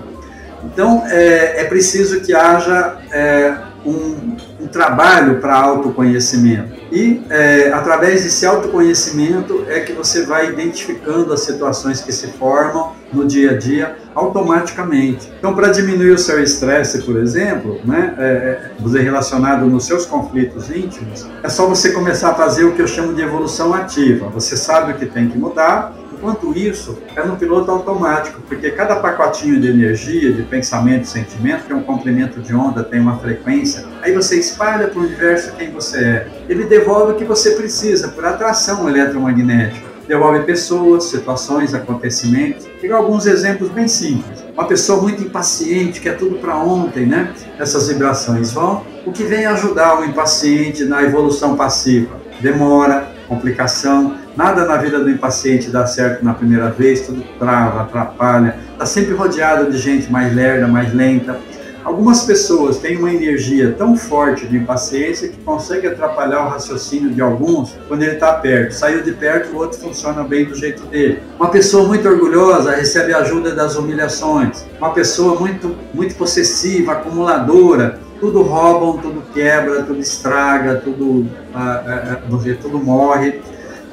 Então, 0.64 1.04
é, 1.08 1.62
é 1.62 1.64
preciso 1.66 2.22
que 2.22 2.34
haja 2.34 2.98
é, 3.12 3.58
um, 3.86 4.36
um, 4.60 4.68
trabalho 4.68 5.40
para 5.40 5.56
autoconhecimento. 5.56 6.80
E, 6.92 7.24
é, 7.30 7.72
através 7.74 8.24
desse 8.24 8.46
autoconhecimento, 8.46 9.66
é 9.68 9.80
que 9.80 9.92
você 9.92 10.24
vai 10.24 10.50
identificando 10.50 11.34
as 11.34 11.42
situações 11.42 12.02
que 12.02 12.12
se 12.12 12.28
formam 12.34 12.92
no 13.12 13.26
dia 13.26 13.52
a 13.52 13.58
dia 13.58 13.96
automaticamente. 14.14 15.32
Então, 15.40 15.56
para 15.56 15.70
diminuir 15.70 16.12
o 16.12 16.18
seu 16.18 16.42
estresse, 16.44 17.02
por 17.02 17.18
exemplo, 17.18 17.80
né, 17.84 18.14
é, 18.18 18.24
é, 18.24 18.72
você 18.80 19.02
relacionado 19.02 19.66
nos 19.66 19.86
seus 19.86 20.06
conflitos 20.06 20.70
íntimos, 20.70 21.28
é 21.42 21.50
só 21.50 21.66
você 21.66 21.92
começar 21.92 22.32
a 22.32 22.36
fazer 22.36 22.66
o 22.66 22.74
que 22.74 22.82
eu 22.82 22.88
chamo 22.88 23.14
de 23.14 23.22
evolução 23.22 23.74
ativa. 23.74 24.28
Você 24.30 24.56
sabe 24.56 24.92
o 24.92 24.96
que 24.96 25.06
tem 25.06 25.28
que 25.28 25.38
mudar, 25.38 25.96
Enquanto 26.22 26.56
isso, 26.56 27.00
é 27.16 27.26
no 27.26 27.36
piloto 27.36 27.72
automático, 27.72 28.44
porque 28.48 28.70
cada 28.70 28.98
pacotinho 28.98 29.60
de 29.60 29.68
energia, 29.68 30.32
de 30.32 30.44
pensamento 30.44 31.08
sentimento, 31.08 31.64
tem 31.68 31.76
um 31.76 31.82
comprimento 31.82 32.40
de 32.40 32.54
onda, 32.54 32.84
tem 32.84 33.00
uma 33.00 33.18
frequência, 33.18 33.84
aí 34.04 34.14
você 34.14 34.38
espalha 34.38 34.88
para 34.88 35.00
o 35.00 35.04
universo 35.04 35.52
quem 35.54 35.72
você 35.72 35.98
é. 35.98 36.28
Ele 36.48 36.66
devolve 36.66 37.14
o 37.14 37.16
que 37.16 37.26
você 37.26 37.56
precisa, 37.56 38.10
por 38.10 38.24
atração 38.24 38.88
eletromagnética. 38.88 39.90
Devolve 40.08 40.44
pessoas, 40.44 41.06
situações, 41.06 41.74
acontecimentos. 41.74 42.68
Pegar 42.80 42.98
alguns 42.98 43.26
exemplos 43.26 43.70
bem 43.70 43.88
simples. 43.88 44.46
Uma 44.54 44.66
pessoa 44.66 45.02
muito 45.02 45.24
impaciente, 45.24 46.00
quer 46.02 46.18
tudo 46.18 46.36
para 46.36 46.56
ontem, 46.56 47.08
né? 47.08 47.34
Essas 47.58 47.88
vibrações 47.88 48.52
vão. 48.52 48.86
O 49.08 49.12
que 49.12 49.24
vem 49.24 49.48
ajudar 49.48 50.00
o 50.00 50.06
impaciente 50.06 50.84
na 50.84 51.02
evolução 51.02 51.56
passiva? 51.56 52.16
Demora, 52.40 53.10
complicação, 53.28 54.18
Nada 54.36 54.66
na 54.66 54.78
vida 54.78 55.00
do 55.00 55.10
impaciente 55.10 55.70
dá 55.70 55.86
certo 55.86 56.24
na 56.24 56.34
primeira 56.34 56.70
vez, 56.70 57.02
tudo 57.02 57.24
trava, 57.38 57.82
atrapalha, 57.82 58.58
está 58.72 58.86
sempre 58.86 59.14
rodeado 59.14 59.70
de 59.70 59.78
gente 59.78 60.12
mais 60.12 60.34
lerda, 60.34 60.68
mais 60.68 60.94
lenta. 60.94 61.38
Algumas 61.84 62.24
pessoas 62.26 62.78
têm 62.78 62.98
uma 62.98 63.12
energia 63.12 63.74
tão 63.76 63.98
forte 63.98 64.48
de 64.48 64.56
impaciência 64.56 65.28
que 65.28 65.38
consegue 65.38 65.88
atrapalhar 65.88 66.46
o 66.46 66.50
raciocínio 66.50 67.10
de 67.10 67.20
alguns 67.22 67.76
quando 67.88 68.04
ele 68.04 68.14
está 68.14 68.34
perto. 68.34 68.74
Saiu 68.74 69.02
de 69.02 69.12
perto, 69.14 69.54
o 69.54 69.58
outro 69.58 69.80
funciona 69.80 70.24
bem 70.24 70.46
do 70.46 70.56
jeito 70.56 70.86
dele. 70.86 71.24
Uma 71.40 71.50
pessoa 71.50 71.88
muito 71.88 72.08
orgulhosa 72.08 72.72
recebe 72.72 73.14
ajuda 73.14 73.56
das 73.56 73.76
humilhações. 73.76 74.64
Uma 74.78 74.92
pessoa 74.92 75.40
muito, 75.40 75.76
muito 75.92 76.14
possessiva, 76.16 76.92
acumuladora, 76.92 78.00
tudo 78.20 78.44
roubam, 78.44 79.02
tudo 79.02 79.24
quebra, 79.34 79.82
tudo 79.82 80.00
estraga, 80.00 80.76
tudo, 80.76 81.28
ah, 81.54 81.84
ah, 81.88 82.18
ah 82.22 82.58
tudo 82.62 82.78
morre. 82.78 83.42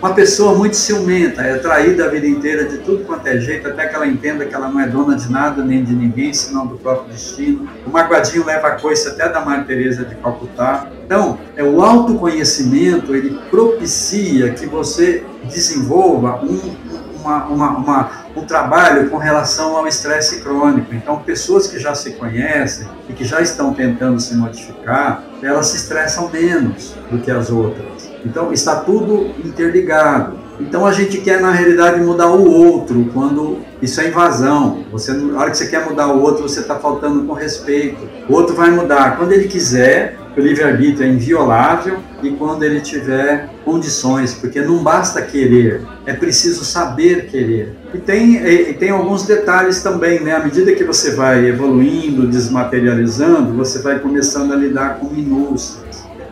Uma 0.01 0.15
pessoa 0.15 0.55
muito 0.55 0.77
ciumenta, 0.77 1.43
é 1.43 1.59
traída 1.59 2.05
a 2.05 2.09
vida 2.09 2.25
inteira 2.25 2.67
de 2.67 2.79
tudo 2.79 3.05
quanto 3.05 3.27
é 3.27 3.41
jeito, 3.41 3.67
até 3.67 3.85
que 3.85 3.97
ela 3.97 4.07
entenda 4.07 4.45
que 4.47 4.55
ela 4.55 4.69
não 4.69 4.79
é 4.79 4.87
dona 4.87 5.17
de 5.17 5.29
nada 5.29 5.65
nem 5.65 5.83
de 5.83 5.93
ninguém, 5.93 6.33
senão 6.33 6.69
do 6.69 6.79
próprio 6.79 7.13
destino. 7.13 7.69
O 7.85 7.91
magoadinho 7.91 8.47
leva 8.47 8.69
a 8.69 8.71
coisa 8.77 9.11
até 9.11 9.29
da 9.29 9.41
Maria 9.41 9.65
Teresa 9.65 10.05
de 10.05 10.15
Calcutá. 10.15 10.89
Então, 11.05 11.37
é 11.57 11.65
o 11.65 11.83
autoconhecimento, 11.83 13.13
ele 13.13 13.41
propicia 13.51 14.51
que 14.51 14.67
você 14.67 15.25
desenvolva 15.43 16.45
um, 16.45 16.77
uma, 17.21 17.47
uma, 17.47 17.71
uma, 17.71 18.11
um 18.37 18.45
trabalho 18.45 19.11
com 19.11 19.17
relação 19.17 19.77
ao 19.77 19.89
estresse 19.89 20.43
crônico. 20.43 20.95
Então, 20.95 21.19
pessoas 21.23 21.67
que 21.67 21.77
já 21.77 21.97
se 21.97 22.13
conhecem 22.13 22.87
e 23.09 23.13
que 23.13 23.25
já 23.25 23.41
estão 23.41 23.75
tentando 23.75 24.21
se 24.21 24.37
modificar, 24.37 25.25
elas 25.43 25.67
se 25.67 25.77
estressam 25.79 26.31
menos 26.31 26.95
do 27.11 27.19
que 27.19 27.33
as 27.33 27.51
outras. 27.51 27.98
Então 28.29 28.53
está 28.53 28.77
tudo 28.77 29.31
interligado. 29.43 30.37
Então 30.61 30.85
a 30.85 30.93
gente 30.93 31.19
quer 31.19 31.41
na 31.41 31.51
realidade 31.51 32.01
mudar 32.01 32.31
o 32.31 32.51
outro 32.51 33.09
quando 33.15 33.59
isso 33.81 34.01
é 34.01 34.09
invasão. 34.09 34.85
Você 34.93 35.13
na 35.13 35.41
hora 35.41 35.51
que 35.51 35.57
você 35.57 35.69
quer 35.69 35.89
mudar 35.89 36.09
o 36.09 36.21
outro, 36.21 36.43
você 36.43 36.61
está 36.61 36.77
faltando 36.77 37.25
com 37.25 37.33
respeito. 37.33 38.07
O 38.29 38.35
outro 38.35 38.55
vai 38.55 38.71
mudar 38.71 39.17
quando 39.17 39.33
ele 39.33 39.49
quiser. 39.49 40.17
O 40.37 40.41
livre-arbítrio 40.41 41.05
é 41.05 41.11
inviolável 41.11 41.99
e 42.23 42.31
quando 42.31 42.63
ele 42.63 42.81
tiver 42.81 43.51
condições, 43.65 44.35
porque 44.35 44.61
não 44.61 44.85
basta 44.85 45.21
querer, 45.21 45.83
é 46.07 46.13
preciso 46.13 46.65
saber 46.65 47.27
querer. 47.27 47.75
E 47.93 47.99
tem, 47.99 48.37
e 48.37 48.73
tem 48.75 48.91
alguns 48.91 49.25
detalhes 49.25 49.83
também, 49.83 50.21
né? 50.21 50.37
À 50.37 50.39
medida 50.39 50.73
que 50.77 50.85
você 50.85 51.11
vai 51.17 51.45
evoluindo, 51.45 52.25
desmaterializando, 52.25 53.53
você 53.53 53.81
vai 53.81 53.99
começando 53.99 54.53
a 54.53 54.57
lidar 54.57 55.01
com 55.01 55.07
minúcias 55.07 55.88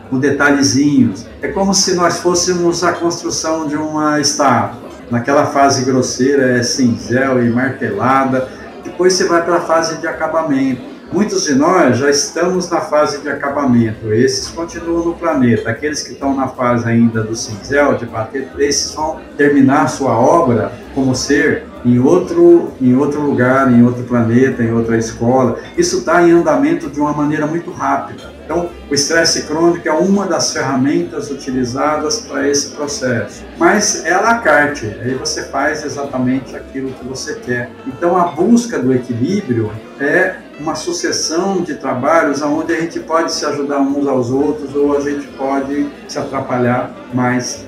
com 0.09 0.19
detalhezinhos. 0.19 1.25
É 1.41 1.47
como 1.47 1.73
se 1.73 1.95
nós 1.95 2.19
fôssemos 2.19 2.83
a 2.83 2.93
construção 2.93 3.67
de 3.67 3.75
uma 3.75 4.19
estátua. 4.19 4.87
Naquela 5.09 5.45
fase 5.45 5.85
grosseira 5.85 6.57
é 6.57 6.63
cinzel 6.63 7.43
e 7.43 7.49
martelada, 7.49 8.49
depois 8.83 9.13
você 9.13 9.25
vai 9.25 9.43
para 9.43 9.57
a 9.57 9.61
fase 9.61 9.97
de 9.97 10.07
acabamento. 10.07 10.81
Muitos 11.11 11.45
de 11.45 11.55
nós 11.55 11.97
já 11.97 12.09
estamos 12.09 12.69
na 12.69 12.81
fase 12.81 13.21
de 13.21 13.29
acabamento, 13.29 14.13
esses 14.13 14.49
continuam 14.49 15.05
no 15.05 15.13
planeta. 15.13 15.69
Aqueles 15.69 16.03
que 16.03 16.11
estão 16.11 16.35
na 16.35 16.49
fase 16.49 16.85
ainda 16.85 17.23
do 17.23 17.33
cinzel, 17.33 17.95
de 17.95 18.05
bater, 18.05 18.49
esses 18.59 18.93
vão 18.93 19.17
terminar 19.37 19.87
sua 19.87 20.11
obra 20.11 20.73
como 20.93 21.15
ser 21.15 21.63
em 21.85 21.97
outro, 21.97 22.73
em 22.81 22.93
outro 22.95 23.21
lugar, 23.21 23.71
em 23.71 23.85
outro 23.85 24.03
planeta, 24.03 24.61
em 24.61 24.73
outra 24.73 24.97
escola. 24.97 25.57
Isso 25.77 25.99
está 25.99 26.21
em 26.27 26.31
andamento 26.31 26.89
de 26.89 26.99
uma 26.99 27.13
maneira 27.13 27.47
muito 27.47 27.71
rápida. 27.71 28.36
Então, 28.47 28.69
o 28.89 28.93
estresse 28.93 29.43
crônico 29.43 29.85
é 29.85 29.91
uma 29.91 30.25
das 30.25 30.53
ferramentas 30.53 31.29
utilizadas 31.29 32.21
para 32.21 32.47
esse 32.47 32.69
processo. 32.69 33.43
Mas 33.57 34.05
é 34.05 34.15
la 34.15 34.35
carte, 34.35 34.85
aí 35.01 35.15
você 35.15 35.43
faz 35.43 35.83
exatamente 35.83 36.55
aquilo 36.55 36.93
que 36.93 37.03
você 37.03 37.35
quer. 37.35 37.69
Então, 37.85 38.15
a 38.15 38.27
busca 38.27 38.79
do 38.79 38.93
equilíbrio 38.93 39.69
é 39.99 40.37
uma 40.61 40.75
sucessão 40.75 41.61
de 41.61 41.75
trabalhos 41.75 42.41
onde 42.41 42.73
a 42.73 42.79
gente 42.79 43.01
pode 43.01 43.33
se 43.33 43.45
ajudar 43.45 43.79
uns 43.79 44.07
aos 44.07 44.31
outros 44.31 44.73
ou 44.73 44.95
a 44.95 45.01
gente 45.01 45.27
pode 45.27 45.89
se 46.07 46.17
atrapalhar 46.17 46.95
mais 47.13 47.67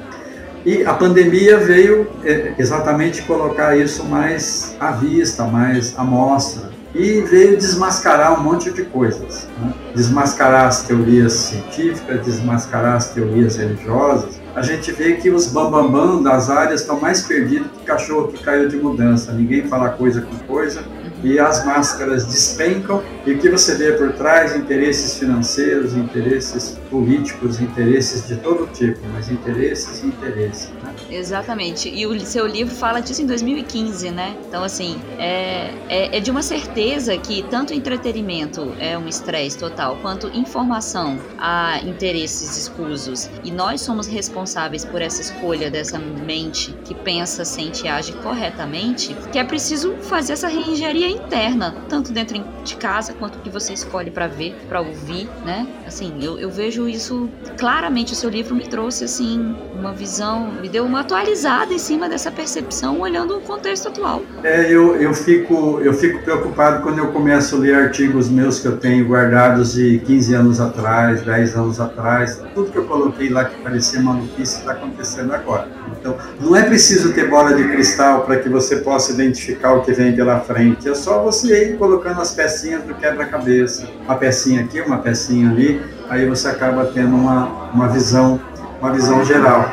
e 0.66 0.84
a 0.86 0.94
pandemia 0.94 1.58
veio 1.58 2.10
é, 2.24 2.54
exatamente 2.58 3.22
colocar 3.22 3.78
isso 3.78 4.04
mais 4.04 4.76
à 4.80 4.92
vista, 4.92 5.46
mais 5.46 5.98
à 5.98 6.04
mostra. 6.04 6.70
E 6.94 7.22
veio 7.22 7.56
desmascarar 7.56 8.40
um 8.40 8.44
monte 8.44 8.72
de 8.72 8.84
coisas. 8.86 9.48
Né? 9.60 9.74
Desmascarar 9.96 10.68
as 10.68 10.84
teorias 10.84 11.34
científicas, 11.34 12.26
desmascarar 12.26 12.96
as 12.96 13.12
teorias 13.12 13.58
religiosas. 13.58 14.40
A 14.56 14.64
gente 14.64 14.92
vê 14.92 15.14
que 15.14 15.30
os 15.30 15.48
bambambam 15.48 15.92
bam, 15.92 16.18
bam 16.18 16.24
das 16.24 16.50
áreas 16.50 16.82
estão 16.82 17.00
mais 17.00 17.22
perdidos 17.22 17.70
que 17.78 17.86
cachorro 17.86 18.30
que 18.30 18.44
caiu 18.44 18.68
de 18.68 18.78
mudança. 18.78 19.32
Ninguém 19.32 19.68
fala 19.68 19.90
coisa 19.90 20.22
com 20.22 20.36
coisa, 20.48 20.84
e 21.24 21.40
as 21.40 21.66
máscaras 21.66 22.26
despencam 22.26 23.04
e 23.26 23.34
o 23.34 23.40
que 23.40 23.50
você 23.50 23.76
vê 23.76 23.92
por 23.94 24.14
trás 24.14 24.56
interesses 24.56 25.18
financeiros, 25.18 25.94
interesses 25.96 26.79
políticos, 26.90 27.60
interesses 27.60 28.28
de 28.28 28.36
todo 28.38 28.68
tipo, 28.74 29.00
mas 29.14 29.30
interesses 29.30 30.04
e 30.04 30.08
interesses. 30.08 30.70
Né? 30.84 30.94
Exatamente. 31.10 31.90
E 31.90 32.06
o 32.06 32.20
seu 32.20 32.46
livro 32.46 32.74
fala 32.74 33.00
disso 33.00 33.22
em 33.22 33.26
2015, 33.26 34.12
né? 34.12 34.36
Então, 34.48 34.64
assim, 34.64 35.00
é, 35.18 35.74
é, 35.88 36.18
é 36.18 36.20
de 36.20 36.32
uma 36.32 36.42
certeza 36.42 37.18
que 37.18 37.44
tanto 37.44 37.74
entretenimento 37.74 38.74
é 38.80 38.98
um 38.98 39.08
estresse 39.08 39.58
total, 39.58 39.98
quanto 40.02 40.28
informação 40.28 41.20
há 41.38 41.80
interesses 41.84 42.58
escusos. 42.58 43.30
E 43.44 43.52
nós 43.52 43.82
somos 43.82 44.08
responsáveis 44.08 44.84
por 44.84 45.02
essa 45.02 45.22
escolha 45.22 45.70
dessa 45.70 46.00
mente 46.00 46.74
que 46.84 46.96
pensa, 46.96 47.46
sente 47.46 47.86
e 47.86 47.88
age 47.88 48.14
corretamente, 48.14 49.16
que 49.32 49.40
é 49.40 49.44
preciso 49.44 49.96
fazer 49.98 50.34
essa 50.34 50.48
reengenharia 50.48 51.10
interna, 51.10 51.76
tanto 51.88 52.12
dentro 52.12 52.44
de 52.64 52.76
casa 52.76 53.14
quanto 53.14 53.40
que 53.40 53.50
você 53.50 53.74
escolhe 53.74 54.12
para 54.12 54.28
ver, 54.28 54.56
para 54.68 54.82
ouvir, 54.82 55.30
né? 55.46 55.68
Assim, 55.86 56.14
eu, 56.22 56.40
eu 56.40 56.50
vejo 56.50 56.79
isso 56.88 57.30
claramente. 57.58 58.14
O 58.14 58.16
seu 58.16 58.30
livro 58.30 58.56
me 58.56 58.68
trouxe 58.68 59.04
assim 59.04 59.56
uma 59.74 59.92
visão, 59.92 60.52
me 60.62 60.70
deu 60.70 60.86
uma 60.86 61.02
atualizada 61.02 61.74
em 61.74 61.80
cima 61.80 62.08
dessa 62.08 62.32
percepção, 62.32 63.00
olhando 63.00 63.38
o 63.38 63.42
contexto 63.42 63.88
atual. 63.88 64.22
É, 64.44 64.72
eu, 64.72 64.96
eu 64.96 65.14
fico 65.14 65.80
eu 65.82 65.94
fico 65.94 66.24
preocupado 66.24 66.84
quando 66.84 67.00
eu 67.00 67.12
começo 67.12 67.56
a 67.56 67.60
ler 67.60 67.76
artigos 67.76 68.30
meus 68.30 68.60
que 68.60 68.68
eu 68.68 68.78
tenho 68.78 69.08
guardados 69.08 69.74
de 69.74 70.00
15 70.00 70.34
anos 70.34 70.60
atrás, 70.60 71.22
10 71.22 71.56
anos 71.56 71.80
atrás, 71.80 72.42
tudo 72.54 72.72
que 72.72 72.78
eu 72.78 72.86
coloquei 72.86 73.30
lá 73.30 73.46
que 73.46 73.62
parecia 73.62 74.02
maluquice 74.02 74.60
está 74.60 74.74
acontecendo 74.74 75.34
agora. 75.34 75.79
Então, 76.00 76.16
não 76.40 76.56
é 76.56 76.64
preciso 76.64 77.14
ter 77.14 77.30
bola 77.30 77.54
de 77.54 77.64
cristal 77.68 78.22
para 78.22 78.38
que 78.38 78.48
você 78.48 78.78
possa 78.78 79.12
identificar 79.12 79.74
o 79.74 79.82
que 79.82 79.92
vem 79.92 80.16
pela 80.16 80.40
frente. 80.40 80.88
É 80.88 80.96
só 80.96 81.22
você 81.22 81.72
ir 81.72 81.78
colocando 81.78 82.22
as 82.22 82.32
pecinhas 82.32 82.84
do 82.84 82.94
quebra-cabeça. 82.96 83.88
Uma 84.06 84.16
pecinha 84.16 84.62
aqui, 84.62 84.80
uma 84.82 85.00
pecinha 85.00 85.50
ali, 85.50 85.82
aí 86.10 86.26
você 86.26 86.48
acaba 86.48 86.86
tendo 86.86 87.16
uma, 87.16 87.72
uma 87.74 87.90
visão 87.90 88.40
uma 88.80 88.94
visão 88.94 89.24
geral. 89.24 89.70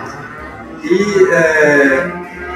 E 0.83 1.33
é, 1.33 2.13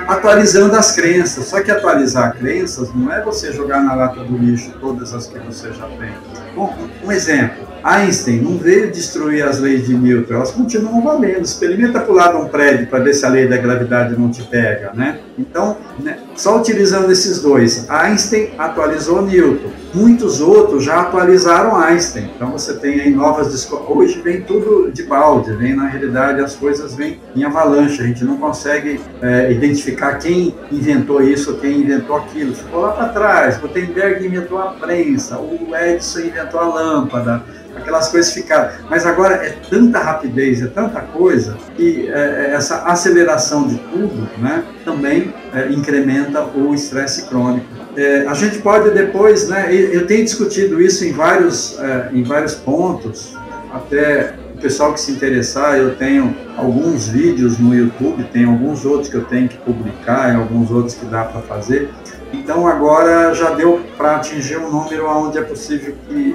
atualizando 0.06 0.76
as 0.76 0.92
crenças. 0.92 1.46
Só 1.46 1.62
que 1.62 1.70
atualizar 1.70 2.36
crenças 2.36 2.92
não 2.94 3.12
é 3.12 3.22
você 3.22 3.52
jogar 3.52 3.82
na 3.82 3.94
lata 3.94 4.22
do 4.22 4.36
lixo 4.36 4.72
todas 4.80 5.14
as 5.14 5.26
que 5.26 5.38
você 5.38 5.72
já 5.72 5.86
tem. 5.86 6.12
Bom, 6.54 6.76
um 7.04 7.12
exemplo. 7.12 7.69
Einstein 7.82 8.40
não 8.40 8.58
veio 8.58 8.90
destruir 8.90 9.42
as 9.42 9.58
leis 9.58 9.86
de 9.86 9.94
Newton, 9.94 10.34
elas 10.34 10.50
continuam 10.50 11.02
valendo. 11.02 11.42
Experimenta 11.42 12.00
pular 12.00 12.36
um 12.36 12.48
prédio 12.48 12.86
para 12.86 13.00
ver 13.00 13.14
se 13.14 13.24
a 13.24 13.28
lei 13.28 13.46
da 13.46 13.56
gravidade 13.56 14.18
não 14.18 14.30
te 14.30 14.42
pega, 14.42 14.92
né? 14.94 15.20
Então, 15.38 15.76
né, 15.98 16.18
só 16.36 16.58
utilizando 16.58 17.10
esses 17.10 17.40
dois, 17.40 17.88
Einstein 17.88 18.50
atualizou 18.58 19.22
Newton, 19.22 19.70
muitos 19.94 20.40
outros 20.40 20.84
já 20.84 21.00
atualizaram 21.00 21.76
Einstein. 21.76 22.30
Então 22.34 22.50
você 22.50 22.74
tem 22.74 23.00
aí 23.00 23.10
novas 23.10 23.50
descobertas. 23.50 23.96
Hoje 23.96 24.20
vem 24.20 24.42
tudo 24.42 24.90
de 24.92 25.02
balde, 25.02 25.52
vem 25.52 25.74
na 25.74 25.86
realidade 25.86 26.40
as 26.40 26.54
coisas 26.54 26.94
vêm 26.94 27.20
em 27.34 27.44
avalanche. 27.44 28.02
A 28.02 28.06
gente 28.06 28.24
não 28.24 28.36
consegue 28.36 29.00
é, 29.22 29.52
identificar 29.52 30.14
quem 30.14 30.54
inventou 30.70 31.22
isso, 31.22 31.58
quem 31.58 31.80
inventou 31.80 32.16
aquilo. 32.16 32.54
Ficou 32.54 32.80
lá 32.80 32.92
para 32.92 33.08
trás. 33.08 33.58
Gutenberg 33.58 34.26
inventou 34.26 34.58
a 34.58 34.72
prensa, 34.72 35.38
o 35.38 35.74
Edison 35.74 36.20
inventou 36.20 36.60
a 36.60 36.66
lâmpada 36.66 37.42
aquelas 37.76 38.08
coisas 38.08 38.32
ficaram. 38.32 38.72
Mas 38.88 39.06
agora 39.06 39.34
é 39.34 39.56
tanta 39.68 39.98
rapidez, 39.98 40.62
é 40.62 40.66
tanta 40.66 41.00
coisa, 41.00 41.56
que 41.76 42.08
é, 42.08 42.50
é 42.50 42.54
essa 42.54 42.84
aceleração 42.84 43.66
de 43.66 43.78
tudo 43.78 44.28
né, 44.38 44.64
também 44.84 45.32
é, 45.52 45.72
incrementa 45.72 46.44
o 46.44 46.74
estresse 46.74 47.26
crônico. 47.28 47.79
É, 48.00 48.26
a 48.26 48.32
gente 48.32 48.60
pode 48.60 48.88
depois, 48.92 49.46
né, 49.46 49.74
eu 49.74 50.06
tenho 50.06 50.24
discutido 50.24 50.80
isso 50.80 51.04
em 51.04 51.12
vários, 51.12 51.78
é, 51.78 52.08
em 52.14 52.22
vários 52.22 52.54
pontos, 52.54 53.36
até 53.70 54.36
o 54.54 54.58
pessoal 54.58 54.94
que 54.94 55.00
se 55.02 55.12
interessar, 55.12 55.76
eu 55.76 55.94
tenho 55.96 56.34
alguns 56.56 57.08
vídeos 57.08 57.58
no 57.58 57.74
YouTube, 57.74 58.24
tem 58.32 58.46
alguns 58.46 58.86
outros 58.86 59.10
que 59.10 59.16
eu 59.16 59.24
tenho 59.26 59.50
que 59.50 59.58
publicar, 59.58 60.34
alguns 60.34 60.70
outros 60.70 60.94
que 60.94 61.04
dá 61.04 61.24
para 61.24 61.42
fazer. 61.42 61.90
Então 62.32 62.66
agora 62.66 63.34
já 63.34 63.50
deu 63.50 63.82
para 63.98 64.16
atingir 64.16 64.56
um 64.56 64.70
número 64.70 65.06
onde 65.06 65.36
é 65.36 65.42
possível 65.42 65.94
que 66.08 66.34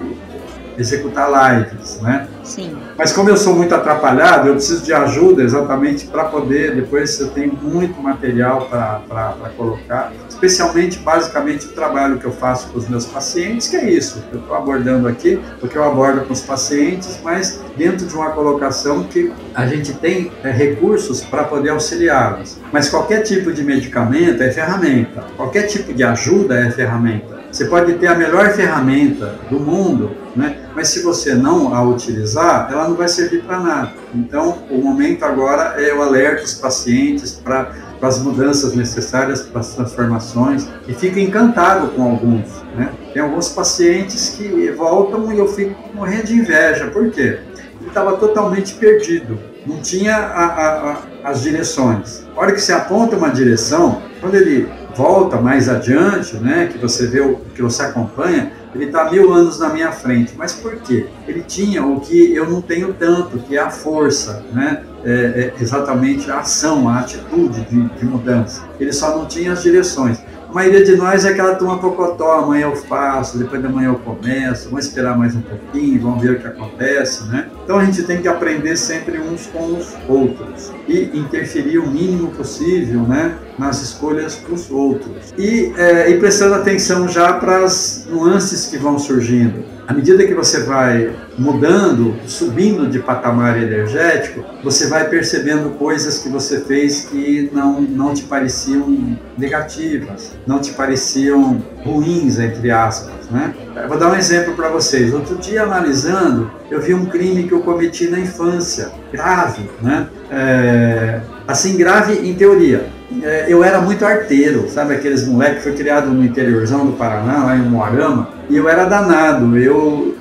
executar 0.78 1.30
lives, 1.30 2.00
né? 2.02 2.28
Sim. 2.44 2.78
Mas 2.98 3.12
como 3.12 3.30
eu 3.30 3.38
sou 3.38 3.56
muito 3.56 3.74
atrapalhado, 3.74 4.48
eu 4.48 4.54
preciso 4.54 4.84
de 4.84 4.94
ajuda 4.94 5.44
exatamente 5.44 6.06
para 6.06 6.26
poder, 6.26 6.76
depois 6.76 7.20
eu 7.20 7.30
tenho 7.30 7.54
muito 7.62 8.00
material 8.02 8.68
para 8.70 9.50
colocar, 9.58 10.14
especialmente, 10.30 11.00
basicamente, 11.00 11.66
o 11.66 11.70
trabalho 11.70 12.18
que 12.18 12.26
eu 12.26 12.32
faço 12.32 12.70
com 12.70 12.78
os 12.78 12.88
meus 12.88 13.06
pacientes, 13.06 13.68
que 13.68 13.76
é 13.76 13.90
isso, 13.90 14.24
que 14.30 14.36
eu 14.36 14.40
estou 14.40 14.56
abordando 14.56 15.08
aqui, 15.08 15.42
porque 15.60 15.78
eu 15.78 15.84
abordo 15.84 16.26
com 16.26 16.34
os 16.34 16.42
pacientes, 16.42 17.20
mas 17.24 17.62
dentro 17.76 18.06
de 18.06 18.16
uma 18.16 18.32
colocação 18.32 19.04
que 19.04 19.34
a 19.54 19.66
gente 19.66 19.94
tem 19.94 20.32
é, 20.44 20.52
recursos 20.52 21.22
para 21.22 21.44
poder 21.44 21.70
auxiliá-los. 21.70 22.60
Mas 22.72 22.90
qualquer 22.90 23.22
tipo 23.22 23.52
de 23.52 23.64
medicamento 23.64 24.42
é 24.42 24.52
ferramenta, 24.52 25.24
qualquer 25.36 25.64
tipo 25.64 25.94
de 25.94 26.04
ajuda 26.04 26.60
é 26.60 26.72
ferramenta. 26.72 27.45
Você 27.56 27.64
pode 27.64 27.94
ter 27.94 28.08
a 28.08 28.16
melhor 28.16 28.52
ferramenta 28.52 29.40
do 29.50 29.58
mundo, 29.58 30.12
né? 30.36 30.58
mas 30.76 30.90
se 30.90 31.02
você 31.02 31.34
não 31.34 31.74
a 31.74 31.82
utilizar, 31.82 32.68
ela 32.70 32.90
não 32.90 32.96
vai 32.96 33.08
servir 33.08 33.44
para 33.44 33.62
nada. 33.62 33.94
Então, 34.14 34.58
o 34.70 34.78
momento 34.78 35.24
agora 35.24 35.82
é 35.82 35.94
o 35.96 36.02
alerta 36.02 36.44
os 36.44 36.56
pacientes 36.56 37.32
para 37.32 37.72
as 38.02 38.20
mudanças 38.20 38.76
necessárias, 38.76 39.44
para 39.44 39.62
as 39.62 39.74
transformações, 39.74 40.68
e 40.86 40.94
fico 40.94 41.18
encantado 41.18 41.92
com 41.92 42.04
alguns. 42.04 42.62
Né? 42.76 42.92
Tem 43.14 43.24
alguns 43.24 43.48
pacientes 43.48 44.36
que 44.38 44.70
voltam 44.72 45.32
e 45.32 45.38
eu 45.40 45.48
fico 45.48 45.74
morrendo 45.94 46.26
de 46.26 46.34
inveja. 46.34 46.88
Por 46.88 47.10
quê? 47.10 47.40
Ele 47.80 47.88
estava 47.88 48.18
totalmente 48.18 48.74
perdido, 48.74 49.40
não 49.66 49.80
tinha 49.80 50.14
a, 50.14 50.46
a, 50.46 50.92
a, 50.92 50.98
as 51.24 51.42
direções. 51.42 52.28
A 52.36 52.42
hora 52.42 52.52
que 52.52 52.60
se 52.60 52.74
aponta 52.74 53.16
uma 53.16 53.30
direção, 53.30 54.02
quando 54.26 54.36
ele 54.36 54.68
volta 54.96 55.40
mais 55.40 55.70
adiante, 55.70 56.36
né, 56.38 56.68
que 56.72 56.80
você 56.80 57.06
vê 57.06 57.22
o 57.22 57.36
que 57.54 57.62
você 57.62 57.84
acompanha, 57.84 58.52
ele 58.74 58.86
está 58.86 59.12
mil 59.12 59.32
anos 59.32 59.60
na 59.60 59.70
minha 59.70 59.92
frente. 59.92 60.34
Mas 60.36 60.52
por 60.52 60.78
quê? 60.78 61.06
Ele 61.28 61.44
tinha 61.44 61.86
o 61.86 62.00
que 62.00 62.34
eu 62.34 62.50
não 62.50 62.60
tenho 62.60 62.92
tanto, 62.94 63.38
que 63.38 63.56
é 63.56 63.62
a 63.62 63.70
força, 63.70 64.44
né? 64.52 64.82
É, 65.04 65.54
é 65.60 65.62
exatamente 65.62 66.32
a 66.32 66.40
ação, 66.40 66.90
a 66.90 67.02
atitude 67.02 67.62
de, 67.66 67.84
de 67.84 68.06
mudança. 68.06 68.64
Ele 68.80 68.92
só 68.92 69.16
não 69.16 69.28
tinha 69.28 69.54
as 69.54 69.62
direções 69.62 70.20
maioria 70.56 70.86
de 70.86 70.96
nós 70.96 71.26
é 71.26 71.32
aquela 71.32 71.56
turma 71.56 71.78
pocotó, 71.80 72.32
amanhã 72.32 72.68
eu 72.68 72.78
faço, 72.78 73.38
depois 73.38 73.62
da 73.62 73.68
manhã 73.68 73.90
eu 73.90 73.96
começo, 73.96 74.70
vamos 74.70 74.86
esperar 74.86 75.18
mais 75.18 75.36
um 75.36 75.42
pouquinho, 75.42 76.02
vamos 76.02 76.22
ver 76.24 76.32
o 76.32 76.40
que 76.40 76.48
acontece, 76.48 77.26
né? 77.26 77.50
Então 77.66 77.80
a 77.80 77.84
gente 77.84 78.04
tem 78.04 78.22
que 78.22 78.28
aprender 78.28 78.78
sempre 78.78 79.20
uns 79.20 79.48
com 79.48 79.76
os 79.76 79.94
outros 80.08 80.72
e 80.88 81.10
interferir 81.18 81.80
o 81.80 81.88
mínimo 81.88 82.30
possível, 82.30 83.02
né, 83.02 83.36
nas 83.58 83.82
escolhas 83.82 84.38
dos 84.48 84.70
outros. 84.70 85.34
E, 85.36 85.74
é, 85.76 86.12
e 86.12 86.20
prestando 86.20 86.54
atenção 86.54 87.10
já 87.10 87.34
para 87.34 87.66
as 87.66 88.08
nuances 88.08 88.68
que 88.68 88.78
vão 88.78 89.00
surgindo 89.00 89.76
à 89.88 89.94
medida 89.94 90.26
que 90.26 90.34
você 90.34 90.64
vai 90.64 91.16
mudando, 91.38 92.16
subindo 92.26 92.88
de 92.88 93.00
patamar 93.00 93.62
energético, 93.62 94.44
você 94.64 94.88
vai 94.88 95.08
percebendo 95.08 95.78
coisas 95.78 96.20
que 96.20 96.30
você 96.30 96.62
fez 96.62 97.02
que 97.06 97.50
não, 97.54 97.82
não 97.82 98.14
te 98.14 98.24
pareciam 98.24 99.18
negativas, 99.38 100.32
não 100.46 100.60
te 100.60 100.74
pareciam 100.74 101.62
ruins, 101.86 102.40
entre 102.40 102.72
aspas. 102.72 103.14
Né? 103.30 103.54
Eu 103.76 103.88
vou 103.88 103.98
dar 103.98 104.12
um 104.12 104.16
exemplo 104.16 104.54
para 104.56 104.70
vocês. 104.70 105.14
Outro 105.14 105.36
dia, 105.38 105.64
analisando, 105.64 106.52
eu 106.70 106.82
vi 106.82 106.94
um 106.94 107.06
crime 107.06 107.44
que 107.44 107.52
eu 107.52 107.62
cometi 107.62 108.10
na 108.10 108.20
infância, 108.20 108.92
grave, 109.12 109.70
né? 109.82 110.08
É, 110.32 111.22
assim, 111.48 111.78
grave 111.78 112.28
em 112.28 112.34
teoria. 112.34 112.88
É, 113.22 113.46
eu 113.48 113.64
era 113.64 113.80
muito 113.80 114.04
arteiro, 114.04 114.68
sabe 114.70 114.96
aqueles 114.96 115.28
moleques 115.28 115.58
que 115.58 115.64
foi 115.64 115.74
criado 115.74 116.10
no 116.10 116.26
interiorzão 116.26 116.86
do 116.86 116.94
Paraná, 116.94 117.46
lá 117.46 117.56
em 117.56 117.62
Moarama, 117.62 118.30
e 118.50 118.58
eu 118.58 118.68
era 118.68 118.86
danado. 118.86 119.58
Eu 119.58 120.16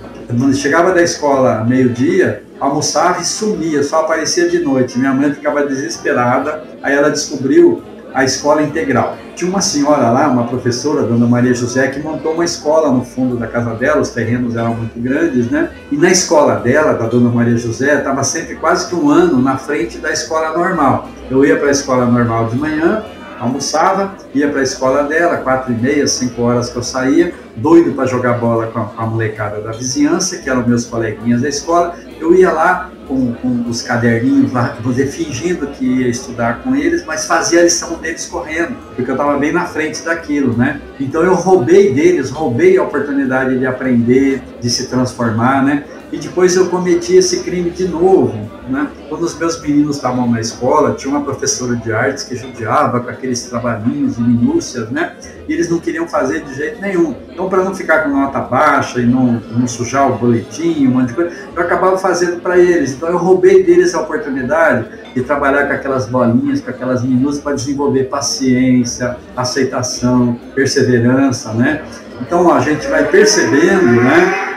chegava 0.53 0.93
da 0.93 1.03
escola 1.03 1.65
meio-dia, 1.65 2.43
almoçava 2.61 3.21
e 3.21 3.25
sumia, 3.25 3.83
só 3.83 4.01
aparecia 4.01 4.49
de 4.49 4.61
noite. 4.61 4.99
Minha 4.99 5.13
mãe 5.13 5.33
ficava 5.33 5.67
desesperada, 5.67 6.63
aí 6.83 6.95
ela 6.95 7.11
descobriu 7.11 7.83
a 8.15 8.25
escola 8.25 8.63
integral. 8.63 9.17
Tinha 9.35 9.51
uma 9.51 9.61
senhora 9.61 10.09
lá, 10.11 10.29
uma 10.29 10.47
professora, 10.47 11.03
Dona 11.03 11.27
Maria 11.27 11.53
José, 11.53 11.89
que 11.89 12.01
montou 12.01 12.35
uma 12.35 12.45
escola 12.45 12.93
no 12.93 13.05
fundo 13.05 13.37
da 13.37 13.49
casa 13.49 13.75
dela, 13.75 14.01
os 14.01 14.11
terrenos 14.11 14.55
eram 14.55 14.75
muito 14.75 14.99
grandes, 15.01 15.51
né? 15.51 15.71
E 15.91 15.97
na 15.97 16.11
escola 16.11 16.55
dela, 16.57 16.95
da 16.95 17.07
Dona 17.07 17.29
Maria 17.29 17.57
José, 17.57 17.99
estava 17.99 18.23
sempre 18.23 18.55
quase 18.55 18.89
que 18.89 18.95
um 18.95 19.11
ano 19.11 19.43
na 19.43 19.59
frente 19.59 19.99
da 19.99 20.13
escola 20.13 20.57
normal. 20.57 21.09
Eu 21.29 21.45
ia 21.45 21.57
para 21.57 21.69
a 21.69 21.73
escola 21.73 22.07
normal 22.07 22.47
de 22.47 22.57
manhã, 22.57 23.05
almoçava, 23.41 24.15
ia 24.33 24.49
para 24.49 24.61
a 24.61 24.63
escola 24.63 25.03
dela, 25.03 25.39
quatro 25.39 25.73
e 25.73 25.77
meia, 25.77 26.07
cinco 26.07 26.43
horas 26.43 26.71
que 26.71 26.77
eu 26.77 26.83
saía, 26.85 27.35
doido 27.57 27.93
para 27.93 28.07
jogar 28.07 28.35
bola 28.35 28.67
com 28.69 28.79
a, 28.79 28.85
com 28.85 29.03
a, 29.03 29.07
molecada 29.07 29.61
da 29.61 29.73
vizinhança, 29.73 30.39
que 30.39 30.49
eram 30.49 30.67
meus 30.67 30.85
coleguinhas 30.85 31.43
da 31.43 31.49
escola. 31.49 31.95
Eu 32.21 32.35
ia 32.35 32.51
lá 32.51 32.91
com, 33.07 33.33
com 33.35 33.69
os 33.69 33.83
caderninhos 33.83 34.53
lá, 34.53 34.77
fingindo 35.11 35.67
que 35.69 35.85
ia 35.85 36.09
estudar 36.09 36.63
com 36.63 36.75
eles, 36.75 37.05
mas 37.05 37.27
fazia 37.27 37.61
a 37.61 37.65
lição 37.65 37.99
deles 37.99 38.27
correndo, 38.27 38.77
porque 38.95 39.11
eu 39.11 39.15
estava 39.15 39.39
bem 39.39 39.53
na 39.53 39.67
frente 39.67 40.03
daquilo, 40.03 40.57
né? 40.57 40.81
Então 40.99 41.23
eu 41.23 41.35
roubei 41.35 41.93
deles, 41.93 42.31
roubei 42.31 42.77
a 42.79 42.83
oportunidade 42.83 43.59
de 43.59 43.67
aprender, 43.67 44.43
de 44.61 44.71
se 44.71 44.89
transformar, 44.89 45.63
né? 45.63 45.85
E 46.15 46.17
depois 46.17 46.55
eu 46.55 46.69
cometi 46.69 47.17
esse 47.17 47.41
crime 47.41 47.71
de 47.71 47.89
novo, 47.89 48.39
né? 48.69 48.89
Quando 49.09 49.25
os 49.25 49.37
meus 49.37 49.61
meninos 49.61 49.97
estavam 49.97 50.31
na 50.31 50.41
escola, 50.41 50.95
tinha 50.95 51.13
uma 51.13 51.25
professora 51.25 51.75
de 51.75 51.93
artes 51.93 52.23
que 52.23 52.37
judiava 52.37 53.01
com 53.01 53.11
aqueles 53.11 53.43
trabalhinhos 53.43 54.15
de 54.15 54.23
minúcias, 54.23 54.91
né? 54.91 55.17
E 55.49 55.53
eles 55.53 55.69
não 55.69 55.81
queriam 55.81 56.07
fazer 56.07 56.45
de 56.45 56.55
jeito 56.55 56.81
nenhum. 56.81 57.17
Então, 57.33 57.49
para 57.49 57.65
não 57.65 57.75
ficar 57.75 58.05
com 58.05 58.11
nota 58.11 58.39
baixa 58.39 59.01
e 59.01 59.07
não, 59.07 59.43
não 59.59 59.67
sujar 59.67 60.09
o 60.09 60.15
boletim, 60.17 60.87
um 60.87 60.93
monte 60.93 61.09
de 61.09 61.15
coisa, 61.15 61.33
eu 61.53 61.61
acabava 61.61 61.99
fazendo 61.99 62.41
para 62.41 62.61
eles. 62.61 62.93
Então, 62.93 63.09
eu 63.09 63.19
roubei 63.19 63.65
deles 63.65 63.93
a 63.93 64.01
oportunidade 64.01 64.87
de 65.17 65.21
trabalhar 65.21 65.67
com 65.67 65.73
aquelas 65.73 66.07
bolinhas, 66.07 66.61
com 66.61 66.71
aquelas 66.71 67.03
minúcias 67.03 67.43
para 67.43 67.57
desenvolver 67.57 68.05
paciência, 68.05 69.17
aceitação, 69.37 70.39
perseverança, 70.55 71.53
né? 71.55 71.83
Então, 72.21 72.55
a 72.55 72.61
gente 72.61 72.87
vai 72.87 73.05
percebendo, 73.05 74.01
né? 74.01 74.54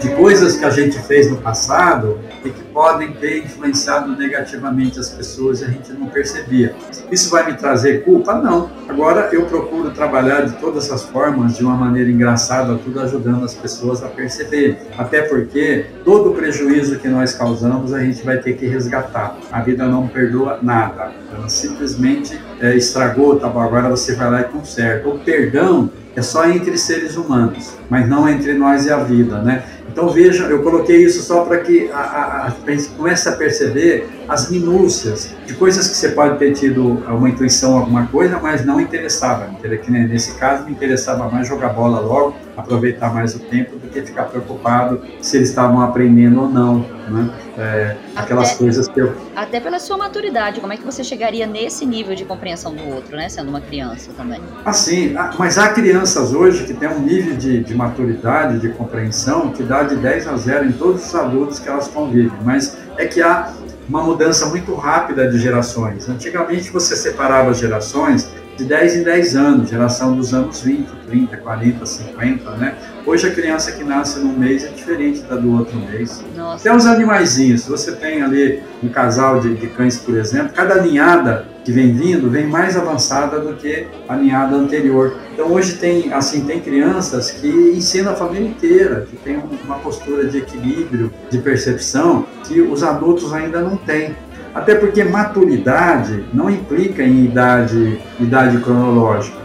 De 0.00 0.08
coisas 0.10 0.56
que 0.56 0.64
a 0.64 0.70
gente 0.70 0.98
fez 0.98 1.30
no 1.30 1.38
passado 1.38 2.18
e 2.44 2.50
que 2.50 2.62
podem 2.78 3.10
ter 3.10 3.38
influenciado 3.38 4.16
negativamente 4.16 5.00
as 5.00 5.10
pessoas 5.10 5.60
e 5.60 5.64
a 5.64 5.66
gente 5.66 5.92
não 5.94 6.06
percebia. 6.06 6.76
Isso 7.10 7.28
vai 7.28 7.44
me 7.44 7.54
trazer 7.58 8.04
culpa? 8.04 8.34
Não. 8.34 8.70
Agora 8.88 9.30
eu 9.32 9.46
procuro 9.46 9.90
trabalhar 9.90 10.42
de 10.42 10.52
todas 10.58 10.88
as 10.92 11.02
formas, 11.02 11.56
de 11.56 11.64
uma 11.64 11.74
maneira 11.74 12.08
engraçada, 12.08 12.78
tudo 12.78 13.00
ajudando 13.00 13.44
as 13.44 13.52
pessoas 13.52 14.00
a 14.04 14.06
perceber. 14.06 14.78
Até 14.96 15.22
porque 15.22 15.86
todo 16.04 16.30
prejuízo 16.30 17.00
que 17.00 17.08
nós 17.08 17.34
causamos 17.34 17.92
a 17.92 17.98
gente 17.98 18.24
vai 18.24 18.38
ter 18.38 18.52
que 18.52 18.68
resgatar. 18.68 19.36
A 19.50 19.60
vida 19.60 19.84
não 19.84 20.06
perdoa 20.06 20.60
nada. 20.62 21.10
Ela 21.34 21.48
simplesmente 21.48 22.40
é, 22.60 22.76
estragou, 22.76 23.40
tá 23.40 23.48
bom, 23.48 23.60
agora 23.60 23.88
você 23.88 24.14
vai 24.14 24.30
lá 24.30 24.40
e 24.42 24.44
conserta. 24.44 25.08
O 25.08 25.18
perdão 25.18 25.90
é 26.14 26.22
só 26.22 26.48
entre 26.48 26.78
seres 26.78 27.16
humanos, 27.16 27.76
mas 27.90 28.08
não 28.08 28.28
entre 28.28 28.54
nós 28.54 28.86
e 28.86 28.92
a 28.92 28.98
vida, 28.98 29.42
né? 29.42 29.64
Então 29.98 30.10
veja, 30.10 30.44
eu 30.44 30.62
coloquei 30.62 31.04
isso 31.04 31.22
só 31.22 31.44
para 31.44 31.58
que 31.58 31.90
a, 31.90 31.98
a, 31.98 32.50
comece 32.96 33.28
a 33.28 33.32
perceber 33.32 34.08
as 34.28 34.50
minúcias 34.50 35.34
de 35.46 35.54
coisas 35.54 35.88
que 35.88 35.96
você 35.96 36.10
pode 36.10 36.38
ter 36.38 36.52
tido 36.52 37.02
uma 37.08 37.28
intuição, 37.28 37.78
alguma 37.78 38.06
coisa, 38.06 38.38
mas 38.38 38.64
não 38.64 38.80
interessava. 38.80 39.48
Que 39.60 39.90
nesse 39.90 40.34
caso 40.34 40.64
me 40.64 40.72
interessava 40.72 41.28
mais 41.30 41.48
jogar 41.48 41.70
bola 41.70 42.00
logo, 42.00 42.36
aproveitar 42.58 43.14
mais 43.14 43.36
o 43.36 43.38
tempo 43.38 43.78
do 43.78 43.88
que 43.88 44.02
ficar 44.02 44.24
preocupado 44.24 45.00
se 45.20 45.36
eles 45.36 45.48
estavam 45.48 45.80
aprendendo 45.80 46.42
ou 46.42 46.48
não, 46.48 46.84
né? 47.08 47.30
É, 47.56 47.96
aquelas 48.16 48.50
até, 48.50 48.58
coisas 48.58 48.88
que 48.88 49.00
eu... 49.00 49.14
Até 49.36 49.60
pela 49.60 49.78
sua 49.78 49.96
maturidade, 49.96 50.60
como 50.60 50.72
é 50.72 50.76
que 50.76 50.84
você 50.84 51.04
chegaria 51.04 51.46
nesse 51.46 51.86
nível 51.86 52.16
de 52.16 52.24
compreensão 52.24 52.74
do 52.74 52.84
outro, 52.88 53.16
né? 53.16 53.28
Sendo 53.28 53.48
uma 53.48 53.60
criança 53.60 54.10
também. 54.16 54.40
Assim, 54.64 55.14
mas 55.38 55.56
há 55.56 55.68
crianças 55.68 56.34
hoje 56.34 56.64
que 56.64 56.74
têm 56.74 56.88
um 56.88 56.98
nível 56.98 57.36
de, 57.36 57.62
de 57.62 57.74
maturidade, 57.74 58.58
de 58.58 58.70
compreensão, 58.70 59.52
que 59.52 59.62
dá 59.62 59.84
de 59.84 59.94
10 59.94 60.26
a 60.26 60.36
0 60.36 60.66
em 60.66 60.72
todos 60.72 61.06
os 61.06 61.14
adultos 61.14 61.60
que 61.60 61.68
elas 61.68 61.86
convivem, 61.86 62.38
mas 62.44 62.76
é 62.96 63.06
que 63.06 63.22
há 63.22 63.52
uma 63.88 64.02
mudança 64.02 64.46
muito 64.46 64.74
rápida 64.74 65.30
de 65.30 65.38
gerações. 65.38 66.08
Antigamente 66.08 66.70
você 66.70 66.94
separava 66.94 67.50
as 67.50 67.58
gerações 67.58 68.28
de 68.58 68.64
10 68.64 68.96
em 68.96 69.02
10 69.04 69.36
anos, 69.36 69.70
geração 69.70 70.16
dos 70.16 70.34
anos 70.34 70.60
20, 70.60 70.88
30, 71.06 71.36
40, 71.36 71.86
50, 71.86 72.50
né? 72.56 72.74
Hoje 73.06 73.28
a 73.28 73.30
criança 73.30 73.70
que 73.70 73.84
nasce 73.84 74.18
num 74.18 74.36
mês 74.36 74.64
é 74.64 74.68
diferente 74.68 75.22
da 75.22 75.36
do 75.36 75.56
outro 75.56 75.78
mês. 75.78 76.22
Nossa. 76.36 76.64
Tem 76.64 76.76
os 76.76 76.84
animaizinhos, 76.84 77.64
você 77.66 77.92
tem 77.92 78.20
ali 78.20 78.60
um 78.82 78.88
casal 78.88 79.40
de, 79.40 79.54
de 79.54 79.68
cães, 79.68 79.98
por 79.98 80.16
exemplo, 80.16 80.52
cada 80.52 80.82
ninhada 80.82 81.46
que 81.64 81.70
vem 81.70 81.94
vindo 81.94 82.28
vem 82.28 82.46
mais 82.46 82.76
avançada 82.76 83.38
do 83.38 83.54
que 83.54 83.86
a 84.08 84.16
ninhada 84.16 84.56
anterior. 84.56 85.16
Então 85.32 85.52
hoje 85.52 85.74
tem 85.74 86.12
assim 86.12 86.40
tem 86.44 86.60
crianças 86.60 87.30
que 87.30 87.46
ensinam 87.46 88.12
a 88.12 88.16
família 88.16 88.48
inteira, 88.48 89.06
que 89.08 89.16
tem 89.18 89.40
uma 89.64 89.78
postura 89.78 90.26
de 90.26 90.38
equilíbrio, 90.38 91.12
de 91.30 91.38
percepção 91.38 92.26
que 92.44 92.60
os 92.60 92.82
adultos 92.82 93.32
ainda 93.32 93.60
não 93.60 93.76
têm. 93.76 94.16
Até 94.54 94.74
porque 94.74 95.04
maturidade 95.04 96.24
não 96.32 96.50
implica 96.50 97.02
em 97.02 97.24
idade, 97.24 98.00
idade 98.18 98.58
cronológica. 98.58 99.36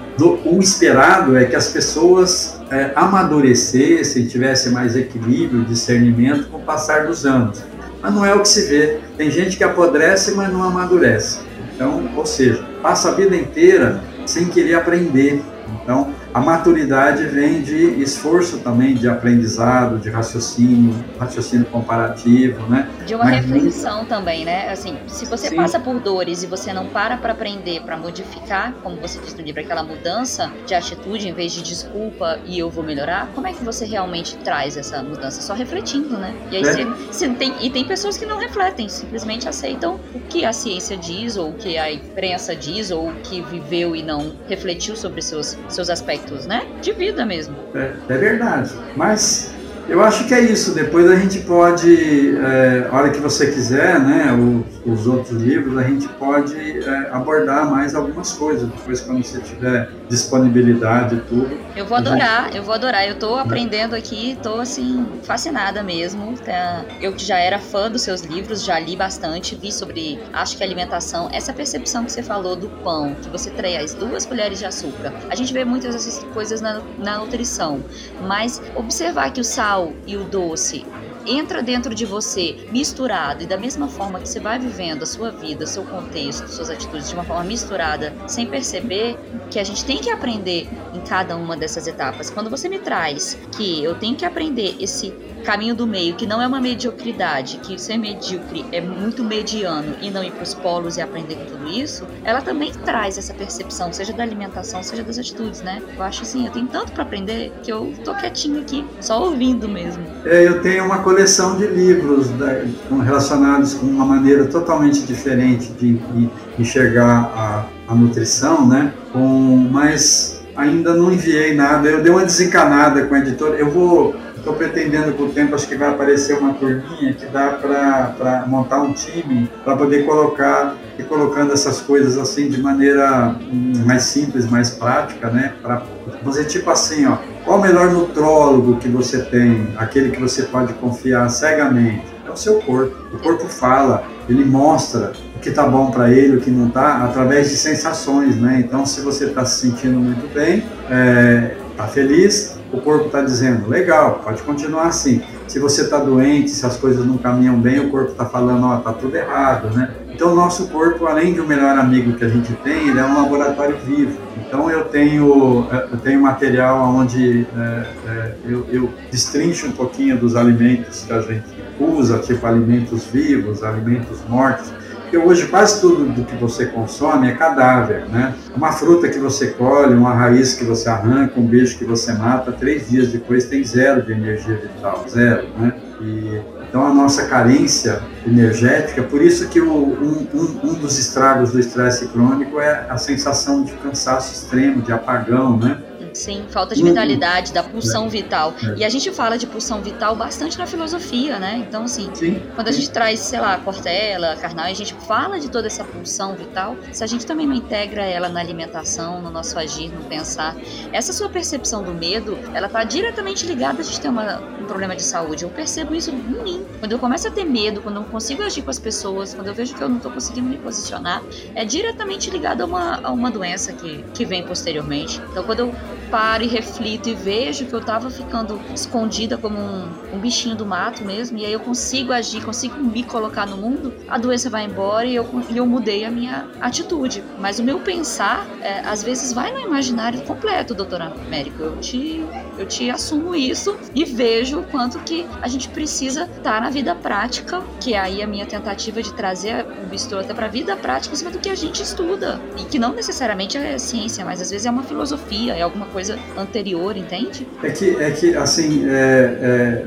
O 0.46 0.60
esperado 0.60 1.36
é 1.36 1.46
que 1.46 1.56
as 1.56 1.70
pessoas 1.70 2.62
é, 2.70 2.92
amadurecessem, 2.96 4.28
tivessem 4.28 4.72
mais 4.72 4.96
equilíbrio, 4.96 5.66
discernimento 5.66 6.50
com 6.50 6.58
o 6.58 6.62
passar 6.62 7.08
dos 7.08 7.26
anos. 7.26 7.64
Mas 8.02 8.14
não 8.14 8.26
é 8.26 8.34
o 8.34 8.42
que 8.42 8.50
se 8.50 8.68
vê. 8.68 9.00
Tem 9.18 9.32
gente 9.32 9.58
que 9.58 9.64
apodrece, 9.64 10.34
mas 10.36 10.52
não 10.52 10.64
amadurece. 10.64 11.40
Então, 11.74 12.10
ou 12.16 12.26
seja, 12.26 12.64
passa 12.82 13.10
a 13.10 13.12
vida 13.14 13.36
inteira 13.36 14.02
sem 14.26 14.46
querer 14.46 14.76
aprender. 14.76 15.42
Então, 15.82 16.14
a 16.34 16.42
maturidade 16.42 17.26
vem 17.28 17.62
de 17.62 18.02
esforço 18.02 18.60
também, 18.60 18.96
de 18.96 19.08
aprendizado, 19.08 20.00
de 20.00 20.10
raciocínio, 20.10 20.96
raciocínio 21.20 21.66
comparativo, 21.68 22.68
né? 22.68 22.90
De 23.06 23.14
uma 23.14 23.26
Mas 23.26 23.46
reflexão 23.46 24.04
também, 24.06 24.44
né? 24.44 24.72
Assim, 24.72 24.98
se 25.08 25.26
você 25.26 25.50
Sim. 25.50 25.56
passa 25.56 25.80
por 25.80 26.00
dores 26.00 26.42
e 26.42 26.48
você 26.48 26.74
não 26.74 26.88
para 26.88 27.18
para 27.18 27.34
aprender, 27.34 27.82
para 27.82 27.96
modificar, 27.96 28.74
como 28.82 28.96
você 28.96 29.20
diz 29.20 29.36
no 29.36 29.44
livro, 29.44 29.62
aquela 29.62 29.84
mudança 29.84 30.52
de 30.66 30.74
atitude 30.74 31.28
em 31.28 31.34
vez 31.34 31.52
de 31.52 31.62
desculpa 31.62 32.40
e 32.46 32.58
eu 32.58 32.70
vou 32.70 32.84
melhorar, 32.84 33.30
como 33.36 33.46
é 33.46 33.54
que 33.54 33.64
você 33.64 33.86
realmente 33.86 34.36
traz 34.38 34.76
essa 34.76 35.04
mudança? 35.04 35.40
Só 35.40 35.54
refletindo, 35.54 36.18
né? 36.18 36.34
E 36.52 36.58
aí 36.58 36.64
é. 36.64 36.66
você, 36.66 36.86
você 36.86 37.30
tem, 37.30 37.54
e 37.62 37.70
tem 37.70 37.86
pessoas 37.86 38.18
que 38.18 38.26
não 38.26 38.40
refletem, 38.40 38.90
simplesmente 38.90 39.48
aceitam 39.48 40.00
o 40.16 40.20
que 40.20 40.46
a 40.46 40.52
ciência 40.52 40.98
diz, 40.98 41.38
ou 41.38 41.52
o 41.52 41.54
que 41.54 41.78
a 41.78 41.92
imprensa 41.92 42.56
diz, 42.56 42.90
ou 42.90 43.10
o 43.10 43.14
que 43.22 43.40
viveu 43.44 43.96
e 43.96 44.02
não 44.02 44.34
refletiu 44.48 44.96
sobre 44.96 45.22
seus, 45.22 45.58
seus 45.70 45.92
aspectos 45.92 46.23
né? 46.48 46.66
De 46.82 46.92
vida 46.92 47.26
mesmo. 47.26 47.56
É, 47.76 47.92
é 48.10 48.18
verdade. 48.18 48.72
Mas 48.96 49.54
eu 49.88 50.02
acho 50.02 50.28
que 50.28 50.34
é 50.34 50.42
isso. 50.42 50.74
Depois 50.74 51.10
a 51.10 51.16
gente 51.16 51.40
pode, 51.40 52.36
é, 52.38 52.88
a 52.90 52.96
hora 52.96 53.10
que 53.10 53.20
você 53.20 53.48
quiser, 53.48 54.00
né, 54.00 54.32
os, 54.34 54.73
os 54.86 55.08
outros 55.08 55.42
livros, 55.42 55.78
a 55.78 55.84
gente 55.84 56.08
pode 56.10 56.56
é, 56.56 57.10
abordar 57.12 57.70
mais 57.70 57.96
algumas 57.96 58.34
coisas. 58.34 58.68
Depois, 58.68 59.02
quando 59.02 59.24
você 59.24 59.40
tiver 59.40 59.90
disponibilidade 60.10 61.16
e 61.16 61.20
tudo. 61.22 61.58
Eu 61.76 61.86
vou 61.86 61.98
adorar, 61.98 62.46
gente... 62.46 62.58
eu 62.58 62.64
vou 62.64 62.74
adorar. 62.74 63.08
Eu 63.08 63.16
tô 63.16 63.36
aprendendo 63.36 63.96
aqui, 63.96 64.38
tô 64.42 64.60
assim, 64.60 65.06
fascinada 65.24 65.82
mesmo. 65.82 66.38
Tá? 66.38 66.84
Eu 67.02 67.14
que 67.14 67.24
já 67.24 67.38
era 67.38 67.60
fã 67.60 67.90
dos 67.90 68.02
seus 68.02 68.22
livros, 68.22 68.64
já 68.64 68.80
li 68.80 68.96
bastante, 68.96 69.56
vi 69.56 69.72
sobre, 69.72 70.20
acho 70.34 70.58
que 70.58 70.64
alimentação, 70.64 71.30
essa 71.32 71.54
percepção 71.54 72.04
que 72.04 72.12
você 72.12 72.24
falou 72.24 72.56
do 72.56 72.70
pão, 72.84 73.16
que 73.22 73.30
você 73.30 73.50
traz 73.50 73.94
duas 73.94 74.26
colheres 74.26 74.60
de 74.60 74.66
açúcar. 74.66 75.14
A 75.30 75.36
gente 75.36 75.54
vê 75.54 75.64
muitas 75.64 75.94
dessas 75.94 76.24
coisas 76.34 76.62
na, 76.62 76.82
na 76.98 77.20
nutrição, 77.20 77.82
mas 78.22 78.62
observar 78.76 79.32
que 79.32 79.42
o 79.42 79.44
sal 79.44 79.94
e 80.06 80.18
o 80.18 80.24
doce 80.24 80.86
entra 81.26 81.62
dentro 81.62 81.94
de 81.94 82.06
você 82.06 82.68
misturado 82.72 83.44
e 83.44 83.46
da 83.46 83.58
mesma 83.58 83.88
forma 83.88 84.20
que 84.20 84.28
você 84.28 84.40
vai 84.40 84.60
vivendo 84.60 85.04
a 85.04 85.06
sua 85.06 85.32
vida, 85.32 85.66
seu 85.66 85.84
contexto, 85.84 86.48
suas 86.48 86.70
atitudes 86.70 87.10
de 87.10 87.16
uma 87.16 87.24
forma 87.24 87.44
misturada, 87.44 88.14
sem 88.28 88.46
perceber 88.46 89.18
que 89.50 89.60
a 89.60 89.64
gente 89.64 89.86
tem 89.86 89.98
que 89.98 90.10
aprender 90.10 90.68
em 90.94 91.02
cada 91.02 91.36
uma 91.36 91.56
dessas 91.56 91.88
etapas. 91.88 92.30
Quando 92.30 92.50
você 92.50 92.68
me 92.70 92.80
traz 92.80 93.38
que 93.56 93.84
eu 93.84 93.96
tenho 93.96 94.16
que 94.16 94.26
aprender 94.26 94.76
esse 94.80 95.14
caminho 95.44 95.76
do 95.76 95.86
meio, 95.86 96.16
que 96.16 96.26
não 96.26 96.42
é 96.42 96.48
uma 96.48 96.60
mediocridade, 96.60 97.58
que 97.58 97.80
ser 97.80 97.98
medíocre 97.98 98.66
é 98.72 98.82
muito 98.82 99.24
mediano 99.24 99.96
e 100.02 100.10
não 100.10 100.24
ir 100.24 100.32
para 100.32 100.44
os 100.44 100.54
polos 100.54 100.98
e 100.98 101.02
aprender 101.02 101.36
com 101.36 101.46
tudo 101.46 101.68
isso, 101.70 102.08
ela 102.24 102.42
também 102.42 102.72
traz 102.72 103.18
essa 103.18 103.34
percepção, 103.34 103.92
seja 103.92 104.14
da 104.14 104.24
alimentação, 104.24 104.82
seja 104.82 105.04
das 105.04 105.18
atitudes, 105.18 105.62
né? 105.62 105.82
Eu 105.96 106.04
acho 106.04 106.24
assim, 106.24 106.46
eu 106.46 106.52
tenho 106.52 106.68
tanto 106.68 106.92
para 106.92 107.04
aprender 107.04 107.52
que 107.62 107.72
eu 107.72 107.94
tô 108.04 108.14
quietinho 108.16 108.62
aqui, 108.62 108.86
só 109.00 109.24
ouvindo 109.24 109.68
mesmo. 109.68 110.04
É, 110.26 110.48
eu 110.48 110.62
tenho 110.62 110.86
uma 110.86 111.00
coleção 111.00 111.58
de 111.58 111.68
livros 111.68 112.30
da, 112.30 112.64
relacionados 113.04 113.74
com 113.74 113.86
uma 113.86 114.06
maneira 114.06 114.46
totalmente 114.46 115.02
diferente 115.02 115.72
de, 115.74 115.94
de 115.94 116.30
enxergar 116.58 117.32
a, 117.36 117.66
a 117.92 117.96
nutrição, 117.96 118.68
né? 118.68 118.94
Com, 119.12 119.70
mas 119.72 120.42
ainda 120.56 120.94
não 120.94 121.12
enviei 121.12 121.54
nada. 121.54 121.90
Eu 121.90 122.02
dei 122.02 122.12
uma 122.12 122.26
desencanada 122.26 123.06
com 123.06 123.16
a 123.16 123.20
editora. 123.20 123.56
Eu 123.56 123.70
vou 123.70 124.16
Estou 124.44 124.56
pretendendo 124.56 125.14
com 125.14 125.24
o 125.24 125.30
tempo, 125.30 125.56
acho 125.56 125.66
que 125.70 125.78
vai 125.78 125.88
aparecer 125.88 126.38
uma 126.38 126.54
turminha 126.56 127.14
que 127.14 127.26
dá 127.28 127.52
para 127.52 128.44
montar 128.46 128.82
um 128.82 128.92
time 128.92 129.50
para 129.64 129.78
poder 129.78 130.06
colocar 130.06 130.76
e 131.00 131.04
colocando 131.04 131.54
essas 131.54 131.80
coisas 131.80 132.18
assim 132.18 132.50
de 132.50 132.62
maneira 132.62 133.38
hum, 133.42 133.72
mais 133.86 134.04
simples, 134.04 134.46
mais 134.46 134.70
prática, 134.72 135.30
né? 135.30 135.54
Para 135.62 135.84
fazer 136.26 136.44
tipo 136.44 136.70
assim, 136.70 137.06
ó, 137.06 137.20
qual 137.46 137.58
o 137.58 137.62
melhor 137.62 137.90
nutrólogo 137.92 138.76
que 138.80 138.90
você 138.90 139.24
tem, 139.24 139.74
aquele 139.78 140.12
que 140.12 140.20
você 140.20 140.44
pode 140.44 140.74
confiar 140.74 141.30
cegamente? 141.30 142.04
É 142.28 142.30
o 142.30 142.36
seu 142.36 142.60
corpo. 142.64 143.16
O 143.16 143.20
corpo 143.20 143.48
fala, 143.48 144.04
ele 144.28 144.44
mostra 144.44 145.14
o 145.38 145.40
que 145.40 145.48
está 145.48 145.66
bom 145.66 145.90
para 145.90 146.12
ele, 146.12 146.36
o 146.36 146.42
que 146.42 146.52
não 146.52 146.68
está, 146.68 147.06
através 147.06 147.50
de 147.50 147.56
sensações, 147.56 148.36
né? 148.36 148.60
Então, 148.60 148.86
se 148.86 149.00
você 149.00 149.28
está 149.28 149.46
se 149.46 149.62
sentindo 149.62 149.98
muito 150.02 150.34
bem, 150.34 150.66
é, 150.90 151.56
feliz, 151.94 152.53
o 152.74 152.82
corpo 152.82 153.06
está 153.06 153.22
dizendo, 153.22 153.70
legal, 153.70 154.20
pode 154.24 154.42
continuar 154.42 154.88
assim. 154.88 155.22
Se 155.48 155.60
você 155.60 155.84
está 155.84 156.00
doente, 156.00 156.50
se 156.50 156.66
as 156.66 156.76
coisas 156.76 157.06
não 157.06 157.18
caminham 157.18 157.56
bem, 157.56 157.80
o 157.80 157.92
corpo 157.92 158.12
está 158.12 158.26
falando, 158.26 158.66
ó, 158.66 158.76
oh, 158.76 158.80
tá 158.80 158.92
tudo 158.92 159.16
errado, 159.16 159.70
né? 159.76 159.94
Então, 160.10 160.32
o 160.32 160.36
nosso 160.36 160.68
corpo, 160.68 161.06
além 161.06 161.34
de 161.34 161.42
um 161.42 161.48
melhor 161.48 161.78
amigo 161.78 162.14
que 162.14 162.26
a 162.26 162.30
gente 162.30 162.54
tem, 162.56 162.90
ele 162.90 163.00
é 163.00 163.06
um 163.06 163.22
laboratório 163.22 163.78
vivo. 163.78 164.18
Então, 164.38 164.70
eu 164.70 164.86
tenho, 164.86 165.68
eu 165.92 165.98
tenho 165.98 166.22
material 166.22 166.88
onde 166.96 167.48
é, 167.56 167.86
é, 168.08 168.36
eu, 168.46 168.66
eu 168.72 168.90
destrincho 169.12 169.68
um 169.68 169.72
pouquinho 169.72 170.18
dos 170.18 170.36
alimentos 170.36 171.04
que 171.04 171.14
a 171.14 171.22
gente 171.22 171.46
usa, 171.80 172.20
tipo 172.20 172.46
alimentos 172.46 173.06
vivos, 173.06 173.64
alimentos 173.64 174.20
mortos, 174.28 174.72
porque 175.14 175.18
hoje 175.18 175.46
quase 175.46 175.80
tudo 175.80 176.06
do 176.06 176.26
que 176.26 176.36
você 176.38 176.66
consome 176.66 177.30
é 177.30 177.36
cadáver, 177.36 178.08
né? 178.08 178.34
Uma 178.56 178.72
fruta 178.72 179.08
que 179.08 179.20
você 179.20 179.52
colhe, 179.52 179.94
uma 179.94 180.12
raiz 180.12 180.56
que 180.56 180.64
você 180.64 180.90
arranca, 180.90 181.40
um 181.40 181.46
beijo 181.46 181.78
que 181.78 181.86
você 181.86 182.14
mata, 182.14 182.52
três 182.52 182.90
dias 182.90 183.12
depois 183.12 183.46
tem 183.46 183.64
zero 183.64 184.02
de 184.02 184.12
energia 184.12 184.56
vital, 184.56 185.06
zero, 185.08 185.48
né? 185.60 185.74
E, 186.02 186.42
então 186.68 186.88
a 186.88 186.92
nossa 186.92 187.28
carência 187.28 188.02
energética, 188.26 189.04
por 189.04 189.22
isso 189.22 189.48
que 189.50 189.62
o, 189.62 189.72
um, 189.72 190.28
um, 190.34 190.70
um 190.70 190.74
dos 190.74 190.98
estragos 190.98 191.52
do 191.52 191.60
estresse 191.60 192.08
crônico 192.08 192.60
é 192.60 192.88
a 192.90 192.98
sensação 192.98 193.64
de 193.64 193.72
cansaço 193.74 194.34
extremo, 194.34 194.82
de 194.82 194.92
apagão, 194.92 195.56
né? 195.58 195.78
Sim, 196.14 196.46
falta 196.50 196.76
de 196.76 196.84
vitalidade, 196.84 197.52
da 197.52 197.64
pulsão 197.64 198.06
é. 198.06 198.10
vital. 198.10 198.54
É. 198.64 198.80
E 198.80 198.84
a 198.84 198.90
gente 198.90 199.12
fala 199.12 199.38
de 199.38 199.48
pulsão 199.48 199.82
vital 199.82 200.16
bastante 200.16 200.58
na 200.58 200.68
filosofia, 200.68 201.40
né? 201.40 201.66
Então, 201.68 201.84
assim, 201.84 202.10
sim, 202.14 202.42
quando 202.56 202.68
a 202.68 202.72
gente 202.72 202.90
traz, 202.90 203.20
sei 203.20 203.40
lá, 203.40 203.58
Cortella, 203.58 204.36
Karnal, 204.36 204.66
a 204.66 204.74
gente 204.74 204.94
fala 205.08 205.40
de 205.40 205.50
toda 205.50 205.68
essa 205.68 205.84
pulsão 205.84 206.36
vital, 206.36 206.78
se 206.92 207.04
a 207.04 207.08
gente 207.08 207.26
também 207.26 207.48
não 207.48 207.56
integra 207.56 208.04
ela 208.04 208.30
na 208.30 208.40
alimentação, 208.40 209.22
no 209.22 209.32
nosso 209.32 209.58
agir, 209.58 209.90
no 209.90 210.04
pensar, 210.06 210.56
essa 210.92 211.12
sua 211.12 211.30
percepção 211.30 211.84
do 211.84 211.94
medo, 211.94 212.38
ela 212.54 212.70
tá 212.70 212.84
diretamente 212.84 213.46
ligada 213.46 213.82
a 213.82 213.84
gente 213.84 214.00
ter 214.00 214.10
uma, 214.10 214.40
um 214.40 214.66
problema 214.66 214.96
de 214.96 215.04
saúde. 215.04 215.44
Eu 215.44 215.50
percebo 215.50 215.96
isso 215.96 216.12
em 216.12 216.44
mim. 216.44 216.66
Quando 216.80 216.92
eu 216.92 217.00
começo 217.00 217.28
a 217.28 217.32
ter 217.32 217.44
medo, 217.44 217.82
quando 217.82 217.96
eu 217.96 218.02
não 218.02 218.10
consigo 218.10 218.44
agir 218.44 218.62
com 218.62 218.70
as 218.70 218.80
pessoas, 218.80 219.34
quando 219.34 219.48
eu 219.48 219.54
vejo 219.54 219.74
que 219.74 219.82
eu 219.82 219.90
não 219.90 220.00
tô 220.00 220.10
conseguindo 220.12 220.48
me 220.48 220.58
posicionar, 220.58 221.24
é 221.56 221.66
diretamente 221.66 222.30
ligado 222.30 222.62
a 222.62 222.66
uma, 222.66 223.00
a 223.04 223.12
uma 223.12 223.32
doença 223.32 223.74
que, 223.74 224.04
que 224.14 224.26
vem 224.26 224.44
posteriormente. 224.44 225.22
Então, 225.32 225.44
quando 225.44 225.60
eu 225.60 225.76
paro 226.14 226.44
e 226.44 226.48
reflito 226.48 227.10
e 227.10 227.16
vejo 227.16 227.66
que 227.66 227.74
eu 227.74 227.82
tava 227.82 228.08
ficando 228.12 228.62
escondida 228.72 229.36
como 229.36 229.58
um, 229.58 229.90
um 230.14 230.20
bichinho 230.20 230.56
do 230.56 230.64
mato 230.64 231.04
mesmo, 231.04 231.40
e 231.40 231.44
aí 231.44 231.52
eu 231.52 231.60
consigo 231.60 232.14
agir, 232.14 232.46
consigo 232.46 232.78
me 232.78 233.02
colocar 233.02 233.48
no 233.48 233.58
mundo, 233.58 233.92
a 234.08 234.20
doença 234.20 234.48
vai 234.48 234.64
embora 234.64 235.08
e 235.08 235.16
eu, 235.16 235.28
e 235.50 235.58
eu 235.58 235.66
mudei 235.66 236.06
a 236.06 236.12
minha 236.12 236.48
atitude. 236.62 237.24
Mas 237.40 237.58
o 237.58 237.64
meu 237.64 237.80
pensar, 237.80 238.46
é, 238.62 238.82
às 238.82 239.02
vezes, 239.02 239.34
vai 239.34 239.52
no 239.52 239.60
imaginário 239.60 240.22
completo, 240.22 240.76
doutora 240.76 241.12
Américo. 241.26 241.64
Eu 241.64 241.78
te 241.80 242.24
eu 242.58 242.68
te 242.68 242.90
assumo 242.90 243.36
isso 243.36 243.76
e 243.96 244.06
vejo 244.06 244.60
o 244.60 244.64
quanto 244.64 245.00
que 245.00 245.26
a 245.42 245.48
gente 245.48 245.70
precisa 245.70 246.24
estar 246.24 246.42
tá 246.44 246.62
na 246.62 246.70
vida 246.70 246.94
prática, 246.94 247.64
que 247.80 247.94
é 247.94 248.00
aí 248.00 248.22
a 248.22 248.28
minha 248.28 248.46
tentativa 248.46 249.02
de 249.02 249.12
trazer 249.14 249.63
o 249.94 249.96
bistrô 249.96 250.20
até 250.20 250.34
para 250.34 250.48
a 250.48 250.50
vida 250.50 250.76
prática 250.76 251.14
em 251.14 251.18
cima 251.18 251.30
do 251.30 251.38
que 251.38 251.50
a 251.50 251.56
gente 251.56 251.84
estuda. 251.84 252.42
E 252.58 252.64
que 252.66 252.80
não 252.80 252.94
necessariamente 252.94 253.58
é 253.58 253.78
ciência, 253.78 254.26
mas 254.26 254.42
às 254.42 254.50
vezes 254.50 254.66
é 254.66 254.72
uma 254.72 254.84
filosofia, 254.84 255.54
é 255.54 255.62
alguma 255.62 255.86
coisa 255.86 256.18
anterior, 256.36 256.98
entende? 256.98 257.48
É 257.62 257.70
que, 257.70 257.96
é 257.98 258.12
que 258.12 258.36
assim, 258.36 258.86
é, 258.90 259.38
é 259.42 259.86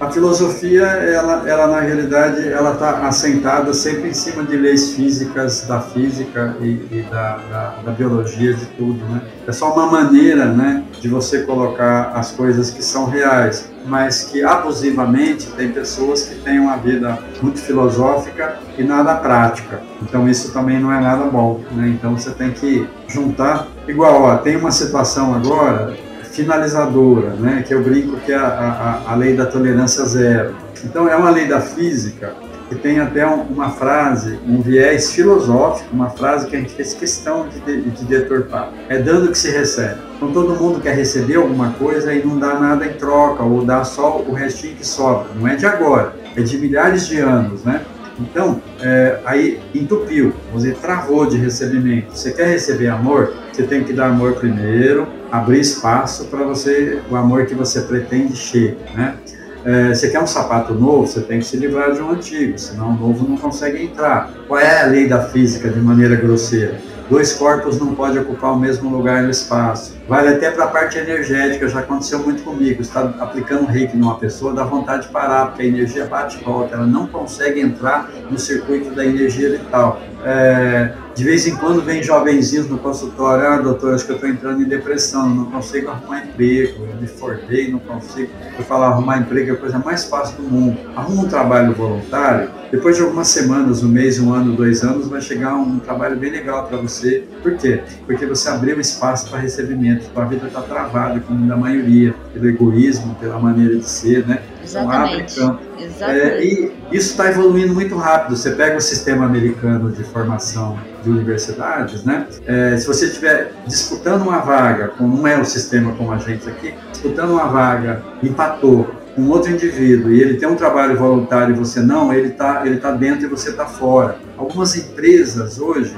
a 0.00 0.10
filosofia, 0.10 0.82
ela, 0.82 1.48
ela 1.48 1.66
na 1.68 1.80
realidade, 1.80 2.48
ela 2.48 2.72
está 2.72 3.06
assentada 3.06 3.72
sempre 3.72 4.08
em 4.08 4.12
cima 4.12 4.42
de 4.42 4.56
leis 4.56 4.92
físicas, 4.92 5.62
da 5.68 5.80
física 5.80 6.56
e, 6.60 6.66
e 6.90 7.06
da, 7.08 7.36
da, 7.48 7.74
da, 7.84 7.92
biologia, 7.92 8.54
de 8.54 8.66
tudo, 8.76 9.04
né? 9.06 9.22
É 9.46 9.52
só 9.52 9.72
uma 9.72 9.86
maneira, 9.86 10.46
né, 10.46 10.82
de 11.00 11.08
você 11.08 11.42
colocar 11.42 12.10
as 12.14 12.32
coisas 12.32 12.70
que 12.70 12.82
são 12.82 13.06
reais, 13.06 13.70
mas 13.84 14.24
que 14.24 14.42
abusivamente 14.42 15.46
tem 15.52 15.70
pessoas 15.70 16.22
que 16.22 16.36
têm 16.36 16.58
uma 16.58 16.76
vida 16.76 17.18
muito 17.42 17.60
filosófica 17.60 18.58
e 18.78 18.82
nada 18.82 19.14
prática. 19.16 19.82
Então 20.02 20.28
isso 20.28 20.52
também 20.52 20.80
não 20.80 20.92
é 20.92 21.00
nada 21.00 21.24
bom, 21.24 21.60
né? 21.72 21.88
Então 21.88 22.16
você 22.16 22.30
tem 22.30 22.50
que 22.50 22.88
juntar. 23.08 23.68
Igual, 23.86 24.22
ó, 24.22 24.36
tem 24.36 24.56
uma 24.56 24.70
situação 24.70 25.34
agora 25.34 25.94
finalizadora, 26.34 27.30
né, 27.34 27.62
que 27.64 27.72
eu 27.72 27.80
brinco 27.80 28.16
que 28.16 28.32
é 28.32 28.36
a, 28.36 29.02
a, 29.06 29.12
a 29.12 29.14
lei 29.14 29.36
da 29.36 29.46
tolerância 29.46 30.04
zero. 30.04 30.56
Então, 30.84 31.08
é 31.08 31.14
uma 31.14 31.30
lei 31.30 31.46
da 31.46 31.60
física 31.60 32.34
que 32.74 32.80
tem 32.80 32.98
até 32.98 33.24
uma 33.24 33.70
frase, 33.70 34.38
um 34.46 34.60
viés 34.60 35.12
filosófico, 35.12 35.88
uma 35.92 36.10
frase 36.10 36.46
que 36.46 36.56
a 36.56 36.58
gente 36.58 36.74
fez 36.74 36.92
questão 36.92 37.48
de, 37.48 37.82
de 37.82 38.04
deturpar. 38.04 38.72
É 38.88 38.98
dando 38.98 39.30
que 39.30 39.38
se 39.38 39.50
recebe. 39.50 40.00
Então 40.16 40.32
todo 40.32 40.60
mundo 40.60 40.80
quer 40.80 40.94
receber 40.94 41.36
alguma 41.36 41.70
coisa 41.72 42.12
e 42.12 42.24
não 42.24 42.38
dá 42.38 42.58
nada 42.58 42.86
em 42.86 42.94
troca, 42.94 43.42
ou 43.42 43.64
dá 43.64 43.84
só 43.84 44.18
o 44.18 44.32
restinho 44.32 44.74
que 44.74 44.86
sobra. 44.86 45.28
Não 45.38 45.46
é 45.46 45.56
de 45.56 45.66
agora, 45.66 46.14
é 46.36 46.42
de 46.42 46.58
milhares 46.58 47.06
de 47.06 47.18
anos, 47.20 47.62
né? 47.62 47.82
Então, 48.18 48.62
é, 48.80 49.18
aí 49.24 49.60
entupiu, 49.74 50.32
você 50.52 50.70
travou 50.70 51.26
de 51.26 51.36
recebimento. 51.36 52.16
Você 52.16 52.32
quer 52.32 52.46
receber 52.46 52.88
amor? 52.88 53.34
Você 53.52 53.64
tem 53.64 53.82
que 53.82 53.92
dar 53.92 54.06
amor 54.06 54.34
primeiro, 54.34 55.08
abrir 55.32 55.60
espaço 55.60 56.26
para 56.26 56.44
você, 56.44 57.00
o 57.10 57.16
amor 57.16 57.46
que 57.46 57.54
você 57.54 57.80
pretende 57.80 58.36
chegue, 58.36 58.76
né? 58.94 59.16
É, 59.64 59.94
você 59.94 60.10
quer 60.10 60.20
um 60.20 60.26
sapato 60.26 60.74
novo, 60.74 61.06
você 61.06 61.20
tem 61.22 61.38
que 61.38 61.46
se 61.46 61.56
livrar 61.56 61.92
de 61.92 62.00
um 62.00 62.10
antigo, 62.10 62.58
senão 62.58 62.90
o 62.90 62.98
novo 62.98 63.26
não 63.26 63.36
consegue 63.36 63.82
entrar. 63.82 64.30
Qual 64.46 64.60
é 64.60 64.82
a 64.82 64.86
lei 64.86 65.08
da 65.08 65.22
física 65.22 65.70
de 65.70 65.80
maneira 65.80 66.16
grosseira? 66.16 66.78
Dois 67.08 67.32
corpos 67.32 67.78
não 67.78 67.94
podem 67.94 68.20
ocupar 68.20 68.52
o 68.52 68.58
mesmo 68.58 68.90
lugar 68.90 69.22
no 69.22 69.30
espaço. 69.30 69.96
Vale 70.06 70.28
até 70.28 70.50
para 70.50 70.64
a 70.64 70.68
parte 70.68 70.98
energética, 70.98 71.66
já 71.66 71.80
aconteceu 71.80 72.18
muito 72.18 72.42
comigo. 72.42 72.82
Está 72.82 73.00
aplicando 73.20 73.66
reiki 73.66 73.96
numa 73.96 74.18
pessoa, 74.18 74.52
dá 74.52 74.62
vontade 74.62 75.06
de 75.06 75.12
parar, 75.12 75.46
porque 75.46 75.62
a 75.62 75.66
energia 75.66 76.04
bate 76.04 76.38
e 76.38 76.44
volta, 76.44 76.74
ela 76.74 76.86
não 76.86 77.06
consegue 77.06 77.60
entrar 77.60 78.10
no 78.30 78.38
circuito 78.38 78.90
da 78.90 79.04
energia 79.04 79.50
vital. 79.50 80.00
É, 80.26 80.92
de 81.14 81.22
vez 81.22 81.46
em 81.46 81.54
quando 81.54 81.80
vem 81.80 82.02
jovenzinhos 82.02 82.68
no 82.68 82.78
consultório, 82.78 83.46
ah, 83.46 83.58
doutor, 83.58 83.94
acho 83.94 84.04
que 84.04 84.12
eu 84.12 84.16
estou 84.16 84.28
entrando 84.28 84.62
em 84.62 84.64
depressão, 84.64 85.28
não 85.28 85.44
consigo 85.46 85.88
arrumar 85.88 86.24
emprego, 86.24 86.86
eu 86.90 87.00
me 87.00 87.06
formei, 87.06 87.70
não 87.70 87.78
consigo. 87.78 88.30
Eu 88.58 88.64
falo, 88.64 88.84
arrumar 88.84 89.18
emprego 89.18 89.50
é 89.50 89.54
a 89.54 89.56
coisa 89.56 89.78
mais 89.78 90.04
fácil 90.04 90.36
do 90.38 90.42
mundo. 90.42 90.76
Arruma 90.96 91.22
um 91.22 91.28
trabalho 91.28 91.72
voluntário, 91.72 92.50
depois 92.72 92.96
de 92.96 93.02
algumas 93.02 93.28
semanas, 93.28 93.84
um 93.84 93.88
mês, 93.88 94.18
um 94.18 94.32
ano, 94.32 94.56
dois 94.56 94.82
anos, 94.82 95.06
vai 95.06 95.20
chegar 95.20 95.54
um 95.54 95.78
trabalho 95.78 96.16
bem 96.16 96.32
legal 96.32 96.66
para 96.66 96.78
você. 96.78 97.22
Por 97.40 97.54
quê? 97.56 97.82
Porque 98.04 98.26
você 98.26 98.48
abriu 98.48 98.80
espaço 98.80 99.30
para 99.30 99.38
recebimento, 99.38 99.93
sua 100.00 100.24
vida 100.24 100.46
está 100.46 100.60
travada, 100.62 101.20
como 101.20 101.46
da 101.46 101.56
maioria, 101.56 102.14
pelo 102.32 102.48
egoísmo, 102.48 103.14
pela 103.16 103.38
maneira 103.38 103.76
de 103.76 103.88
ser, 103.88 104.26
né? 104.26 104.40
Exatamente. 104.62 105.34
Então, 105.34 105.58
Exatamente. 105.78 106.22
É, 106.22 106.44
e 106.44 106.72
isso 106.92 107.10
está 107.10 107.28
evoluindo 107.30 107.74
muito 107.74 107.96
rápido. 107.96 108.36
Você 108.36 108.52
pega 108.52 108.76
o 108.76 108.80
sistema 108.80 109.26
americano 109.26 109.90
de 109.90 110.02
formação 110.04 110.78
de 111.02 111.10
universidades, 111.10 112.04
né? 112.04 112.26
É, 112.46 112.76
se 112.76 112.86
você 112.86 113.06
estiver 113.06 113.52
disputando 113.66 114.22
uma 114.22 114.38
vaga, 114.38 114.88
como 114.88 115.16
não 115.16 115.26
é 115.26 115.38
o 115.38 115.44
sistema 115.44 115.92
como 115.92 116.12
a 116.12 116.18
gente 116.18 116.48
aqui, 116.48 116.74
disputando 116.90 117.30
uma 117.30 117.46
vaga, 117.46 118.02
empatou 118.22 118.88
com 119.14 119.28
outro 119.28 119.50
indivíduo 119.50 120.10
e 120.10 120.20
ele 120.20 120.34
tem 120.34 120.48
um 120.48 120.56
trabalho 120.56 120.96
voluntário 120.98 121.54
e 121.54 121.58
você 121.58 121.80
não, 121.80 122.12
ele 122.12 122.28
está 122.28 122.66
ele 122.66 122.78
tá 122.78 122.90
dentro 122.90 123.26
e 123.26 123.28
você 123.28 123.50
está 123.50 123.66
fora. 123.66 124.16
Algumas 124.36 124.76
empresas 124.76 125.58
hoje, 125.58 125.96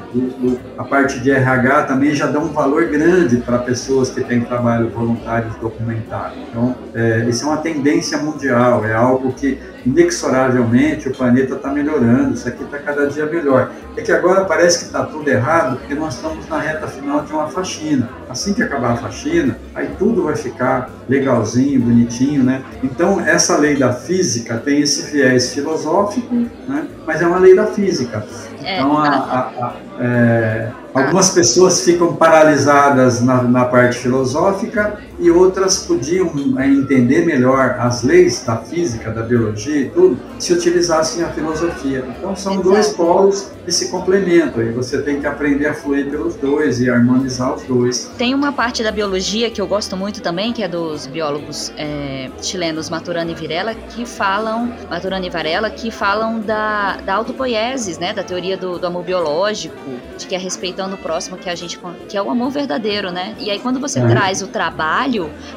a 0.76 0.84
parte 0.84 1.20
de 1.20 1.30
RH 1.30 1.82
também 1.84 2.14
já 2.14 2.26
dão 2.26 2.45
um 2.45 2.53
valor 2.53 2.87
grande 2.87 3.39
para 3.39 3.59
pessoas 3.59 4.11
que 4.11 4.22
têm 4.22 4.41
trabalho 4.43 4.91
voluntário 4.91 5.51
documentado. 5.61 6.34
Então, 6.51 6.76
é, 6.95 7.26
isso 7.28 7.45
é 7.45 7.49
uma 7.49 7.57
tendência 7.57 8.18
mundial, 8.18 8.84
é 8.84 8.95
algo 8.95 9.32
que 9.32 9.59
inexoravelmente 9.87 11.09
o 11.09 11.14
planeta 11.14 11.55
está 11.55 11.70
melhorando, 11.70 12.34
isso 12.34 12.49
aqui 12.49 12.64
está 12.64 12.78
cada 12.78 13.07
dia 13.07 13.24
melhor. 13.24 13.70
É 13.97 14.03
que 14.03 14.12
agora 14.12 14.45
parece 14.45 14.80
que 14.80 14.84
está 14.87 15.05
tudo 15.05 15.28
errado 15.28 15.78
porque 15.78 15.95
nós 15.95 16.16
estamos 16.16 16.47
na 16.49 16.59
reta 16.59 16.89
final 16.89 17.22
de 17.22 17.32
uma 17.32 17.49
faxina. 17.49 18.09
Assim 18.28 18.53
que 18.53 18.62
acabar 18.62 18.93
a 18.93 18.97
faxina, 18.97 19.57
aí 19.74 19.89
tudo 19.99 20.24
vai 20.24 20.37
ficar 20.37 20.91
legalzinho, 21.09 21.80
bonitinho, 21.80 22.43
né? 22.43 22.62
Então, 22.82 23.20
essa 23.20 23.57
lei 23.57 23.76
da 23.76 23.93
física 23.93 24.59
tem 24.59 24.80
esse 24.80 25.11
viés 25.11 25.55
filosófico, 25.55 26.34
né? 26.68 26.87
Mas 27.07 27.23
é 27.23 27.27
uma 27.27 27.39
lei 27.39 27.55
da 27.55 27.67
física. 27.67 28.27
É, 28.63 28.81
então, 28.81 28.99
a, 28.99 29.09
a, 29.09 29.39
a, 29.39 29.73
é, 30.01 30.71
algumas 30.93 31.31
pessoas 31.31 31.83
ficam 31.83 32.15
paralisadas 32.17 33.21
na, 33.23 33.43
na, 33.43 33.65
parte 33.65 33.99
filosófica 33.99 34.99
e 35.19 35.31
outras 35.31 35.81
podiam 35.81 36.33
é, 36.59 36.67
entender 36.67 37.25
melhor 37.25 37.77
as 37.79 38.03
leis 38.03 38.45
da 38.45 38.59
física, 38.59 39.11
da 39.11 39.23
biologia 39.23 39.81
e 39.83 39.89
tudo, 39.91 40.19
se 40.39 40.53
utilizassem 40.53 41.25
a 41.25 41.29
filosofia. 41.31 42.05
Então, 42.19 42.37
são 42.37 42.55
Exato. 42.55 42.69
dois 42.69 42.89
polos 42.89 43.51
que 43.64 43.73
se 43.73 43.91
complementam 43.91 44.62
e 44.62 44.71
você 44.71 45.03
tem 45.03 45.21
que 45.21 45.27
aprender 45.27 45.67
a 45.67 45.75
fluir 45.75 46.09
pelos 46.09 46.37
dois 46.37 46.81
e 46.81 46.89
harmonizar 46.89 47.55
os 47.55 47.62
dois. 47.64 48.11
Tem 48.17 48.35
uma 48.35 48.53
parte 48.53 48.83
da 48.83 48.93
biologia 48.93 49.51
que 49.51 49.61
eu 49.61 49.67
gosto 49.67 49.97
muito 49.97 50.23
também, 50.23 50.53
que 50.53 50.62
é 50.62 50.69
dos 50.69 51.07
biólogos 51.07 51.73
é, 51.77 52.31
chilenos 52.41 52.89
Maturana 52.89 53.31
e 53.31 53.35
Virela, 53.35 53.75
que 53.75 54.07
falam, 54.07 54.73
Maturana 54.89 55.27
e 55.27 55.31
Varela, 55.31 55.69
que 55.69 55.91
falam 55.91 56.41
da, 56.41 56.99
da 56.99 57.14
autopoiesis, 57.14 57.99
né, 57.99 58.12
da 58.12 58.23
teoria 58.23 58.57
do, 58.57 58.79
do, 58.79 58.87
amor 58.87 59.03
biológico, 59.03 59.91
de 60.17 60.27
que 60.27 60.35
é 60.35 60.39
respeitando 60.39 60.95
o 60.95 60.99
próximo 60.99 61.37
que 61.37 61.51
a 61.51 61.55
gente 61.55 61.79
que 62.09 62.17
é 62.17 62.23
o 62.23 62.31
amor 62.31 62.51
verdadeiro, 62.51 63.11
né? 63.11 63.35
E 63.39 63.51
aí 63.51 63.59
quando 63.59 63.81
você 63.81 63.99
é. 63.99 64.07
traz 64.07 64.43
o 64.43 64.47
trabalho 64.47 65.06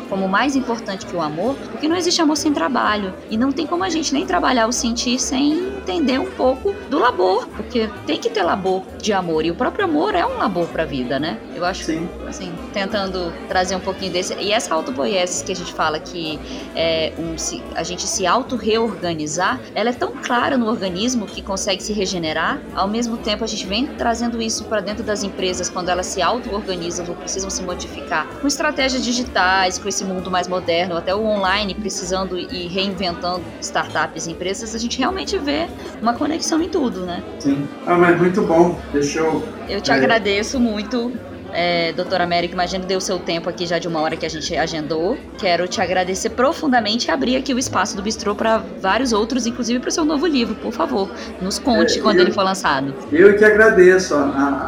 como 0.09 0.27
mais 0.27 0.55
importante 0.55 1.05
que 1.05 1.15
o 1.15 1.21
amor, 1.21 1.55
porque 1.71 1.87
não 1.87 1.95
existe 1.95 2.21
amor 2.21 2.37
sem 2.37 2.53
trabalho 2.53 3.13
e 3.29 3.37
não 3.37 3.51
tem 3.51 3.65
como 3.65 3.83
a 3.83 3.89
gente 3.89 4.13
nem 4.13 4.25
trabalhar 4.25 4.67
o 4.67 4.71
sentir 4.71 5.19
sem 5.19 5.69
entender 5.77 6.19
um 6.19 6.29
pouco 6.31 6.73
do 6.89 6.99
labor, 6.99 7.47
porque 7.47 7.89
tem 8.05 8.19
que 8.19 8.29
ter 8.29 8.43
labor 8.43 8.83
de 8.99 9.11
amor 9.13 9.45
e 9.45 9.51
o 9.51 9.55
próprio 9.55 9.85
amor 9.85 10.13
é 10.13 10.25
um 10.25 10.37
labor 10.37 10.67
para 10.67 10.83
a 10.83 10.85
vida, 10.85 11.19
né? 11.19 11.39
Eu 11.55 11.65
acho 11.65 11.83
Sim. 11.83 12.07
assim, 12.27 12.51
tentando 12.73 13.33
trazer 13.47 13.75
um 13.75 13.79
pouquinho 13.79 14.11
desse 14.11 14.33
e 14.35 14.51
essa 14.51 14.73
autopoiesis 14.73 15.41
que 15.41 15.51
a 15.51 15.55
gente 15.55 15.73
fala 15.73 15.99
que 15.99 16.39
é 16.75 17.13
um 17.17 17.35
a 17.75 17.83
gente 17.83 18.03
se 18.03 18.25
auto 18.27 18.55
reorganizar, 18.55 19.59
ela 19.73 19.89
é 19.89 19.93
tão 19.93 20.11
clara 20.11 20.57
no 20.57 20.67
organismo 20.67 21.25
que 21.25 21.41
consegue 21.41 21.81
se 21.81 21.93
regenerar 21.93 22.59
ao 22.75 22.87
mesmo 22.87 23.17
tempo, 23.17 23.43
a 23.43 23.47
gente 23.47 23.65
vem 23.65 23.87
trazendo 23.87 24.41
isso 24.41 24.65
para 24.65 24.81
dentro 24.81 25.03
das 25.03 25.23
empresas 25.23 25.69
quando 25.69 25.89
elas 25.89 26.05
se 26.07 26.21
auto-organizam 26.21 27.05
ou 27.07 27.15
precisam 27.15 27.49
se 27.49 27.63
modificar 27.63 28.27
com 28.41 28.47
estratégias 28.47 29.03
digitais, 29.39 29.77
com 29.77 29.87
esse 29.87 30.03
mundo 30.03 30.29
mais 30.29 30.47
moderno, 30.47 30.97
até 30.97 31.15
o 31.15 31.23
online 31.25 31.73
precisando 31.73 32.37
e 32.37 32.67
reinventando 32.67 33.43
startups 33.61 34.27
e 34.27 34.31
empresas, 34.31 34.75
a 34.75 34.77
gente 34.77 34.99
realmente 34.99 35.37
vê 35.37 35.67
uma 36.01 36.13
conexão 36.13 36.61
em 36.61 36.69
tudo, 36.69 37.05
né? 37.05 37.23
Sim. 37.39 37.67
Ah, 37.85 37.95
mas 37.95 38.19
muito 38.19 38.41
bom. 38.41 38.77
Deixa 38.91 39.19
eu. 39.19 39.43
Eu 39.67 39.81
te 39.81 39.91
é... 39.91 39.93
agradeço 39.93 40.59
muito 40.59 41.13
é, 41.53 41.91
doutora 41.93 42.23
América, 42.23 42.53
imagino 42.53 42.85
deu 42.85 42.99
seu 43.01 43.19
tempo 43.19 43.49
aqui 43.49 43.65
já 43.65 43.79
de 43.79 43.87
uma 43.87 44.01
hora 44.01 44.15
que 44.15 44.25
a 44.25 44.29
gente 44.29 44.55
agendou. 44.55 45.17
Quero 45.37 45.67
te 45.67 45.81
agradecer 45.81 46.29
profundamente 46.31 47.07
e 47.07 47.11
abrir 47.11 47.35
aqui 47.35 47.53
o 47.53 47.59
espaço 47.59 47.95
do 47.95 48.01
Bistrô 48.01 48.35
para 48.35 48.63
vários 48.81 49.13
outros, 49.13 49.45
inclusive 49.45 49.79
para 49.79 49.89
o 49.89 49.91
seu 49.91 50.05
novo 50.05 50.25
livro, 50.27 50.55
por 50.55 50.71
favor. 50.71 51.09
Nos 51.41 51.59
conte 51.59 51.99
é, 51.99 52.01
quando 52.01 52.17
eu, 52.17 52.23
ele 52.23 52.31
for 52.31 52.43
lançado. 52.43 52.93
Eu 53.11 53.37
que 53.37 53.43
agradeço. 53.43 54.15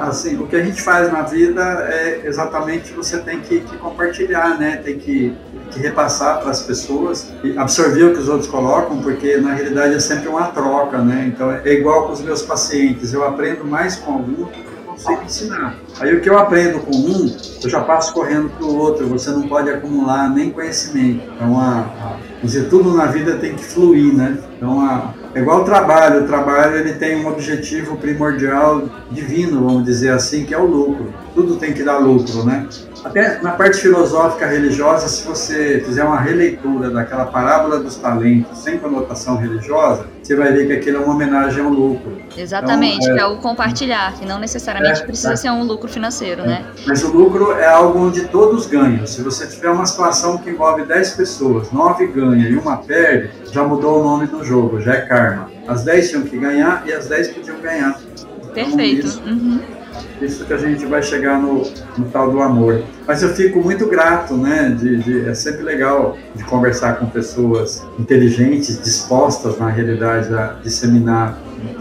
Assim, 0.01 0.37
o 0.37 0.47
que 0.47 0.55
a 0.55 0.63
gente 0.63 0.81
faz 0.81 1.11
na 1.11 1.21
vida 1.21 1.61
é 1.89 2.21
exatamente 2.25 2.91
você 2.93 3.19
tem 3.19 3.39
que, 3.39 3.61
que 3.61 3.77
compartilhar, 3.77 4.57
né? 4.57 4.77
Tem 4.77 4.97
que 4.97 5.33
que 5.71 5.79
repassar 5.79 6.41
para 6.41 6.51
as 6.51 6.61
pessoas 6.61 7.31
e 7.43 7.57
absorver 7.57 8.03
o 8.03 8.13
que 8.13 8.19
os 8.19 8.27
outros 8.27 8.49
colocam, 8.49 9.01
porque 9.01 9.37
na 9.37 9.53
realidade 9.53 9.95
é 9.95 9.99
sempre 9.99 10.27
uma 10.27 10.47
troca, 10.47 10.97
né? 10.99 11.31
Então 11.33 11.51
é 11.51 11.73
igual 11.73 12.07
com 12.07 12.13
os 12.13 12.21
meus 12.21 12.41
pacientes, 12.41 13.13
eu 13.13 13.23
aprendo 13.23 13.65
mais 13.65 13.95
com 13.95 14.13
algum 14.13 14.45
consigo 15.01 15.23
ensinar. 15.25 15.75
Aí 15.99 16.15
o 16.15 16.21
que 16.21 16.29
eu 16.29 16.37
aprendo 16.37 16.79
com 16.79 16.95
um, 16.95 17.35
eu 17.63 17.69
já 17.69 17.81
passo 17.81 18.13
correndo 18.13 18.49
para 18.49 18.65
o 18.65 18.75
outro. 18.75 19.07
Você 19.07 19.31
não 19.31 19.47
pode 19.47 19.69
acumular 19.69 20.29
nem 20.29 20.49
conhecimento. 20.49 21.21
Então, 21.35 21.59
a, 21.59 21.79
a, 21.79 22.17
dizer, 22.43 22.69
tudo 22.69 22.93
na 22.93 23.07
vida 23.07 23.37
tem 23.37 23.55
que 23.55 23.63
fluir, 23.63 24.13
né? 24.13 24.37
Então, 24.57 24.79
a, 24.81 25.13
é 25.33 25.39
igual 25.39 25.61
o 25.61 25.65
trabalho. 25.65 26.23
O 26.23 26.27
trabalho 26.27 26.77
ele 26.77 26.93
tem 26.93 27.23
um 27.23 27.27
objetivo 27.27 27.97
primordial 27.97 28.83
divino, 29.09 29.63
vamos 29.63 29.85
dizer 29.85 30.09
assim, 30.09 30.45
que 30.45 30.53
é 30.53 30.57
o 30.57 30.65
lucro. 30.65 31.13
Tudo 31.33 31.55
tem 31.55 31.73
que 31.73 31.83
dar 31.83 31.97
lucro, 31.97 32.43
né? 32.43 32.67
Até 33.03 33.41
na 33.41 33.51
parte 33.51 33.77
filosófica 33.77 34.45
religiosa, 34.45 35.07
se 35.07 35.25
você 35.25 35.81
fizer 35.85 36.03
uma 36.03 36.19
releitura 36.19 36.89
daquela 36.89 37.25
parábola 37.25 37.79
dos 37.79 37.95
talentos 37.95 38.59
sem 38.59 38.77
conotação 38.77 39.37
religiosa, 39.37 40.05
você 40.21 40.35
vai 40.35 40.51
ver 40.53 40.67
que 40.67 40.73
aquilo 40.73 40.97
é 40.97 40.99
uma 40.99 41.15
homenagem 41.15 41.63
ao 41.63 41.69
lucro. 41.69 42.21
Exatamente, 42.37 43.03
então, 43.03 43.17
é, 43.17 43.19
é 43.21 43.25
o 43.25 43.37
compartilhar, 43.37 44.13
que 44.13 44.25
não 44.25 44.39
necessariamente 44.39 45.01
é, 45.01 45.05
precisa 45.05 45.33
é, 45.33 45.35
ser 45.35 45.49
um 45.49 45.63
lucro 45.63 45.89
financeiro, 45.89 46.43
né? 46.43 46.63
Mas 46.85 47.03
o 47.03 47.11
lucro 47.11 47.53
é 47.53 47.67
algo 47.67 47.99
onde 47.99 48.27
todos 48.27 48.67
ganham. 48.67 49.05
Se 49.07 49.21
você 49.21 49.47
tiver 49.47 49.69
uma 49.69 49.85
situação 49.85 50.37
que 50.37 50.49
envolve 50.49 50.83
10 50.83 51.11
pessoas, 51.11 51.71
9 51.71 52.07
ganham 52.07 52.49
e 52.49 52.55
uma 52.55 52.77
perde, 52.77 53.31
já 53.51 53.63
mudou 53.63 53.99
o 53.99 54.03
nome 54.03 54.27
do 54.27 54.43
jogo, 54.43 54.79
já 54.79 54.93
é 54.93 55.01
karma. 55.01 55.49
As 55.67 55.83
10 55.83 56.09
tinham 56.09 56.23
que 56.23 56.37
ganhar 56.37 56.83
e 56.85 56.93
as 56.93 57.07
10 57.07 57.29
podiam 57.29 57.59
ganhar. 57.59 57.99
Perfeito. 58.53 59.07
Então, 59.07 59.09
isso, 59.09 59.23
uhum. 59.23 59.80
Isso, 60.21 60.45
que 60.45 60.53
a 60.53 60.57
gente 60.57 60.85
vai 60.85 61.01
chegar 61.01 61.39
no, 61.39 61.63
no, 61.97 62.05
tal 62.11 62.31
do 62.31 62.41
amor. 62.41 62.83
Mas 63.07 63.23
eu 63.23 63.29
fico 63.29 63.59
muito 63.59 63.87
grato, 63.87 64.35
né? 64.35 64.75
De, 64.77 64.97
de, 64.97 65.29
é 65.29 65.33
sempre 65.33 65.63
legal 65.63 66.17
de 66.35 66.43
conversar 66.43 66.97
com 66.97 67.07
pessoas 67.07 67.85
inteligentes, 67.99 68.81
dispostas, 68.81 69.57
na 69.57 69.69
realidade, 69.69 70.33
a 70.33 70.57
disseminar 70.63 71.37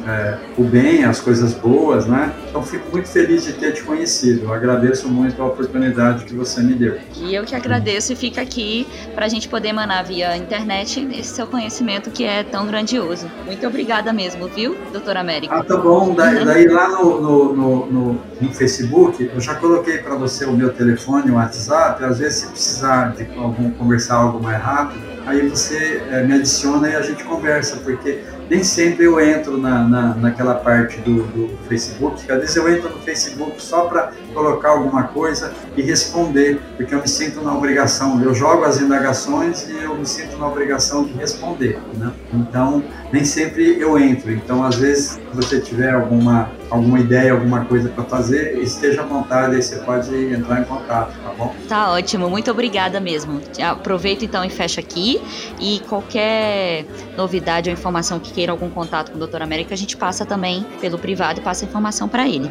é, 0.07 0.39
o 0.59 0.65
bem, 0.65 1.05
as 1.05 1.21
coisas 1.21 1.55
boas, 1.55 2.07
né? 2.07 2.33
Então 2.49 2.63
fico 2.63 2.91
muito 2.91 3.09
feliz 3.09 3.45
de 3.45 3.53
ter 3.53 3.73
te 3.73 3.83
conhecido. 3.83 4.45
Eu 4.45 4.55
agradeço 4.55 5.09
muito 5.09 5.41
a 5.43 5.47
oportunidade 5.47 6.25
que 6.25 6.35
você 6.35 6.63
me 6.63 6.75
deu. 6.75 6.99
E 7.17 7.35
eu 7.35 7.45
que 7.45 7.55
agradeço 7.55 8.13
e 8.13 8.17
fica 8.17 8.41
aqui 8.41 8.87
para 9.15 9.27
a 9.27 9.29
gente 9.29 9.49
poder 9.49 9.69
emanar 9.69 10.05
via 10.05 10.37
internet 10.37 11.09
esse 11.13 11.35
seu 11.35 11.47
conhecimento 11.47 12.11
que 12.11 12.25
é 12.25 12.43
tão 12.43 12.67
grandioso. 12.67 13.31
Muito 13.45 13.67
obrigada 13.67 14.13
mesmo, 14.13 14.49
viu, 14.49 14.77
doutor 14.93 15.17
Américo? 15.17 15.55
Ah, 15.55 15.63
tá 15.63 15.77
bom. 15.77 16.15
Daí, 16.15 16.45
daí 16.45 16.69
lá 16.69 16.89
no, 16.89 17.21
no, 17.21 17.57
no, 17.57 18.21
no, 18.41 18.55
Facebook, 18.55 19.31
eu 19.33 19.41
já 19.41 19.55
coloquei 19.55 19.99
para 19.99 20.15
você 20.15 20.45
o 20.45 20.53
meu 20.53 20.73
telefone, 20.73 21.31
o 21.31 21.35
WhatsApp. 21.35 22.03
Às 22.05 22.19
vezes, 22.19 22.41
se 22.41 22.47
precisar 22.49 23.15
de 23.15 23.27
algum, 23.39 23.71
conversar 23.71 24.17
algo 24.17 24.43
mais 24.43 24.61
rápido, 24.61 25.01
aí 25.27 25.49
você 25.49 26.03
é, 26.11 26.23
me 26.23 26.35
adiciona 26.35 26.89
e 26.89 26.97
a 26.97 27.03
gente 27.03 27.23
conversa, 27.25 27.77
porque 27.79 28.21
nem 28.51 28.65
sempre 28.65 29.05
eu 29.07 29.21
entro 29.21 29.57
na, 29.57 29.87
na, 29.87 30.15
naquela 30.17 30.57
parte 30.57 30.99
do, 30.99 31.23
do 31.23 31.57
Facebook, 31.69 32.31
às 32.31 32.41
vezes 32.41 32.57
eu 32.57 32.69
entro 32.69 32.91
no 32.91 32.99
Facebook 32.99 33.63
só 33.63 33.83
para 33.83 34.13
colocar 34.35 34.71
alguma 34.71 35.05
coisa 35.05 35.55
e 35.77 35.83
responder, 35.83 36.61
porque 36.77 36.93
eu 36.93 37.01
me 37.01 37.09
sinto 37.09 37.41
na 37.43 37.55
obrigação, 37.55 38.21
eu 38.21 38.35
jogo 38.35 38.65
as 38.65 38.81
indagações 38.81 39.69
e 39.69 39.77
eu 39.85 39.95
me 39.95 40.05
sinto 40.05 40.37
na 40.37 40.49
obrigação 40.49 41.05
de 41.05 41.13
responder, 41.13 41.79
né? 41.95 42.11
Então, 42.35 42.83
nem 43.13 43.25
sempre 43.25 43.81
eu 43.81 43.99
entro, 43.99 44.31
então 44.31 44.65
às 44.65 44.77
vezes 44.77 45.13
se 45.13 45.21
você 45.35 45.61
tiver 45.61 45.93
alguma 45.93 46.51
alguma 46.71 47.01
ideia, 47.01 47.33
alguma 47.33 47.65
coisa 47.65 47.89
para 47.89 48.05
fazer, 48.05 48.59
esteja 48.59 49.03
à 49.03 49.05
vontade, 49.05 49.57
aí 49.57 49.63
você 49.63 49.77
pode 49.77 50.15
entrar 50.33 50.61
em 50.61 50.65
contato, 50.65 51.13
tá 51.21 51.33
bom? 51.37 51.55
Tá 51.69 51.91
ótimo, 51.91 52.31
muito 52.31 52.51
obrigada 52.51 53.01
mesmo. 53.01 53.41
Aproveito 53.61 54.25
então 54.25 54.45
e 54.45 54.51
fecho 54.51 54.79
aqui 54.79 55.21
e 55.59 55.81
qualquer 55.89 56.87
novidade 57.17 57.69
ou 57.69 57.75
informação 57.75 58.21
que 58.21 58.33
queira 58.33 58.53
algum 58.53 58.71
contato 58.71 59.11
com 59.11 59.17
o 59.17 59.19
Doutor 59.19 59.43
América, 59.43 59.75
a 59.75 59.77
gente 59.77 59.97
passa 59.97 60.25
também 60.25 60.65
pelo 60.81 60.99
privado 60.99 61.41
e 61.41 61.43
passa 61.43 61.65
informação 61.65 62.09
para 62.09 62.29
ele. 62.29 62.49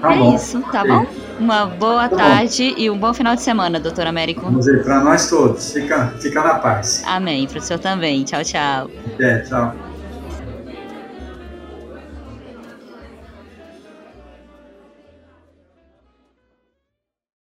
Tá 0.00 0.14
é 0.14 0.18
bom. 0.18 0.34
isso, 0.34 0.60
tá 0.72 0.82
bom? 0.82 1.06
Uma 1.38 1.66
boa 1.66 2.08
tá 2.08 2.16
tarde 2.16 2.70
bom. 2.70 2.80
e 2.80 2.90
um 2.90 2.98
bom 2.98 3.12
final 3.12 3.34
de 3.34 3.42
semana, 3.42 3.78
doutor 3.78 4.06
Américo. 4.06 4.40
Vamos 4.40 4.64
ver, 4.64 4.82
para 4.82 5.00
nós 5.00 5.28
todos. 5.28 5.72
Fica, 5.72 6.14
fica 6.18 6.42
na 6.42 6.54
paz. 6.54 7.02
Amém, 7.06 7.46
para 7.46 7.58
o 7.58 7.62
senhor 7.62 7.78
também. 7.78 8.24
Tchau, 8.24 8.42
tchau. 8.42 8.90
É, 9.18 9.40
tchau. 9.40 9.89